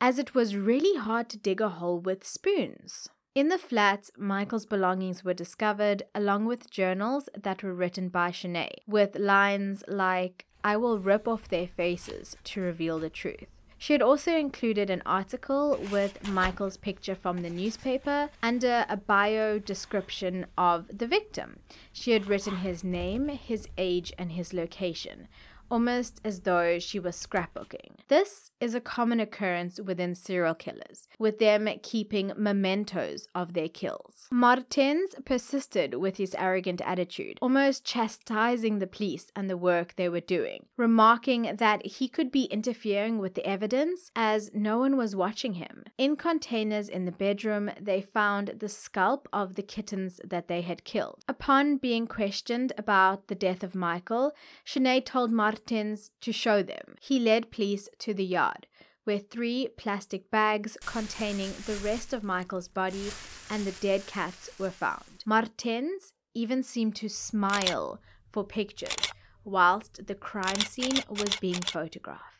as 0.00 0.18
it 0.18 0.34
was 0.34 0.56
really 0.56 0.98
hard 0.98 1.28
to 1.28 1.38
dig 1.38 1.60
a 1.60 1.68
hole 1.68 2.00
with 2.00 2.26
spoons. 2.26 3.08
In 3.34 3.48
the 3.48 3.58
flat, 3.58 4.08
Michael's 4.16 4.64
belongings 4.64 5.22
were 5.22 5.34
discovered, 5.34 6.02
along 6.14 6.46
with 6.46 6.70
journals 6.70 7.28
that 7.38 7.62
were 7.62 7.74
written 7.74 8.08
by 8.08 8.30
Shanae, 8.30 8.76
with 8.86 9.18
lines 9.18 9.84
like, 9.86 10.46
I 10.66 10.76
will 10.76 10.98
rip 10.98 11.28
off 11.28 11.46
their 11.46 11.68
faces 11.68 12.36
to 12.42 12.60
reveal 12.60 12.98
the 12.98 13.08
truth. 13.08 13.46
She 13.78 13.92
had 13.92 14.02
also 14.02 14.36
included 14.36 14.90
an 14.90 15.00
article 15.06 15.78
with 15.92 16.26
Michael's 16.26 16.76
picture 16.76 17.14
from 17.14 17.42
the 17.42 17.50
newspaper 17.50 18.30
under 18.42 18.84
a 18.88 18.96
bio 18.96 19.60
description 19.60 20.46
of 20.58 20.86
the 20.92 21.06
victim. 21.06 21.60
She 21.92 22.10
had 22.10 22.26
written 22.26 22.56
his 22.56 22.82
name, 22.82 23.28
his 23.28 23.68
age, 23.78 24.12
and 24.18 24.32
his 24.32 24.52
location 24.52 25.28
almost 25.70 26.20
as 26.24 26.40
though 26.40 26.78
she 26.78 26.98
was 26.98 27.16
scrapbooking. 27.16 27.96
This 28.08 28.52
is 28.60 28.74
a 28.74 28.80
common 28.80 29.18
occurrence 29.18 29.80
within 29.80 30.14
serial 30.14 30.54
killers, 30.54 31.08
with 31.18 31.38
them 31.38 31.68
keeping 31.82 32.32
mementos 32.36 33.26
of 33.34 33.52
their 33.52 33.68
kills. 33.68 34.28
Maartens 34.30 35.16
persisted 35.24 35.94
with 35.94 36.18
his 36.18 36.36
arrogant 36.38 36.80
attitude, 36.82 37.38
almost 37.42 37.84
chastising 37.84 38.78
the 38.78 38.86
police 38.86 39.32
and 39.34 39.50
the 39.50 39.56
work 39.56 39.94
they 39.96 40.08
were 40.08 40.20
doing, 40.20 40.66
remarking 40.76 41.56
that 41.56 41.84
he 41.84 42.08
could 42.08 42.30
be 42.30 42.44
interfering 42.44 43.18
with 43.18 43.34
the 43.34 43.46
evidence 43.46 44.12
as 44.14 44.50
no 44.54 44.78
one 44.78 44.96
was 44.96 45.16
watching 45.16 45.54
him. 45.54 45.84
In 45.98 46.14
containers 46.16 46.88
in 46.88 47.06
the 47.06 47.12
bedroom, 47.12 47.70
they 47.80 48.00
found 48.00 48.54
the 48.58 48.68
scalp 48.68 49.28
of 49.32 49.54
the 49.54 49.62
kittens 49.62 50.20
that 50.22 50.46
they 50.46 50.60
had 50.60 50.84
killed. 50.84 51.24
Upon 51.28 51.76
being 51.76 52.06
questioned 52.06 52.72
about 52.78 53.26
the 53.26 53.34
death 53.34 53.64
of 53.64 53.74
Michael, 53.74 54.32
Shanae 54.64 55.04
told 55.04 55.32
Maartens 55.32 55.55
Maartens 55.56 56.10
to 56.20 56.32
show 56.32 56.62
them. 56.62 56.96
He 57.00 57.18
led 57.18 57.50
police 57.50 57.88
to 58.00 58.12
the 58.12 58.24
yard, 58.24 58.66
where 59.04 59.18
three 59.18 59.68
plastic 59.78 60.30
bags 60.30 60.76
containing 60.84 61.52
the 61.64 61.80
rest 61.82 62.12
of 62.12 62.22
Michael's 62.22 62.68
body 62.68 63.10
and 63.50 63.64
the 63.64 63.72
dead 63.72 64.06
cats 64.06 64.50
were 64.58 64.70
found. 64.70 65.24
Maartens 65.24 66.12
even 66.34 66.62
seemed 66.62 66.94
to 66.96 67.08
smile 67.08 68.02
for 68.32 68.44
pictures 68.44 69.10
whilst 69.44 70.06
the 70.06 70.14
crime 70.14 70.60
scene 70.60 71.00
was 71.08 71.36
being 71.36 71.62
photographed. 71.62 72.35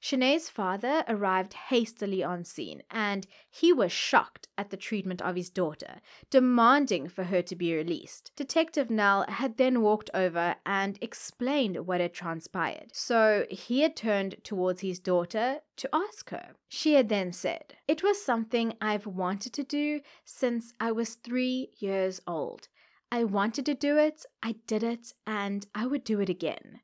Shanae's 0.00 0.48
father 0.48 1.04
arrived 1.08 1.54
hastily 1.54 2.22
on 2.22 2.44
scene, 2.44 2.82
and 2.90 3.26
he 3.50 3.72
was 3.72 3.90
shocked 3.90 4.48
at 4.56 4.70
the 4.70 4.76
treatment 4.76 5.20
of 5.20 5.34
his 5.34 5.50
daughter, 5.50 6.00
demanding 6.30 7.08
for 7.08 7.24
her 7.24 7.42
to 7.42 7.56
be 7.56 7.74
released. 7.74 8.30
Detective 8.36 8.90
Nell 8.90 9.24
had 9.28 9.56
then 9.56 9.82
walked 9.82 10.10
over 10.14 10.56
and 10.64 10.98
explained 11.00 11.86
what 11.86 12.00
had 12.00 12.14
transpired, 12.14 12.90
so 12.92 13.44
he 13.50 13.80
had 13.80 13.96
turned 13.96 14.36
towards 14.44 14.82
his 14.82 15.00
daughter 15.00 15.58
to 15.76 15.88
ask 15.92 16.30
her. 16.30 16.54
She 16.68 16.94
had 16.94 17.08
then 17.08 17.32
said, 17.32 17.74
It 17.88 18.02
was 18.02 18.22
something 18.22 18.74
I've 18.80 19.06
wanted 19.06 19.52
to 19.54 19.64
do 19.64 20.00
since 20.24 20.72
I 20.78 20.92
was 20.92 21.14
three 21.14 21.70
years 21.78 22.20
old. 22.26 22.68
I 23.10 23.24
wanted 23.24 23.64
to 23.66 23.74
do 23.74 23.96
it, 23.96 24.26
I 24.42 24.56
did 24.66 24.82
it, 24.82 25.14
and 25.26 25.66
I 25.74 25.86
would 25.86 26.04
do 26.04 26.20
it 26.20 26.28
again. 26.28 26.80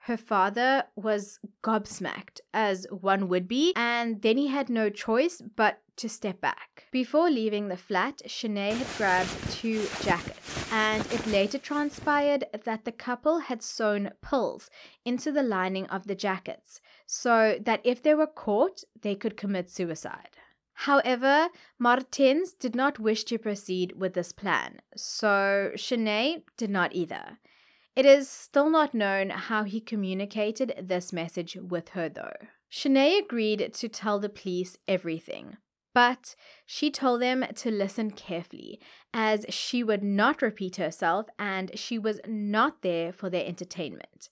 Her 0.00 0.16
father 0.16 0.84
was 0.96 1.38
gobsmacked, 1.62 2.40
as 2.54 2.86
one 2.90 3.28
would 3.28 3.46
be, 3.46 3.72
and 3.76 4.22
then 4.22 4.36
he 4.36 4.46
had 4.46 4.70
no 4.70 4.88
choice 4.88 5.42
but 5.56 5.82
to 5.96 6.08
step 6.08 6.40
back. 6.40 6.86
Before 6.90 7.28
leaving 7.28 7.68
the 7.68 7.76
flat, 7.76 8.22
Shanae 8.26 8.72
had 8.72 8.96
grabbed 8.96 9.50
two 9.50 9.84
jackets, 10.02 10.72
and 10.72 11.04
it 11.12 11.26
later 11.26 11.58
transpired 11.58 12.44
that 12.64 12.84
the 12.84 12.92
couple 12.92 13.40
had 13.40 13.62
sewn 13.62 14.12
pills 14.22 14.70
into 15.04 15.32
the 15.32 15.42
lining 15.42 15.86
of 15.86 16.06
the 16.06 16.14
jackets 16.14 16.80
so 17.06 17.58
that 17.60 17.80
if 17.84 18.02
they 18.02 18.14
were 18.14 18.26
caught, 18.26 18.84
they 19.02 19.14
could 19.14 19.36
commit 19.36 19.68
suicide. 19.68 20.36
However, 20.82 21.48
Maartens 21.78 22.52
did 22.52 22.76
not 22.76 23.00
wish 23.00 23.24
to 23.24 23.38
proceed 23.38 23.94
with 23.96 24.14
this 24.14 24.30
plan, 24.30 24.80
so 24.96 25.72
Shanae 25.74 26.44
did 26.56 26.70
not 26.70 26.94
either. 26.94 27.38
It 27.98 28.06
is 28.06 28.30
still 28.30 28.70
not 28.70 28.94
known 28.94 29.30
how 29.30 29.64
he 29.64 29.80
communicated 29.80 30.72
this 30.80 31.12
message 31.12 31.56
with 31.56 31.88
her, 31.90 32.08
though. 32.08 32.46
Shanae 32.70 33.18
agreed 33.18 33.74
to 33.74 33.88
tell 33.88 34.20
the 34.20 34.28
police 34.28 34.78
everything, 34.86 35.56
but 35.92 36.36
she 36.64 36.92
told 36.92 37.20
them 37.20 37.44
to 37.56 37.72
listen 37.72 38.12
carefully, 38.12 38.78
as 39.12 39.46
she 39.48 39.82
would 39.82 40.04
not 40.04 40.42
repeat 40.42 40.76
herself 40.76 41.26
and 41.40 41.76
she 41.76 41.98
was 41.98 42.20
not 42.24 42.82
there 42.82 43.12
for 43.12 43.28
their 43.28 43.44
entertainment. 43.44 44.28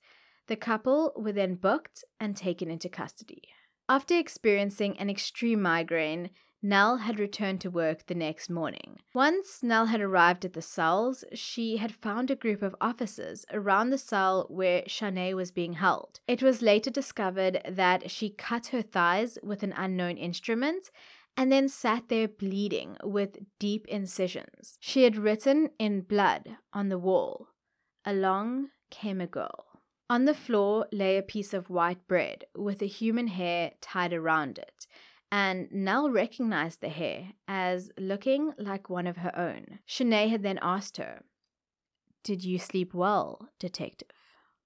The 0.46 0.54
couple 0.54 1.12
were 1.16 1.32
then 1.32 1.56
booked 1.56 2.04
and 2.20 2.36
taken 2.36 2.70
into 2.70 2.88
custody. 2.88 3.42
After 3.88 4.16
experiencing 4.16 4.96
an 4.96 5.10
extreme 5.10 5.60
migraine, 5.60 6.30
Nell 6.66 6.96
had 6.96 7.20
returned 7.20 7.60
to 7.60 7.70
work 7.70 8.06
the 8.06 8.14
next 8.16 8.50
morning. 8.50 8.98
Once 9.14 9.62
Nell 9.62 9.86
had 9.86 10.00
arrived 10.00 10.44
at 10.44 10.52
the 10.52 10.60
cells, 10.60 11.24
she 11.32 11.76
had 11.76 11.94
found 11.94 12.28
a 12.28 12.34
group 12.34 12.60
of 12.60 12.74
officers 12.80 13.46
around 13.52 13.90
the 13.90 13.98
cell 13.98 14.46
where 14.48 14.82
Shanae 14.82 15.36
was 15.36 15.52
being 15.52 15.74
held. 15.74 16.18
It 16.26 16.42
was 16.42 16.62
later 16.62 16.90
discovered 16.90 17.62
that 17.68 18.10
she 18.10 18.30
cut 18.30 18.66
her 18.68 18.82
thighs 18.82 19.38
with 19.44 19.62
an 19.62 19.74
unknown 19.76 20.16
instrument 20.16 20.90
and 21.36 21.52
then 21.52 21.68
sat 21.68 22.08
there 22.08 22.26
bleeding 22.26 22.96
with 23.04 23.38
deep 23.60 23.86
incisions. 23.86 24.76
She 24.80 25.04
had 25.04 25.16
written 25.16 25.70
in 25.78 26.00
blood 26.00 26.56
on 26.72 26.88
the 26.88 26.98
wall, 26.98 27.46
Along 28.04 28.70
came 28.90 29.20
a 29.20 29.28
girl. 29.28 29.66
On 30.10 30.24
the 30.24 30.34
floor 30.34 30.86
lay 30.90 31.16
a 31.16 31.22
piece 31.22 31.54
of 31.54 31.70
white 31.70 32.08
bread 32.08 32.44
with 32.56 32.82
a 32.82 32.86
human 32.86 33.28
hair 33.28 33.72
tied 33.80 34.12
around 34.12 34.58
it 34.58 34.88
and 35.30 35.70
Nell 35.72 36.10
recognized 36.10 36.80
the 36.80 36.88
hair 36.88 37.32
as 37.48 37.90
looking 37.98 38.52
like 38.58 38.88
one 38.88 39.06
of 39.06 39.18
her 39.18 39.36
own. 39.36 39.80
Shanae 39.88 40.30
had 40.30 40.42
then 40.42 40.58
asked 40.62 40.96
her, 40.98 41.22
Did 42.22 42.44
you 42.44 42.58
sleep 42.58 42.94
well, 42.94 43.48
detective? 43.58 44.08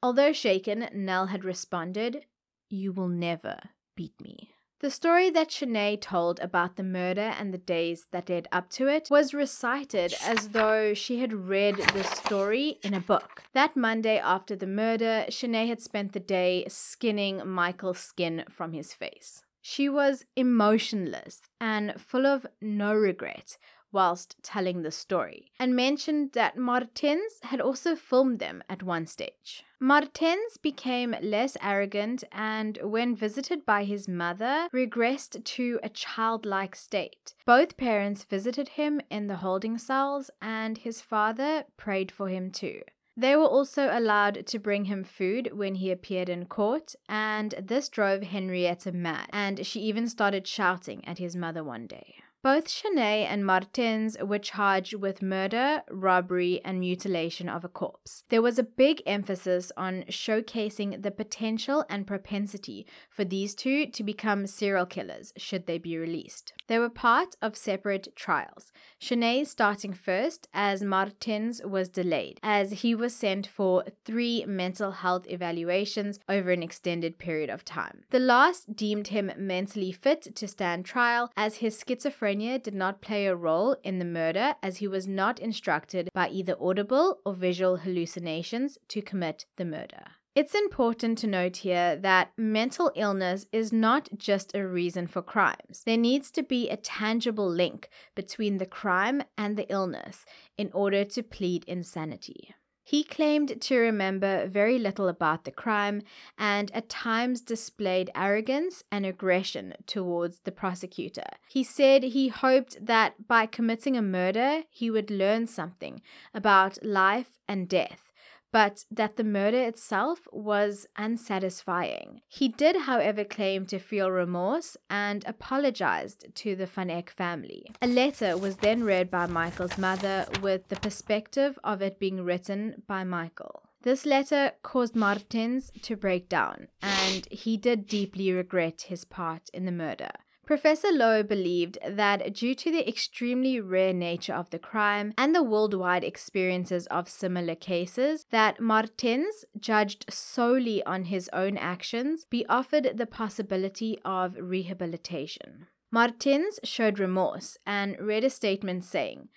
Although 0.02 0.32
shaken, 0.32 0.88
Nell 0.92 1.26
had 1.26 1.44
responded, 1.44 2.24
You 2.68 2.92
will 2.92 3.08
never 3.08 3.58
beat 3.94 4.20
me. 4.20 4.50
The 4.80 4.90
story 4.90 5.28
that 5.28 5.50
Shanae 5.50 6.00
told 6.00 6.40
about 6.40 6.76
the 6.76 6.82
murder 6.82 7.34
and 7.38 7.52
the 7.52 7.58
days 7.58 8.06
that 8.12 8.30
led 8.30 8.48
up 8.50 8.70
to 8.70 8.88
it 8.88 9.08
was 9.11 9.34
recited 9.34 10.14
as 10.24 10.48
though 10.48 10.94
she 10.94 11.18
had 11.18 11.34
read 11.34 11.76
the 11.76 12.02
story 12.02 12.78
in 12.82 12.94
a 12.94 13.00
book. 13.00 13.42
That 13.52 13.76
Monday 13.76 14.18
after 14.18 14.56
the 14.56 14.66
murder, 14.66 15.26
Shanae 15.28 15.68
had 15.68 15.82
spent 15.82 16.14
the 16.14 16.20
day 16.20 16.64
skinning 16.68 17.46
Michael's 17.46 17.98
skin 17.98 18.44
from 18.48 18.72
his 18.72 18.94
face. 18.94 19.42
She 19.61 19.88
was 19.88 20.24
emotionless 20.36 21.42
and 21.61 22.00
full 22.00 22.26
of 22.26 22.46
no 22.61 22.94
regret 22.94 23.58
whilst 23.92 24.36
telling 24.42 24.82
the 24.82 24.90
story, 24.90 25.50
and 25.58 25.74
mentioned 25.74 26.32
that 26.32 26.56
Maartens 26.56 27.40
had 27.42 27.61
also 27.61 27.96
filmed 27.96 28.38
them 28.38 28.62
at 28.68 28.82
one 28.82 29.06
stage. 29.06 29.64
Maartens 29.80 30.58
became 30.58 31.16
less 31.22 31.56
arrogant 31.62 32.22
and, 32.30 32.78
when 32.82 33.16
visited 33.16 33.64
by 33.64 33.84
his 33.84 34.06
mother, 34.06 34.68
regressed 34.72 35.42
to 35.42 35.80
a 35.82 35.88
childlike 35.88 36.76
state. 36.76 37.34
Both 37.46 37.76
parents 37.76 38.24
visited 38.24 38.70
him 38.70 39.00
in 39.11 39.26
the 39.26 39.36
holding 39.36 39.78
cells, 39.78 40.30
and 40.40 40.78
his 40.78 41.00
father 41.00 41.64
prayed 41.76 42.12
for 42.12 42.28
him 42.28 42.50
too. 42.50 42.82
They 43.16 43.36
were 43.36 43.44
also 43.46 43.90
allowed 43.90 44.46
to 44.46 44.58
bring 44.58 44.86
him 44.86 45.04
food 45.04 45.50
when 45.52 45.74
he 45.76 45.90
appeared 45.90 46.28
in 46.28 46.46
court, 46.46 46.94
and 47.08 47.54
this 47.61 47.88
drove 47.88 48.22
Henrietta 48.22 48.92
mad, 48.92 49.28
and 49.32 49.66
she 49.66 49.80
even 49.80 50.08
started 50.08 50.46
shouting 50.46 51.04
at 51.06 51.18
his 51.18 51.36
mother 51.36 51.62
one 51.62 51.86
day. 51.86 52.14
Both 52.43 52.68
Shanae 52.68 53.26
and 53.26 53.45
Maartens 53.45 54.16
were 54.18 54.38
charged 54.38 54.95
with 54.95 55.20
murder, 55.20 55.82
robbery, 55.91 56.62
and 56.64 56.80
mutilation 56.80 57.51
of 57.51 57.66
a 57.66 57.68
corpse. 57.68 58.24
There 58.30 58.41
was 58.41 58.59
a 58.59 58.62
big 58.62 59.03
emphasis 59.05 59.70
on 59.76 60.05
showcasing 60.09 61.03
the 61.03 61.11
potential 61.11 61.84
and 61.91 62.07
propensity 62.07 62.86
for 63.11 63.26
these 63.26 63.55
two 63.55 63.84
to 63.88 64.03
become 64.03 64.47
serial 64.47 64.86
killers 64.86 65.34
should 65.36 65.66
they 65.66 65.76
be 65.76 65.99
released. 65.99 66.55
They 66.66 66.78
were 66.78 66.88
part 66.88 67.36
of 67.43 67.59
separate 67.59 68.09
trials, 68.16 68.72
Shanae 68.99 69.47
starting 69.47 69.93
first 69.93 70.49
as 70.55 70.82
Maartens 70.82 71.61
was 71.62 71.91
delayed, 71.91 72.41
as 72.43 72.80
he 72.80 72.95
was 72.95 73.14
sent 73.14 73.47
for 73.47 73.84
three 74.07 74.47
mental 74.47 74.93
health 74.93 75.26
evaluations 75.28 76.18
over 76.26 76.53
an 76.53 76.62
extended 76.62 77.18
period 77.18 77.51
of 77.51 77.66
time. 77.66 78.05
The 78.11 78.18
last 78.18 78.74
deemed 78.76 79.09
him 79.09 79.30
mentally 79.36 79.93
fit 79.93 80.34
to 80.34 80.49
stand 80.49 80.86
trial 80.86 81.30
as 81.36 81.57
his 81.57 81.82
schizophrenia 81.82 82.29
did 82.34 82.74
not 82.74 83.00
play 83.00 83.26
a 83.26 83.36
role 83.36 83.76
in 83.82 83.98
the 83.98 84.04
murder 84.04 84.54
as 84.62 84.78
he 84.78 84.88
was 84.88 85.06
not 85.06 85.38
instructed 85.38 86.08
by 86.14 86.28
either 86.28 86.56
audible 86.60 87.18
or 87.24 87.34
visual 87.34 87.78
hallucinations 87.78 88.78
to 88.88 89.02
commit 89.02 89.46
the 89.56 89.64
murder. 89.64 90.04
It's 90.36 90.54
important 90.54 91.18
to 91.18 91.26
note 91.26 91.58
here 91.58 91.96
that 91.96 92.30
mental 92.36 92.92
illness 92.94 93.46
is 93.52 93.72
not 93.72 94.08
just 94.16 94.54
a 94.54 94.66
reason 94.66 95.08
for 95.08 95.22
crimes. 95.22 95.82
There 95.84 95.96
needs 95.96 96.30
to 96.30 96.44
be 96.44 96.70
a 96.70 96.76
tangible 96.76 97.48
link 97.50 97.88
between 98.14 98.58
the 98.58 98.66
crime 98.66 99.24
and 99.36 99.56
the 99.56 99.70
illness 99.70 100.24
in 100.56 100.70
order 100.72 101.04
to 101.04 101.22
plead 101.24 101.64
insanity. 101.64 102.54
He 102.91 103.05
claimed 103.05 103.61
to 103.61 103.76
remember 103.76 104.49
very 104.49 104.76
little 104.76 105.07
about 105.07 105.45
the 105.45 105.53
crime 105.53 106.03
and 106.36 106.72
at 106.72 106.88
times 106.88 107.41
displayed 107.41 108.11
arrogance 108.16 108.82
and 108.91 109.07
aggression 109.07 109.74
towards 109.86 110.41
the 110.41 110.51
prosecutor. 110.51 111.28
He 111.49 111.62
said 111.62 112.03
he 112.03 112.26
hoped 112.26 112.84
that 112.84 113.28
by 113.28 113.47
committing 113.47 113.97
a 113.97 114.03
murder, 114.03 114.64
he 114.68 114.91
would 114.91 115.09
learn 115.09 115.47
something 115.47 116.03
about 116.34 116.84
life 116.84 117.38
and 117.47 117.68
death 117.68 118.09
but 118.53 118.84
that 118.90 119.16
the 119.16 119.24
murder 119.24 119.61
itself 119.61 120.20
was 120.32 120.86
unsatisfying. 120.96 122.20
He 122.28 122.48
did, 122.48 122.76
however, 122.82 123.24
claim 123.24 123.66
to 123.66 123.78
feel 123.78 124.11
remorse 124.11 124.76
and 124.88 125.24
apologized 125.26 126.26
to 126.34 126.57
the 126.57 126.66
Van 126.66 126.90
Eck 126.90 127.11
family. 127.11 127.70
A 127.80 127.86
letter 127.86 128.36
was 128.36 128.57
then 128.57 128.84
read 128.84 129.11
by 129.11 129.26
Michael's 129.26 129.78
mother 129.78 130.26
with 130.42 130.68
the 130.68 130.76
perspective 130.76 131.59
of 131.62 131.82
it 131.82 131.98
being 131.98 132.24
written 132.24 132.82
by 132.86 133.05
Michael. 133.05 133.62
This 133.82 134.05
letter 134.05 134.53
caused 134.62 134.94
Maartens 134.94 135.70
to 135.82 135.96
break 135.96 136.28
down, 136.28 136.68
and 136.82 137.26
he 137.30 137.57
did 137.57 137.86
deeply 137.86 138.30
regret 138.30 138.82
his 138.88 139.07
part 139.07 139.48
in 139.55 139.64
the 139.64 139.72
murder. 139.72 140.11
Professor 140.51 140.90
Lowe 140.90 141.22
believed 141.22 141.78
that 141.88 142.34
due 142.34 142.57
to 142.57 142.72
the 142.72 142.88
extremely 142.88 143.61
rare 143.61 143.92
nature 143.92 144.34
of 144.34 144.51
the 144.51 144.59
crime 144.59 145.14
and 145.16 145.32
the 145.32 145.44
worldwide 145.44 146.03
experiences 146.03 146.88
of 146.88 147.09
similar 147.09 147.55
cases, 147.55 148.26
that 148.32 148.59
Maartens, 148.59 149.44
judged 149.61 150.12
solely 150.12 150.82
on 150.82 151.05
his 151.05 151.30
own 151.32 151.57
actions, 151.57 152.24
be 152.24 152.44
offered 152.48 152.94
the 152.96 153.07
possibility 153.07 153.96
of 154.05 154.34
rehabilitation. 154.40 155.68
Maartens 155.92 156.59
showed 156.64 156.98
remorse 156.98 157.57
and 157.64 157.96
read 158.01 158.24
a 158.24 158.28
statement 158.28 158.84
saying, 158.84 159.28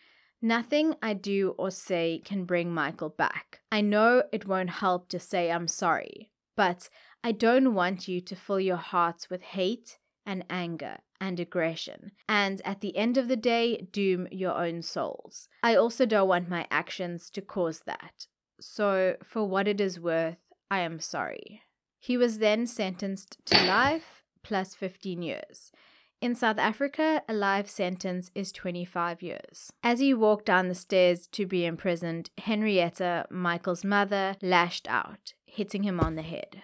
Nothing 0.41 0.95
I 0.99 1.13
do 1.13 1.53
or 1.59 1.69
say 1.69 2.23
can 2.25 2.45
bring 2.45 2.73
Michael 2.73 3.09
back. 3.09 3.59
I 3.71 3.81
know 3.81 4.23
it 4.31 4.47
won't 4.47 4.71
help 4.71 5.09
to 5.09 5.19
say 5.19 5.51
I'm 5.51 5.67
sorry, 5.67 6.31
but 6.55 6.89
I 7.23 7.33
don't 7.33 7.75
want 7.75 8.07
you 8.07 8.19
to 8.19 8.35
fill 8.35 8.59
your 8.59 8.77
hearts 8.77 9.29
with 9.29 9.43
hate 9.43 9.99
and 10.25 10.45
anger 10.49 10.97
and 11.19 11.39
aggression, 11.39 12.11
and 12.27 12.61
at 12.65 12.81
the 12.81 12.95
end 12.97 13.17
of 13.17 13.27
the 13.27 13.37
day, 13.37 13.87
doom 13.91 14.27
your 14.31 14.53
own 14.53 14.81
souls. 14.81 15.47
I 15.61 15.75
also 15.75 16.05
don't 16.05 16.27
want 16.27 16.49
my 16.49 16.67
actions 16.69 17.29
to 17.31 17.41
cause 17.41 17.81
that. 17.85 18.27
So, 18.59 19.15
for 19.23 19.45
what 19.45 19.67
it 19.67 19.79
is 19.81 19.99
worth, 19.99 20.37
I 20.69 20.79
am 20.79 20.99
sorry. 20.99 21.61
He 21.99 22.17
was 22.17 22.39
then 22.39 22.67
sentenced 22.67 23.37
to 23.45 23.63
life 23.65 24.23
plus 24.43 24.75
15 24.75 25.21
years. 25.21 25.71
In 26.23 26.35
South 26.35 26.57
Africa, 26.57 27.21
a 27.27 27.33
life 27.33 27.69
sentence 27.69 28.31
is 28.33 28.53
25 28.53 29.21
years. 29.21 29.73
As 29.83 29.99
he 29.99 30.13
walked 30.13 30.45
down 30.45 30.69
the 30.69 30.75
stairs 30.75 31.27
to 31.27 31.45
be 31.45 31.65
imprisoned, 31.65 32.29
Henrietta, 32.37 33.25
Michael's 33.29 33.83
mother, 33.83 34.35
lashed 34.41 34.87
out, 34.89 35.33
hitting 35.45 35.83
him 35.83 35.99
on 35.99 36.15
the 36.15 36.21
head. 36.21 36.61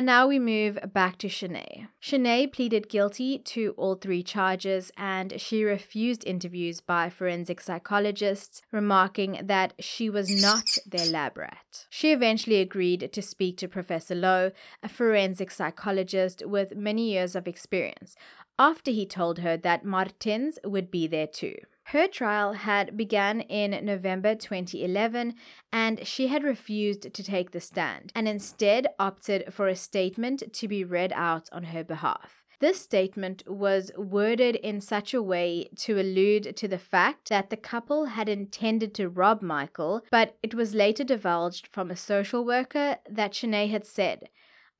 And 0.00 0.06
now 0.06 0.26
we 0.26 0.38
move 0.38 0.78
back 0.94 1.18
to 1.18 1.28
Shanae. 1.28 1.88
Shanae 2.02 2.50
pleaded 2.50 2.88
guilty 2.88 3.38
to 3.40 3.74
all 3.76 3.96
three 3.96 4.22
charges 4.22 4.90
and 4.96 5.38
she 5.38 5.62
refused 5.62 6.26
interviews 6.26 6.80
by 6.80 7.10
forensic 7.10 7.60
psychologists, 7.60 8.62
remarking 8.72 9.40
that 9.42 9.74
she 9.78 10.08
was 10.08 10.30
not 10.30 10.64
their 10.86 11.04
lab 11.04 11.36
rat. 11.36 11.84
She 11.90 12.12
eventually 12.12 12.62
agreed 12.62 13.12
to 13.12 13.20
speak 13.20 13.58
to 13.58 13.68
Professor 13.68 14.14
Lowe, 14.14 14.52
a 14.82 14.88
forensic 14.88 15.50
psychologist 15.50 16.44
with 16.46 16.74
many 16.74 17.12
years 17.12 17.36
of 17.36 17.46
experience, 17.46 18.16
after 18.60 18.90
he 18.90 19.06
told 19.06 19.38
her 19.38 19.56
that 19.56 19.86
Maartens 19.86 20.58
would 20.64 20.90
be 20.90 21.06
there 21.06 21.26
too. 21.26 21.56
Her 21.84 22.06
trial 22.06 22.52
had 22.52 22.94
begun 22.94 23.40
in 23.40 23.84
November 23.84 24.34
2011 24.34 25.34
and 25.72 26.06
she 26.06 26.26
had 26.26 26.44
refused 26.44 27.12
to 27.12 27.22
take 27.22 27.50
the 27.50 27.60
stand 27.60 28.12
and 28.14 28.28
instead 28.28 28.86
opted 28.98 29.52
for 29.52 29.66
a 29.66 29.74
statement 29.74 30.52
to 30.52 30.68
be 30.68 30.84
read 30.84 31.10
out 31.16 31.48
on 31.50 31.64
her 31.64 31.82
behalf. 31.82 32.44
This 32.60 32.78
statement 32.78 33.42
was 33.46 33.90
worded 33.96 34.56
in 34.56 34.82
such 34.82 35.14
a 35.14 35.22
way 35.22 35.70
to 35.78 35.98
allude 35.98 36.54
to 36.56 36.68
the 36.68 36.78
fact 36.78 37.30
that 37.30 37.48
the 37.48 37.56
couple 37.56 38.04
had 38.04 38.28
intended 38.28 38.94
to 38.96 39.08
rob 39.08 39.40
Michael, 39.40 40.02
but 40.10 40.36
it 40.42 40.54
was 40.54 40.74
later 40.74 41.02
divulged 41.02 41.66
from 41.66 41.90
a 41.90 41.96
social 41.96 42.44
worker 42.44 42.98
that 43.08 43.32
Shanae 43.32 43.70
had 43.70 43.86
said, 43.86 44.28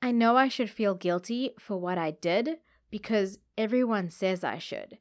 I 0.03 0.13
know 0.13 0.37
I 0.37 0.49
should 0.49 0.69
feel 0.69 0.95
guilty 0.95 1.55
for 1.59 1.79
what 1.79 1.97
I 1.97 2.11
did 2.11 2.59
because 2.91 3.39
everyone 3.57 4.11
says 4.11 4.45
I 4.45 4.59
should. 4.59 4.99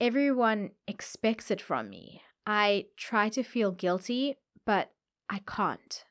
Everyone 0.00 0.70
expects 0.86 1.50
it 1.50 1.60
from 1.60 1.90
me. 1.90 2.22
I 2.46 2.86
try 2.96 3.28
to 3.30 3.42
feel 3.42 3.72
guilty, 3.72 4.36
but 4.64 4.92
I 5.28 5.40
can't. 5.46 6.04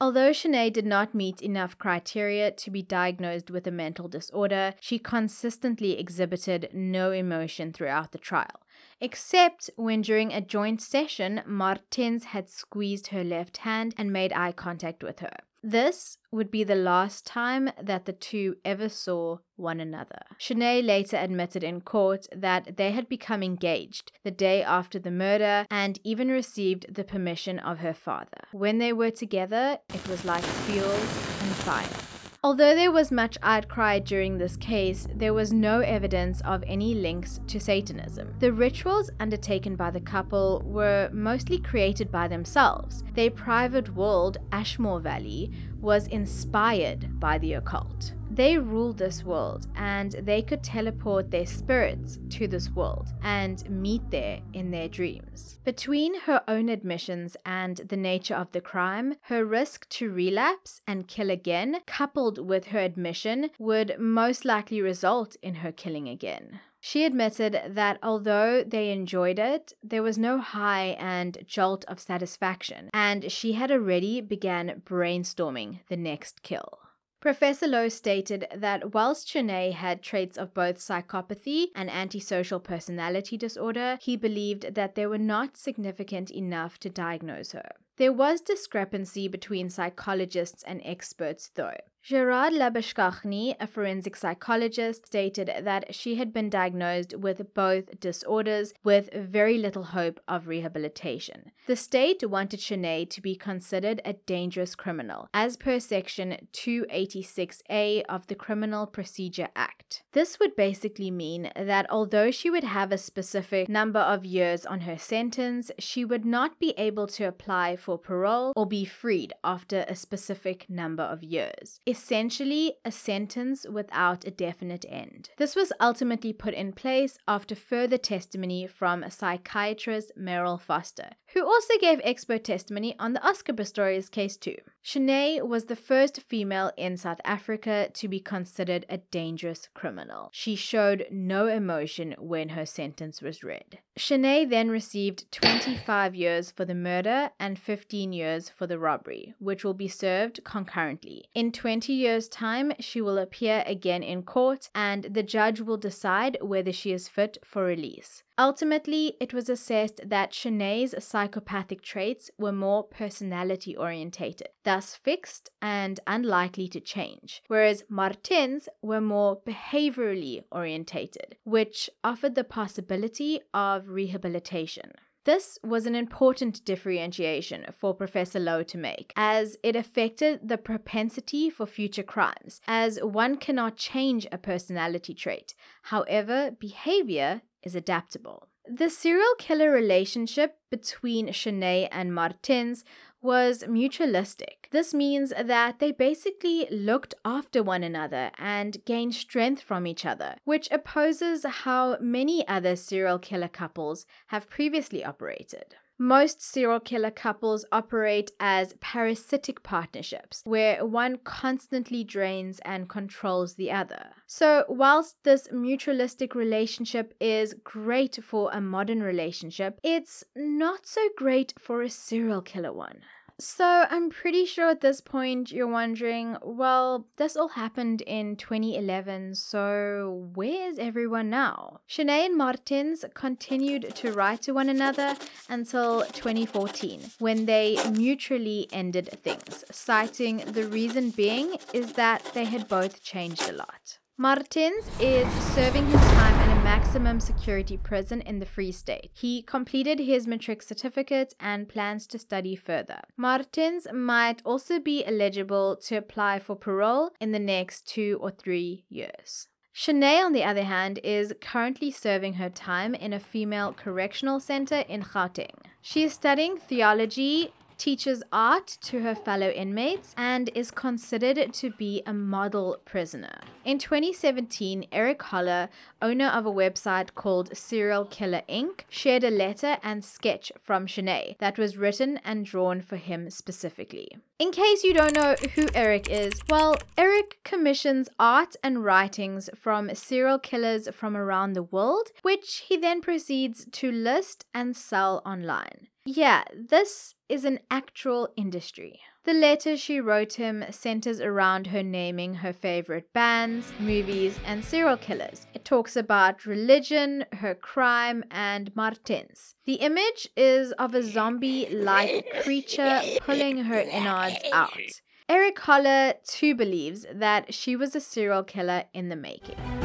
Although 0.00 0.30
Shanae 0.30 0.72
did 0.72 0.86
not 0.86 1.14
meet 1.14 1.40
enough 1.40 1.78
criteria 1.78 2.50
to 2.50 2.70
be 2.70 2.82
diagnosed 2.82 3.50
with 3.50 3.66
a 3.66 3.70
mental 3.70 4.08
disorder, 4.08 4.74
she 4.80 4.98
consistently 4.98 5.98
exhibited 5.98 6.68
no 6.72 7.12
emotion 7.12 7.72
throughout 7.72 8.12
the 8.12 8.18
trial, 8.18 8.60
except 9.00 9.70
when 9.76 10.02
during 10.02 10.32
a 10.32 10.40
joint 10.40 10.80
session, 10.80 11.42
Maartens 11.46 12.24
had 12.24 12.48
squeezed 12.48 13.08
her 13.08 13.24
left 13.24 13.58
hand 13.58 13.94
and 13.96 14.12
made 14.12 14.32
eye 14.32 14.52
contact 14.52 15.02
with 15.02 15.20
her. 15.20 15.36
This 15.66 16.18
would 16.30 16.50
be 16.50 16.62
the 16.62 16.74
last 16.74 17.24
time 17.24 17.70
that 17.82 18.04
the 18.04 18.12
two 18.12 18.56
ever 18.66 18.90
saw 18.90 19.38
one 19.56 19.80
another. 19.80 20.20
Shanae 20.38 20.84
later 20.84 21.16
admitted 21.16 21.64
in 21.64 21.80
court 21.80 22.26
that 22.36 22.76
they 22.76 22.90
had 22.90 23.08
become 23.08 23.42
engaged 23.42 24.12
the 24.24 24.30
day 24.30 24.62
after 24.62 24.98
the 24.98 25.10
murder 25.10 25.64
and 25.70 25.98
even 26.04 26.28
received 26.28 26.94
the 26.94 27.04
permission 27.04 27.58
of 27.58 27.78
her 27.78 27.94
father. 27.94 28.42
When 28.52 28.76
they 28.76 28.92
were 28.92 29.10
together, 29.10 29.78
it 29.88 30.06
was 30.06 30.26
like 30.26 30.44
fuel 30.44 30.90
and 30.90 31.54
fire. 31.64 32.13
Although 32.44 32.74
there 32.74 32.92
was 32.92 33.10
much 33.10 33.38
outcry 33.42 33.98
during 33.98 34.36
this 34.36 34.58
case, 34.58 35.08
there 35.14 35.32
was 35.32 35.50
no 35.50 35.80
evidence 35.80 36.42
of 36.42 36.62
any 36.66 36.92
links 36.92 37.40
to 37.46 37.58
Satanism. 37.58 38.34
The 38.38 38.52
rituals 38.52 39.10
undertaken 39.18 39.76
by 39.76 39.90
the 39.90 40.02
couple 40.02 40.60
were 40.62 41.08
mostly 41.10 41.56
created 41.56 42.12
by 42.12 42.28
themselves. 42.28 43.02
Their 43.14 43.30
private 43.30 43.94
world, 43.94 44.36
Ashmore 44.52 45.00
Valley, 45.00 45.52
was 45.80 46.06
inspired 46.08 47.18
by 47.18 47.38
the 47.38 47.54
occult. 47.54 48.12
They 48.34 48.58
ruled 48.58 48.98
this 48.98 49.22
world 49.22 49.68
and 49.76 50.10
they 50.10 50.42
could 50.42 50.64
teleport 50.64 51.30
their 51.30 51.46
spirits 51.46 52.18
to 52.30 52.48
this 52.48 52.68
world 52.68 53.10
and 53.22 53.68
meet 53.70 54.10
there 54.10 54.40
in 54.52 54.72
their 54.72 54.88
dreams. 54.88 55.60
Between 55.62 56.18
her 56.22 56.42
own 56.48 56.68
admissions 56.68 57.36
and 57.46 57.76
the 57.76 57.96
nature 57.96 58.34
of 58.34 58.50
the 58.50 58.60
crime, 58.60 59.14
her 59.22 59.44
risk 59.44 59.88
to 59.90 60.10
relapse 60.10 60.82
and 60.84 61.06
kill 61.06 61.30
again, 61.30 61.76
coupled 61.86 62.44
with 62.44 62.66
her 62.66 62.80
admission, 62.80 63.50
would 63.60 64.00
most 64.00 64.44
likely 64.44 64.80
result 64.80 65.36
in 65.40 65.56
her 65.56 65.70
killing 65.70 66.08
again. 66.08 66.58
She 66.80 67.04
admitted 67.04 67.62
that 67.68 68.00
although 68.02 68.64
they 68.64 68.90
enjoyed 68.90 69.38
it, 69.38 69.74
there 69.80 70.02
was 70.02 70.18
no 70.18 70.38
high 70.40 70.96
and 70.98 71.38
jolt 71.46 71.84
of 71.86 72.00
satisfaction, 72.00 72.90
and 72.92 73.30
she 73.30 73.52
had 73.52 73.70
already 73.70 74.20
began 74.20 74.82
brainstorming 74.84 75.80
the 75.88 75.96
next 75.96 76.42
kill. 76.42 76.80
Professor 77.24 77.66
Lowe 77.66 77.88
stated 77.88 78.46
that 78.54 78.92
whilst 78.92 79.28
Shanae 79.28 79.72
had 79.72 80.02
traits 80.02 80.36
of 80.36 80.52
both 80.52 80.76
psychopathy 80.76 81.68
and 81.74 81.88
antisocial 81.88 82.60
personality 82.60 83.38
disorder, 83.38 83.96
he 84.02 84.14
believed 84.14 84.74
that 84.74 84.94
they 84.94 85.06
were 85.06 85.16
not 85.16 85.56
significant 85.56 86.30
enough 86.30 86.78
to 86.80 86.90
diagnose 86.90 87.52
her. 87.52 87.70
There 87.96 88.12
was 88.12 88.40
discrepancy 88.40 89.28
between 89.28 89.70
psychologists 89.70 90.64
and 90.64 90.80
experts, 90.84 91.50
though. 91.54 91.76
Gerard 92.04 92.52
Labuschagne, 92.52 93.56
a 93.58 93.66
forensic 93.66 94.14
psychologist, 94.14 95.06
stated 95.06 95.50
that 95.62 95.94
she 95.94 96.16
had 96.16 96.34
been 96.34 96.50
diagnosed 96.50 97.14
with 97.16 97.54
both 97.54 97.98
disorders 97.98 98.74
with 98.84 99.08
very 99.14 99.56
little 99.56 99.84
hope 99.84 100.20
of 100.28 100.46
rehabilitation. 100.46 101.50
The 101.66 101.76
state 101.76 102.28
wanted 102.28 102.60
Shanae 102.60 103.08
to 103.08 103.22
be 103.22 103.34
considered 103.34 104.02
a 104.04 104.12
dangerous 104.12 104.74
criminal, 104.74 105.30
as 105.32 105.56
per 105.56 105.80
Section 105.80 106.46
286A 106.52 108.02
of 108.06 108.26
the 108.26 108.34
Criminal 108.34 108.86
Procedure 108.86 109.48
Act. 109.56 110.02
This 110.12 110.38
would 110.38 110.54
basically 110.56 111.10
mean 111.10 111.50
that 111.56 111.86
although 111.88 112.30
she 112.30 112.50
would 112.50 112.64
have 112.64 112.92
a 112.92 112.98
specific 112.98 113.66
number 113.66 114.00
of 114.00 114.26
years 114.26 114.66
on 114.66 114.80
her 114.80 114.98
sentence, 114.98 115.70
she 115.78 116.04
would 116.04 116.26
not 116.26 116.58
be 116.58 116.74
able 116.76 117.06
to 117.06 117.24
apply 117.24 117.76
for 117.84 117.98
parole 117.98 118.52
or 118.56 118.66
be 118.66 118.84
freed 118.84 119.32
after 119.44 119.84
a 119.88 119.94
specific 119.94 120.66
number 120.68 121.02
of 121.02 121.22
years 121.22 121.80
essentially 121.86 122.74
a 122.84 122.90
sentence 122.90 123.66
without 123.70 124.26
a 124.26 124.30
definite 124.30 124.84
end. 124.88 125.30
This 125.36 125.54
was 125.54 125.72
ultimately 125.80 126.32
put 126.32 126.54
in 126.54 126.72
place 126.72 127.18
after 127.28 127.54
further 127.54 127.98
testimony 127.98 128.66
from 128.66 129.04
psychiatrist 129.10 130.12
Merryll 130.18 130.60
Vorster, 130.60 131.12
who 131.34 131.44
also 131.44 131.74
gave 131.80 132.00
expert 132.02 132.44
testimony 132.44 132.94
on 132.98 133.12
the 133.12 133.26
Oscar 133.26 133.52
Pistorius 133.52 134.10
case 134.10 134.36
too. 134.36 134.56
Shanae 134.84 135.46
was 135.46 135.64
the 135.64 135.76
first 135.76 136.20
female 136.20 136.72
in 136.76 136.96
South 136.96 137.20
Africa 137.24 137.90
to 137.94 138.08
be 138.08 138.20
considered 138.20 138.86
a 138.88 138.98
dangerous 138.98 139.68
criminal. 139.74 140.30
She 140.32 140.56
showed 140.56 141.06
no 141.10 141.46
emotion 141.46 142.14
when 142.18 142.50
her 142.50 142.66
sentence 142.66 143.22
was 143.22 143.42
read. 143.42 143.78
Shanae 143.96 144.48
then 144.48 144.70
received 144.70 145.30
25 145.30 146.16
years 146.16 146.50
for 146.50 146.64
the 146.64 146.74
murder 146.74 147.30
and 147.38 147.56
15 147.56 148.12
years 148.12 148.48
for 148.48 148.66
the 148.66 148.78
robbery, 148.78 149.34
which 149.38 149.64
will 149.64 149.74
be 149.74 149.86
served 149.86 150.42
concurrently. 150.42 151.26
In 151.32 151.52
20 151.52 151.92
years' 151.92 152.28
time, 152.28 152.72
she 152.80 153.00
will 153.00 153.18
appear 153.18 153.62
again 153.66 154.02
in 154.02 154.24
court 154.24 154.68
and 154.74 155.04
the 155.04 155.22
judge 155.22 155.60
will 155.60 155.76
decide 155.76 156.38
whether 156.40 156.72
she 156.72 156.90
is 156.90 157.08
fit 157.08 157.38
for 157.44 157.64
release. 157.64 158.24
Ultimately, 158.36 159.16
it 159.20 159.32
was 159.32 159.48
assessed 159.48 160.00
that 160.04 160.32
Shanae's 160.32 161.04
psychopathic 161.04 161.82
traits 161.82 162.32
were 162.36 162.50
more 162.50 162.82
personality 162.82 163.76
orientated, 163.76 164.48
thus 164.64 164.96
fixed 164.96 165.50
and 165.62 166.00
unlikely 166.08 166.66
to 166.68 166.80
change, 166.80 167.44
whereas 167.46 167.84
Martin's 167.88 168.68
were 168.82 169.00
more 169.00 169.40
behaviorally 169.40 170.42
orientated, 170.50 171.36
which 171.44 171.88
offered 172.02 172.34
the 172.34 172.42
possibility 172.42 173.40
of 173.52 173.83
rehabilitation. 173.88 174.92
This 175.24 175.58
was 175.64 175.86
an 175.86 175.94
important 175.94 176.64
differentiation 176.66 177.64
for 177.78 177.94
Professor 177.94 178.38
Lowe 178.38 178.62
to 178.64 178.76
make, 178.76 179.10
as 179.16 179.56
it 179.62 179.74
affected 179.74 180.46
the 180.46 180.58
propensity 180.58 181.48
for 181.48 181.64
future 181.64 182.02
crimes, 182.02 182.60
as 182.68 182.98
one 183.02 183.38
cannot 183.38 183.76
change 183.76 184.26
a 184.30 184.36
personality 184.36 185.14
trait. 185.14 185.54
However, 185.84 186.50
behavior 186.50 187.40
is 187.62 187.74
adaptable. 187.74 188.48
The 188.66 188.90
serial 188.90 189.34
killer 189.38 189.70
relationship 189.70 190.56
between 190.70 191.28
Shanae 191.28 191.88
and 191.90 192.14
Maartens 192.14 192.84
was 193.24 193.64
mutualistic. 193.64 194.68
This 194.70 194.92
means 194.92 195.32
that 195.42 195.78
they 195.78 195.90
basically 195.90 196.68
looked 196.70 197.14
after 197.24 197.62
one 197.62 197.82
another 197.82 198.30
and 198.38 198.84
gained 198.84 199.14
strength 199.14 199.62
from 199.62 199.86
each 199.86 200.04
other, 200.04 200.36
which 200.44 200.68
opposes 200.70 201.44
how 201.44 201.96
many 202.00 202.46
other 202.46 202.76
serial 202.76 203.18
killer 203.18 203.48
couples 203.48 204.04
have 204.26 204.50
previously 204.50 205.02
operated. 205.02 205.74
Most 205.98 206.42
serial 206.42 206.80
killer 206.80 207.10
couples 207.10 207.64
operate 207.70 208.32
as 208.40 208.74
parasitic 208.80 209.62
partnerships, 209.62 210.42
where 210.44 210.84
one 210.84 211.18
constantly 211.18 212.02
drains 212.02 212.58
and 212.64 212.88
controls 212.88 213.54
the 213.54 213.70
other. 213.70 214.10
So, 214.26 214.64
whilst 214.68 215.22
this 215.22 215.48
mutualistic 215.48 216.34
relationship 216.34 217.14
is 217.20 217.54
great 217.62 218.18
for 218.24 218.50
a 218.52 218.60
modern 218.60 219.02
relationship, 219.02 219.78
it's 219.84 220.24
not 220.34 220.86
so 220.86 221.08
great 221.16 221.54
for 221.58 221.82
a 221.82 221.90
serial 221.90 222.42
killer 222.42 222.72
one. 222.72 223.02
So, 223.40 223.86
I'm 223.90 224.10
pretty 224.10 224.46
sure 224.46 224.70
at 224.70 224.80
this 224.80 225.00
point 225.00 225.50
you're 225.50 225.66
wondering, 225.66 226.36
well, 226.40 227.08
this 227.16 227.36
all 227.36 227.48
happened 227.48 228.00
in 228.02 228.36
2011, 228.36 229.34
so 229.34 230.30
where's 230.34 230.78
everyone 230.78 231.30
now? 231.30 231.80
Shanae 231.88 232.26
and 232.26 232.36
Maartens 232.36 233.04
continued 233.14 233.92
to 233.96 234.12
write 234.12 234.42
to 234.42 234.52
one 234.52 234.68
another 234.68 235.16
until 235.48 236.04
2014, 236.04 237.00
when 237.18 237.46
they 237.46 237.76
mutually 237.90 238.68
ended 238.72 239.18
things, 239.24 239.64
citing 239.68 240.36
the 240.52 240.68
reason 240.68 241.10
being 241.10 241.56
is 241.72 241.94
that 241.94 242.24
they 242.34 242.44
had 242.44 242.68
both 242.68 243.02
changed 243.02 243.48
a 243.48 243.52
lot. 243.52 243.98
Maartens 244.16 244.88
is 245.00 245.26
serving 245.54 245.84
his 245.86 246.00
time 246.00 246.53
maximum 246.64 247.20
security 247.20 247.76
prison 247.76 248.22
in 248.22 248.38
the 248.38 248.46
Free 248.46 248.72
State. 248.72 249.10
He 249.12 249.42
completed 249.42 249.98
his 249.98 250.26
matric 250.26 250.62
certificate 250.62 251.34
and 251.38 251.68
plans 251.68 252.06
to 252.06 252.18
study 252.18 252.56
further. 252.56 253.00
Maartens 253.18 253.86
might 253.92 254.40
also 254.44 254.80
be 254.80 255.04
eligible 255.04 255.76
to 255.76 255.96
apply 255.96 256.38
for 256.38 256.56
parole 256.56 257.10
in 257.20 257.32
the 257.32 257.38
next 257.38 257.86
two 257.86 258.18
or 258.22 258.30
three 258.30 258.86
years. 258.88 259.48
Shanae, 259.74 260.24
on 260.24 260.32
the 260.32 260.44
other 260.44 260.62
hand, 260.62 261.00
is 261.04 261.34
currently 261.42 261.90
serving 261.90 262.34
her 262.34 262.48
time 262.48 262.94
in 262.94 263.12
a 263.12 263.20
female 263.20 263.74
correctional 263.74 264.40
center 264.40 264.84
in 264.88 265.02
Gauteng. 265.02 265.66
She 265.82 266.04
is 266.04 266.14
studying 266.14 266.56
theology 266.56 267.52
teaches 267.84 268.22
art 268.32 268.78
to 268.80 269.00
her 269.00 269.14
fellow 269.14 269.50
inmates, 269.50 270.14
and 270.16 270.48
is 270.54 270.70
considered 270.70 271.52
to 271.52 271.68
be 271.72 272.02
a 272.06 272.14
model 272.14 272.78
prisoner. 272.86 273.40
In 273.62 273.78
2017, 273.78 274.86
Eric 274.90 275.22
Holler, 275.24 275.68
owner 276.00 276.28
of 276.28 276.46
a 276.46 276.50
website 276.50 277.14
called 277.14 277.54
Serial 277.54 278.06
Killer 278.06 278.40
Inc., 278.48 278.84
shared 278.88 279.22
a 279.22 279.28
letter 279.28 279.76
and 279.82 280.02
sketch 280.02 280.50
from 280.62 280.86
Shanae 280.86 281.36
that 281.40 281.58
was 281.58 281.76
written 281.76 282.18
and 282.24 282.46
drawn 282.46 282.80
for 282.80 282.96
him 282.96 283.28
specifically. 283.28 284.08
In 284.38 284.50
case 284.50 284.82
you 284.82 284.94
don't 284.94 285.14
know 285.14 285.34
who 285.54 285.68
Eric 285.74 286.08
is, 286.08 286.32
well, 286.48 286.78
Eric 286.96 287.38
commissions 287.44 288.08
art 288.18 288.56
and 288.62 288.82
writings 288.82 289.50
from 289.54 289.94
serial 289.94 290.38
killers 290.38 290.88
from 290.88 291.18
around 291.18 291.52
the 291.52 291.62
world, 291.62 292.12
which 292.22 292.64
he 292.66 292.78
then 292.78 293.02
proceeds 293.02 293.66
to 293.72 293.92
list 293.92 294.46
and 294.54 294.74
sell 294.74 295.20
online. 295.26 295.88
Yeah, 296.06 296.44
this 296.54 297.14
is 297.30 297.46
an 297.46 297.60
actual 297.70 298.28
industry. 298.36 299.00
The 299.24 299.32
letter 299.32 299.74
she 299.78 300.00
wrote 300.00 300.34
him 300.34 300.62
centers 300.70 301.18
around 301.18 301.68
her 301.68 301.82
naming 301.82 302.34
her 302.34 302.52
favorite 302.52 303.10
bands, 303.14 303.72
movies, 303.80 304.38
and 304.44 304.62
serial 304.62 304.98
killers. 304.98 305.46
It 305.54 305.64
talks 305.64 305.96
about 305.96 306.44
religion, 306.44 307.24
her 307.32 307.54
crime, 307.54 308.22
and 308.30 308.70
Maartens. 308.76 309.54
The 309.64 309.76
image 309.76 310.28
is 310.36 310.72
of 310.72 310.94
a 310.94 311.02
zombie 311.02 311.68
like 311.70 312.26
creature 312.42 313.00
pulling 313.22 313.64
her 313.64 313.80
innards 313.80 314.44
out. 314.52 315.00
Eric 315.26 315.58
Holler 315.60 316.12
too 316.28 316.54
believes 316.54 317.06
that 317.10 317.54
she 317.54 317.76
was 317.76 317.96
a 317.96 318.00
serial 318.00 318.42
killer 318.42 318.84
in 318.92 319.08
the 319.08 319.16
making. 319.16 319.83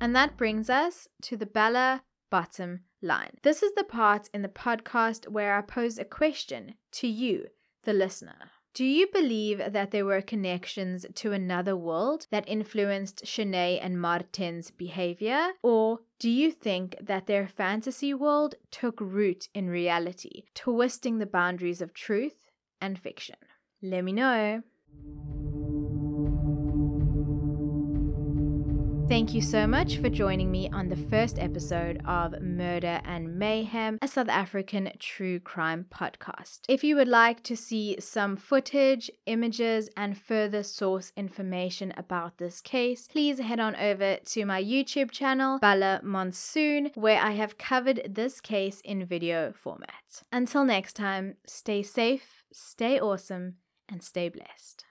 And 0.00 0.14
that 0.14 0.36
brings 0.36 0.68
us 0.68 1.08
to 1.22 1.36
the 1.36 1.46
Bella 1.46 2.02
bottom 2.30 2.80
line. 3.00 3.38
This 3.42 3.62
is 3.62 3.72
the 3.74 3.84
part 3.84 4.28
in 4.34 4.42
the 4.42 4.48
podcast 4.48 5.28
where 5.28 5.56
I 5.56 5.62
pose 5.62 5.98
a 5.98 6.04
question 6.04 6.74
to 6.92 7.08
you, 7.08 7.46
the 7.84 7.92
listener. 7.92 8.50
Do 8.74 8.84
you 8.84 9.06
believe 9.10 9.72
that 9.72 9.90
there 9.90 10.04
were 10.04 10.20
connections 10.20 11.06
to 11.14 11.32
another 11.32 11.74
world 11.74 12.26
that 12.30 12.46
influenced 12.46 13.24
Shanae 13.24 13.78
and 13.82 13.98
Martin's 13.98 14.70
behavior? 14.70 15.52
Or 15.62 16.00
do 16.18 16.28
you 16.28 16.52
think 16.52 16.94
that 17.00 17.26
their 17.26 17.48
fantasy 17.48 18.12
world 18.12 18.56
took 18.70 19.00
root 19.00 19.48
in 19.54 19.70
reality, 19.70 20.42
twisting 20.54 21.18
the 21.18 21.24
boundaries 21.24 21.80
of 21.80 21.94
truth 21.94 22.50
and 22.78 22.98
fiction? 22.98 23.36
Let 23.80 24.04
me 24.04 24.12
know. 24.12 24.62
Thank 29.08 29.34
you 29.34 29.40
so 29.40 29.68
much 29.68 29.98
for 29.98 30.08
joining 30.08 30.50
me 30.50 30.68
on 30.70 30.88
the 30.88 30.96
first 30.96 31.38
episode 31.38 32.02
of 32.06 32.40
Murder 32.42 33.00
and 33.04 33.38
Mayhem, 33.38 33.98
a 34.02 34.08
South 34.08 34.28
African 34.28 34.90
true 34.98 35.38
crime 35.38 35.86
podcast. 35.88 36.62
If 36.68 36.82
you 36.82 36.96
would 36.96 37.06
like 37.06 37.44
to 37.44 37.56
see 37.56 37.96
some 38.00 38.34
footage, 38.34 39.08
images, 39.26 39.88
and 39.96 40.18
further 40.18 40.64
source 40.64 41.12
information 41.16 41.94
about 41.96 42.38
this 42.38 42.60
case, 42.60 43.06
please 43.06 43.38
head 43.38 43.60
on 43.60 43.76
over 43.76 44.16
to 44.16 44.44
my 44.44 44.62
YouTube 44.62 45.12
channel, 45.12 45.60
Bala 45.60 46.00
Monsoon, 46.02 46.90
where 46.96 47.22
I 47.22 47.30
have 47.32 47.58
covered 47.58 48.02
this 48.10 48.40
case 48.40 48.80
in 48.80 49.06
video 49.06 49.52
format. 49.52 50.24
Until 50.32 50.64
next 50.64 50.94
time, 50.94 51.36
stay 51.46 51.84
safe, 51.84 52.42
stay 52.52 52.98
awesome, 52.98 53.54
and 53.88 54.02
stay 54.02 54.28
blessed. 54.28 54.84